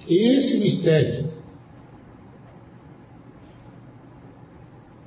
esse 0.09 0.59
mistério. 0.59 1.29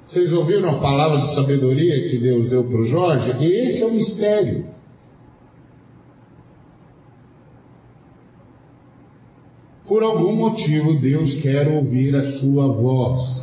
Vocês 0.05 0.32
ouviram 0.32 0.69
a 0.69 0.80
palavra 0.80 1.22
de 1.22 1.34
sabedoria 1.34 2.09
que 2.09 2.19
Deus 2.19 2.47
deu 2.47 2.63
para 2.63 2.80
o 2.80 2.86
Jorge? 2.86 3.43
Esse 3.43 3.82
é 3.82 3.86
o 3.88 3.93
mistério. 3.93 4.65
Por 9.88 10.03
algum 10.03 10.36
motivo, 10.36 10.93
Deus 10.99 11.34
quer 11.41 11.67
ouvir 11.69 12.15
a 12.15 12.39
sua 12.39 12.67
voz. 12.67 13.40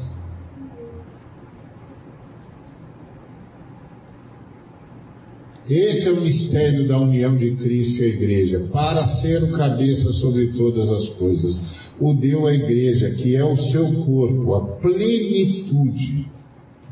Esse 5.68 6.08
é 6.08 6.12
o 6.12 6.22
mistério 6.22 6.88
da 6.88 6.98
união 6.98 7.36
de 7.36 7.54
Cristo 7.56 8.00
e 8.00 8.04
a 8.04 8.08
igreja, 8.08 8.60
para 8.72 9.06
ser 9.20 9.42
o 9.42 9.52
cabeça 9.52 10.10
sobre 10.14 10.46
todas 10.52 10.88
as 10.90 11.08
coisas. 11.10 11.60
O 12.00 12.14
deu 12.14 12.46
à 12.46 12.54
igreja, 12.54 13.10
que 13.10 13.36
é 13.36 13.44
o 13.44 13.56
seu 13.70 13.92
corpo, 14.04 14.54
a 14.54 14.66
plenitude 14.78 16.26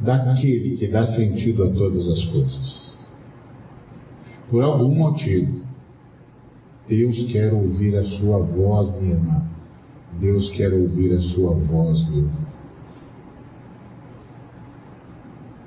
daquele 0.00 0.76
que 0.76 0.88
dá 0.88 1.06
sentido 1.06 1.64
a 1.64 1.70
todas 1.70 2.06
as 2.06 2.24
coisas. 2.26 2.92
Por 4.50 4.62
algum 4.62 4.94
motivo, 4.94 5.62
Deus 6.86 7.18
quer 7.32 7.54
ouvir 7.54 7.96
a 7.96 8.04
sua 8.04 8.40
voz, 8.40 9.00
minha 9.00 9.14
irmã. 9.14 9.48
Deus 10.20 10.50
quer 10.50 10.72
ouvir 10.72 11.12
a 11.12 11.22
sua 11.22 11.54
voz, 11.54 12.06
meu 12.10 12.18
irmão. 12.18 12.45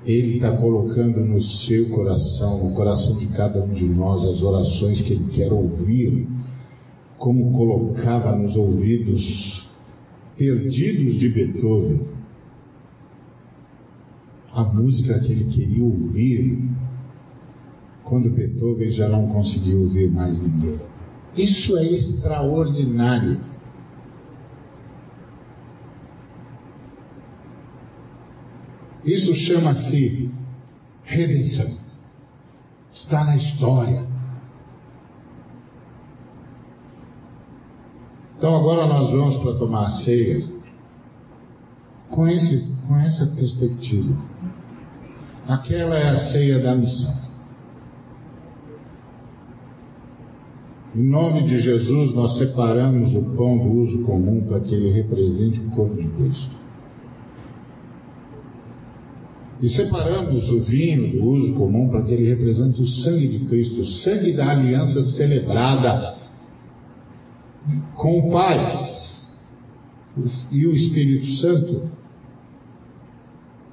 Ele 0.05 0.35
está 0.35 0.55
colocando 0.57 1.19
no 1.19 1.41
seu 1.41 1.89
coração, 1.89 2.69
no 2.69 2.75
coração 2.75 3.17
de 3.17 3.27
cada 3.27 3.63
um 3.63 3.73
de 3.73 3.85
nós, 3.85 4.23
as 4.25 4.41
orações 4.41 5.01
que 5.01 5.13
Ele 5.13 5.25
quer 5.31 5.51
ouvir, 5.51 6.27
como 7.17 7.51
colocava 7.51 8.35
nos 8.35 8.55
ouvidos 8.55 9.69
perdidos 10.37 11.19
de 11.19 11.29
Beethoven 11.29 12.09
a 14.53 14.63
música 14.63 15.19
que 15.19 15.31
ele 15.31 15.45
queria 15.45 15.83
ouvir 15.83 16.69
quando 18.03 18.29
Beethoven 18.29 18.89
já 18.91 19.07
não 19.07 19.27
conseguiu 19.27 19.83
ouvir 19.83 20.09
mais 20.09 20.41
ninguém. 20.41 20.79
Isso 21.37 21.77
é 21.77 21.85
extraordinário. 21.93 23.39
Isso 29.03 29.33
chama-se 29.35 30.31
redenção. 31.03 31.77
Está 32.91 33.23
na 33.23 33.37
história. 33.37 34.05
Então 38.37 38.55
agora 38.55 38.87
nós 38.87 39.11
vamos 39.11 39.37
para 39.37 39.57
tomar 39.57 39.87
a 39.87 39.89
ceia 39.89 40.47
com, 42.09 42.27
esse, 42.27 42.73
com 42.87 42.95
essa 42.97 43.25
perspectiva. 43.35 44.15
Aquela 45.47 45.95
é 45.95 46.09
a 46.09 46.17
ceia 46.31 46.59
da 46.59 46.75
missão. 46.75 47.29
Em 50.95 51.03
nome 51.03 51.47
de 51.47 51.59
Jesus, 51.59 52.13
nós 52.15 52.37
separamos 52.37 53.13
o 53.15 53.21
pão 53.35 53.57
do 53.57 53.71
uso 53.81 54.03
comum 54.03 54.45
para 54.47 54.59
que 54.59 54.73
ele 54.73 54.91
represente 54.91 55.59
o 55.59 55.69
corpo 55.71 55.95
de 55.95 56.07
Cristo. 56.07 56.55
E 59.61 59.67
separamos 59.67 60.49
o 60.49 60.61
vinho 60.61 61.11
do 61.11 61.25
uso 61.25 61.53
comum 61.53 61.89
para 61.89 62.03
que 62.03 62.13
ele 62.13 62.29
represente 62.29 62.81
o 62.81 62.87
sangue 62.87 63.27
de 63.27 63.45
Cristo, 63.45 63.81
o 63.81 63.85
sangue 63.85 64.33
da 64.33 64.51
aliança 64.51 65.03
celebrada 65.03 66.17
com 67.95 68.19
o 68.19 68.31
Pai 68.31 68.95
e 70.49 70.65
o 70.65 70.71
Espírito 70.71 71.25
Santo, 71.41 71.91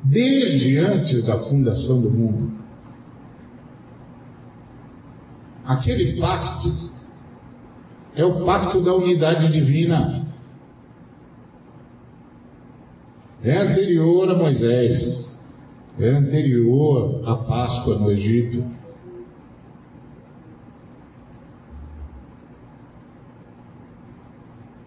desde 0.02 0.76
antes 0.78 1.24
da 1.24 1.38
fundação 1.44 2.00
do 2.00 2.10
mundo. 2.10 2.52
Aquele 5.64 6.20
pacto 6.20 6.90
é 8.14 8.24
o 8.24 8.44
pacto 8.44 8.82
da 8.82 8.94
unidade 8.94 9.52
divina. 9.52 10.26
É 13.42 13.56
anterior 13.56 14.30
a 14.30 14.34
Moisés, 14.34 15.25
é 15.98 16.08
anterior 16.08 17.22
à 17.26 17.36
Páscoa 17.36 17.98
no 17.98 18.10
Egito. 18.10 18.64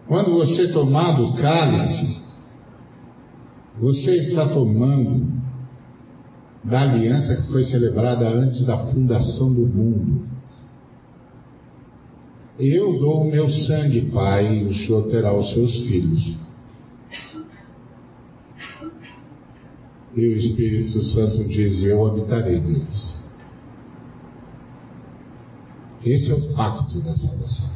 Quando 0.06 0.32
você 0.32 0.72
tomar 0.72 1.12
do 1.12 1.34
cálice, 1.34 2.20
você 3.80 4.16
está 4.16 4.48
tomando 4.48 5.40
da 6.62 6.82
aliança 6.82 7.36
que 7.36 7.52
foi 7.52 7.64
celebrada 7.64 8.28
antes 8.28 8.64
da 8.66 8.86
fundação 8.86 9.54
do 9.54 9.66
mundo. 9.66 10.28
Eu 12.58 12.98
dou 12.98 13.22
o 13.22 13.30
meu 13.30 13.48
sangue, 13.48 14.10
Pai, 14.10 14.58
e 14.58 14.64
o 14.64 14.74
Senhor 14.74 15.04
terá 15.08 15.32
os 15.32 15.50
seus 15.54 15.72
filhos. 15.86 16.36
E 20.14 20.26
o 20.26 20.36
Espírito 20.36 21.00
Santo 21.02 21.44
diz: 21.44 21.82
Eu 21.82 22.06
habitarei 22.06 22.60
neles. 22.60 23.20
Esse 26.04 26.30
é 26.30 26.34
o 26.34 26.54
pacto 26.54 27.00
da 27.00 27.14
salvação. 27.14 27.70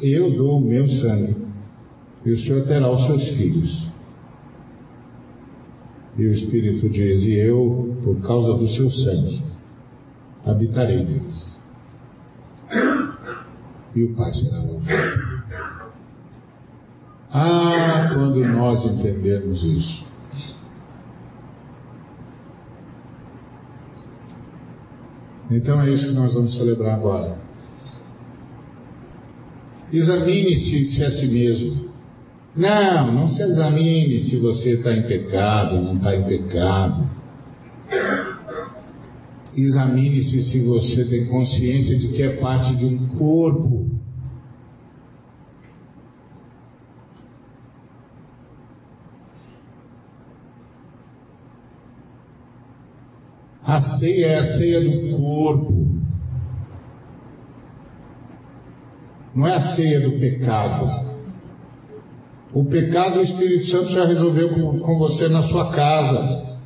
Eu 0.00 0.32
dou 0.36 0.58
o 0.58 0.60
meu 0.60 0.86
sangue, 0.86 1.36
e 2.24 2.30
o 2.30 2.36
Senhor 2.36 2.64
terá 2.66 2.90
os 2.90 3.06
seus 3.06 3.28
filhos. 3.36 3.88
E 6.16 6.24
o 6.26 6.32
Espírito 6.32 6.88
diz: 6.90 7.22
E 7.22 7.34
eu, 7.34 7.96
por 8.04 8.20
causa 8.20 8.54
do 8.54 8.68
seu 8.68 8.90
sangue, 8.90 9.42
habitarei 10.44 11.04
neles. 11.04 11.60
E 13.94 14.04
o 14.04 14.14
Pai 14.14 14.32
será 14.32 14.58
louvado. 14.60 15.41
Ah, 17.32 18.10
quando 18.12 18.44
nós 18.44 18.84
entendermos 18.84 19.62
isso. 19.62 20.04
Então 25.50 25.80
é 25.82 25.90
isso 25.90 26.06
que 26.06 26.12
nós 26.12 26.34
vamos 26.34 26.54
celebrar 26.56 26.94
agora. 26.94 27.36
Examine-se 29.92 30.86
se 30.86 31.04
a 31.04 31.10
si 31.10 31.28
mesmo. 31.28 31.92
Não, 32.56 33.12
não 33.12 33.28
se 33.28 33.42
examine 33.42 34.20
se 34.20 34.36
você 34.36 34.72
está 34.72 34.92
em 34.92 35.02
pecado 35.02 35.76
ou 35.76 35.82
não 35.82 35.96
está 35.96 36.14
em 36.14 36.24
pecado. 36.24 37.10
Examine-se 39.54 40.42
se 40.42 40.60
você 40.60 41.04
tem 41.04 41.26
consciência 41.26 41.98
de 41.98 42.08
que 42.08 42.22
é 42.22 42.36
parte 42.36 42.74
de 42.76 42.86
um 42.86 43.08
corpo. 43.18 43.81
A 53.64 53.80
ceia 53.98 54.26
é 54.26 54.38
a 54.38 54.44
ceia 54.56 54.80
do 54.80 55.16
corpo. 55.16 55.92
Não 59.34 59.46
é 59.46 59.54
a 59.54 59.74
ceia 59.76 60.00
do 60.00 60.18
pecado. 60.18 61.02
O 62.52 62.64
pecado 62.64 63.20
o 63.20 63.22
Espírito 63.22 63.70
Santo 63.70 63.90
já 63.90 64.04
resolveu 64.04 64.50
com, 64.50 64.98
você 64.98 65.28
na 65.28 65.42
sua 65.44 65.70
casa. 65.70 66.58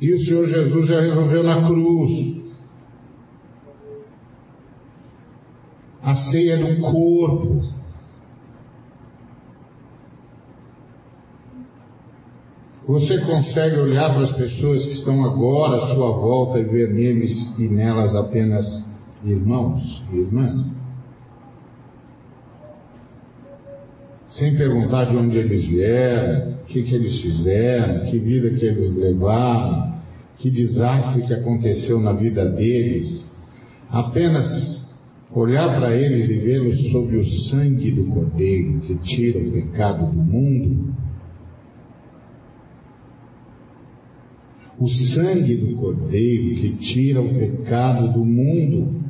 E 0.00 0.12
o 0.12 0.18
Senhor 0.18 0.46
Jesus 0.46 0.86
já 0.86 1.00
resolveu 1.00 1.42
na 1.44 1.66
cruz. 1.66 2.38
A 6.02 6.14
ceia 6.14 6.56
do 6.56 6.80
corpo. 6.80 7.77
Você 12.88 13.18
consegue 13.18 13.76
olhar 13.76 14.14
para 14.14 14.24
as 14.24 14.32
pessoas 14.32 14.82
que 14.82 14.92
estão 14.92 15.22
agora 15.22 15.76
à 15.76 15.94
sua 15.94 16.10
volta 16.10 16.58
e 16.58 16.64
ver 16.64 16.88
neles 16.94 17.58
e 17.58 17.68
nelas 17.68 18.16
apenas 18.16 18.64
irmãos 19.22 20.02
e 20.10 20.16
irmãs? 20.16 20.80
Sem 24.28 24.56
perguntar 24.56 25.04
de 25.04 25.16
onde 25.18 25.36
eles 25.36 25.66
vieram, 25.66 26.52
o 26.62 26.64
que, 26.64 26.82
que 26.82 26.94
eles 26.94 27.20
fizeram, 27.20 28.06
que 28.06 28.18
vida 28.18 28.48
que 28.58 28.64
eles 28.64 28.94
levaram, 28.96 29.92
que 30.38 30.50
desastre 30.50 31.26
que 31.26 31.34
aconteceu 31.34 32.00
na 32.00 32.14
vida 32.14 32.48
deles, 32.48 33.30
apenas 33.90 34.48
olhar 35.34 35.78
para 35.78 35.94
eles 35.94 36.26
e 36.30 36.38
vê-los 36.38 36.90
sob 36.90 37.14
o 37.18 37.24
sangue 37.50 37.90
do 37.90 38.06
Cordeiro 38.06 38.80
que 38.80 38.94
tira 38.94 39.40
o 39.40 39.52
pecado 39.52 40.06
do 40.06 40.22
mundo, 40.22 40.96
o 44.80 44.88
sangue 44.88 45.56
do 45.56 45.76
Cordeiro 45.76 46.60
que 46.60 46.76
tira 46.78 47.20
o 47.20 47.34
pecado 47.34 48.12
do 48.12 48.24
mundo. 48.24 49.08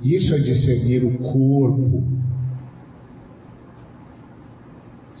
Isso 0.00 0.34
é 0.34 0.38
discernir 0.38 1.04
o 1.04 1.18
corpo 1.18 2.02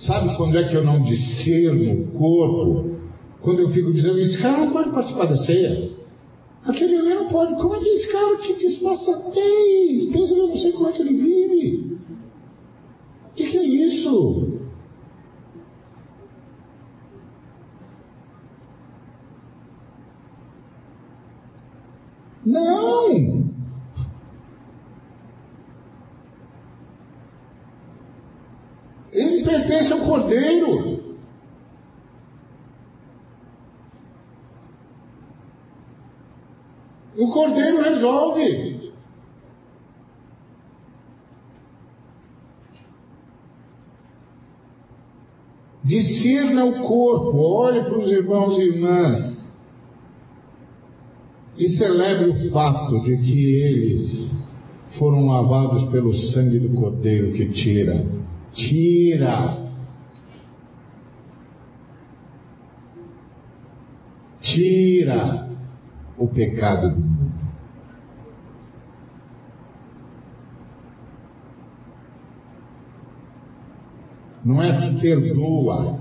Sabe 0.06 0.36
quando 0.36 0.58
é 0.58 0.64
que 0.64 0.74
eu 0.74 0.84
não 0.84 1.02
discerno 1.02 2.02
o 2.02 2.06
corpo? 2.18 2.96
Quando 3.40 3.60
eu 3.60 3.70
fico 3.70 3.92
dizendo, 3.92 4.18
esse 4.18 4.40
cara 4.40 4.64
não 4.64 4.72
pode 4.72 4.90
participar 4.90 5.26
da 5.26 5.36
ceia. 5.38 5.90
Aquele 6.64 6.96
ali 6.96 7.14
não 7.14 7.28
pode. 7.28 7.54
Como 7.54 7.74
é 7.74 7.78
que 7.78 7.88
esse 7.88 8.10
cara 8.10 8.36
que 8.38 8.54
desfaçatez? 8.54 10.04
Pensa 10.12 10.34
que 10.34 10.40
eu 10.40 10.48
não 10.48 10.56
sei 10.56 10.72
como 10.72 10.88
é 10.88 10.92
que 10.92 11.02
ele 11.02 11.14
vive. 11.14 11.98
O 13.30 13.34
que, 13.34 13.46
que 13.46 13.58
é 13.58 13.64
isso? 13.64 14.61
Não! 22.44 23.52
Ele 29.12 29.44
pertence 29.44 29.92
ao 29.92 30.00
Cordeiro. 30.00 31.02
O 37.16 37.30
Cordeiro 37.30 37.82
resolve. 37.82 38.92
Discerna 45.84 46.64
o 46.64 46.86
corpo, 46.86 47.36
olhe 47.36 47.82
para 47.84 47.98
os 47.98 48.10
irmãos 48.10 48.56
e 48.56 48.62
irmãs 48.62 49.31
e 51.64 51.76
celebre 51.76 52.30
o 52.30 52.50
fato 52.50 53.02
de 53.02 53.16
que 53.18 53.54
eles 53.54 54.32
foram 54.98 55.26
lavados 55.26 55.90
pelo 55.90 56.14
sangue 56.14 56.58
do 56.58 56.70
Cordeiro 56.70 57.32
que 57.32 57.46
tira 57.50 58.22
tira. 58.52 59.62
Tira 64.40 65.48
o 66.18 66.28
pecado 66.28 66.90
do 66.90 67.00
mundo. 67.00 67.32
Não 74.44 74.60
é 74.62 74.90
que 74.90 75.00
perdoa. 75.00 76.00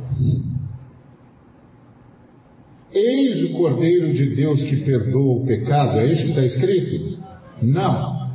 Eis 2.93 3.49
o 3.49 3.53
Cordeiro 3.53 4.13
de 4.13 4.35
Deus 4.35 4.61
que 4.63 4.83
perdoa 4.83 5.41
o 5.41 5.45
pecado, 5.45 5.99
é 5.99 6.11
isso 6.11 6.23
que 6.23 6.29
está 6.29 6.45
escrito? 6.45 7.19
Não. 7.61 8.29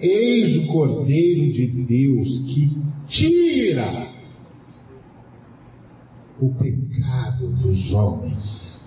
Eis 0.00 0.64
o 0.64 0.72
Cordeiro 0.72 1.52
de 1.52 1.66
Deus 1.84 2.28
que 2.46 2.76
tira 3.06 4.08
o 6.40 6.54
pecado 6.54 7.48
dos 7.48 7.92
homens. 7.92 8.80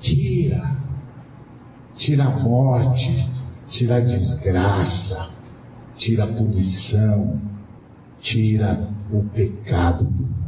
Tira, 0.00 0.76
tira 1.96 2.24
a 2.24 2.38
morte, 2.40 3.30
tira 3.70 3.96
a 3.96 4.00
desgraça, 4.00 5.30
tira 5.96 6.24
a 6.24 6.26
punição, 6.26 7.40
tira 8.20 8.88
o 9.12 9.22
pecado 9.30 10.04
do 10.04 10.10
mundo. 10.10 10.42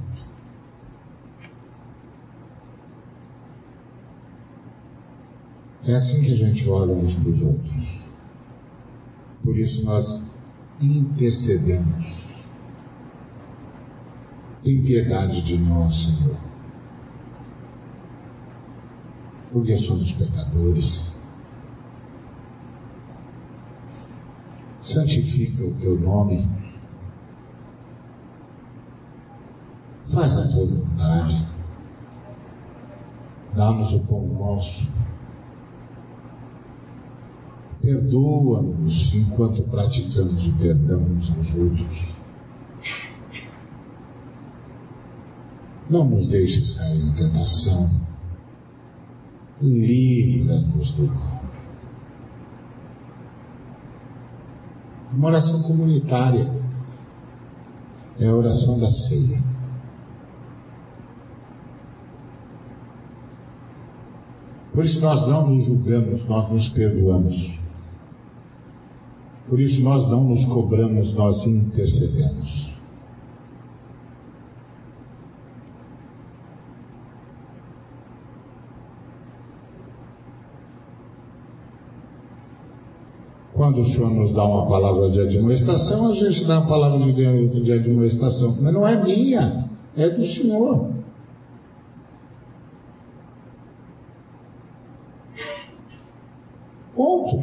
É 5.86 5.94
assim 5.96 6.22
que 6.22 6.32
a 6.32 6.36
gente 6.36 6.68
olha 6.68 6.94
uns 6.94 7.14
para 7.14 7.28
os 7.28 7.42
outros. 7.42 8.00
Por 9.42 9.58
isso 9.58 9.84
nós 9.84 10.34
intercedemos. 10.80 12.06
Tem 14.62 14.82
piedade 14.82 15.42
de 15.44 15.58
nós, 15.58 15.94
Senhor. 15.94 16.36
Porque 19.52 19.76
somos 19.76 20.10
pecadores. 20.12 21.14
Santifica 24.80 25.64
o 25.64 25.74
teu 25.74 26.00
nome. 26.00 26.48
Faz 30.14 30.34
a 30.34 30.48
tua 30.48 30.66
vontade. 30.66 31.46
Dá-nos 33.54 33.92
o 33.92 34.00
pão 34.00 34.26
nosso. 34.28 34.88
Perdoa-nos 37.84 39.14
enquanto 39.14 39.62
praticamos 39.64 40.46
o 40.46 40.52
perdão 40.56 41.02
uns 41.02 41.30
aos 41.30 41.54
outros. 41.54 42.14
Não 45.90 46.08
nos 46.08 46.26
deixes 46.28 46.74
cair 46.78 46.98
em 46.98 47.12
tentação. 47.12 48.00
Livra-nos 49.60 50.92
do 50.92 51.06
mal. 51.08 51.44
Uma 55.12 55.28
oração 55.28 55.62
comunitária 55.64 56.50
é 58.18 58.26
a 58.26 58.34
oração 58.34 58.80
da 58.80 58.90
ceia. 58.90 59.44
Por 64.72 64.86
isso 64.86 65.00
nós 65.02 65.28
não 65.28 65.50
nos 65.50 65.66
julgamos, 65.66 66.26
nós 66.26 66.50
nos 66.50 66.68
perdoamos. 66.70 67.63
Por 69.48 69.60
isso 69.60 69.82
nós 69.82 70.08
não 70.10 70.24
nos 70.24 70.44
cobramos, 70.46 71.12
nós 71.14 71.46
intercedemos. 71.46 72.74
Quando 83.52 83.80
o 83.82 83.84
Senhor 83.84 84.10
nos 84.10 84.34
dá 84.34 84.44
uma 84.44 84.66
palavra 84.66 85.10
de 85.10 85.20
admoestação, 85.20 86.10
a 86.10 86.14
gente 86.14 86.44
dá 86.44 86.58
uma 86.58 86.68
palavra 86.68 87.12
de 87.12 87.72
admoestação, 87.72 88.56
mas 88.60 88.74
não 88.74 88.86
é 88.86 89.02
minha, 89.02 89.68
é 89.96 90.10
do 90.10 90.26
Senhor. 90.26 90.92
Ponto. 96.94 97.40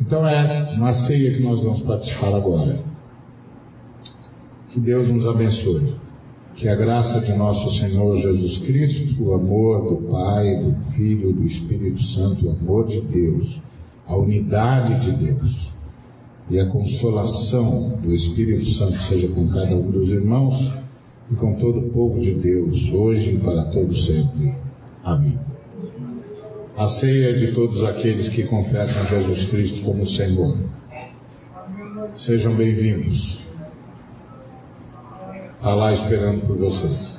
Então 0.00 0.26
é 0.26 0.77
na 0.88 0.94
ceia 1.06 1.34
que 1.34 1.42
nós 1.42 1.62
vamos 1.62 1.82
participar 1.82 2.34
agora. 2.34 2.80
Que 4.70 4.80
Deus 4.80 5.06
nos 5.08 5.26
abençoe. 5.26 5.92
Que 6.56 6.66
a 6.66 6.74
graça 6.74 7.20
de 7.20 7.36
nosso 7.36 7.78
Senhor 7.78 8.16
Jesus 8.16 8.58
Cristo, 8.60 9.22
o 9.22 9.34
amor 9.34 9.82
do 9.84 10.08
Pai, 10.10 10.46
do 10.56 10.92
Filho, 10.92 11.32
do 11.34 11.44
Espírito 11.44 12.02
Santo, 12.14 12.46
o 12.46 12.50
amor 12.52 12.88
de 12.88 13.02
Deus, 13.02 13.60
a 14.06 14.16
unidade 14.16 15.04
de 15.04 15.26
Deus 15.26 15.72
e 16.48 16.58
a 16.58 16.66
consolação 16.66 18.00
do 18.00 18.10
Espírito 18.10 18.64
Santo 18.78 18.98
seja 19.08 19.28
com 19.28 19.46
cada 19.48 19.76
um 19.76 19.90
dos 19.90 20.08
irmãos 20.08 20.72
e 21.30 21.34
com 21.34 21.54
todo 21.56 21.80
o 21.80 21.90
povo 21.90 22.18
de 22.18 22.32
Deus, 22.32 22.90
hoje 22.94 23.34
e 23.34 23.38
para 23.40 23.66
todo 23.66 23.94
sempre. 23.94 24.54
Amém. 25.04 25.38
A 26.78 26.88
ceia 26.88 27.34
de 27.36 27.52
todos 27.52 27.84
aqueles 27.84 28.30
que 28.30 28.44
confessam 28.44 29.06
Jesus 29.06 29.44
Cristo 29.50 29.82
como 29.82 30.06
Senhor. 30.06 30.77
Sejam 32.18 32.52
bem-vindos. 32.56 33.38
Está 35.54 35.72
lá 35.72 35.92
esperando 35.92 36.46
por 36.48 36.56
vocês. 36.56 37.17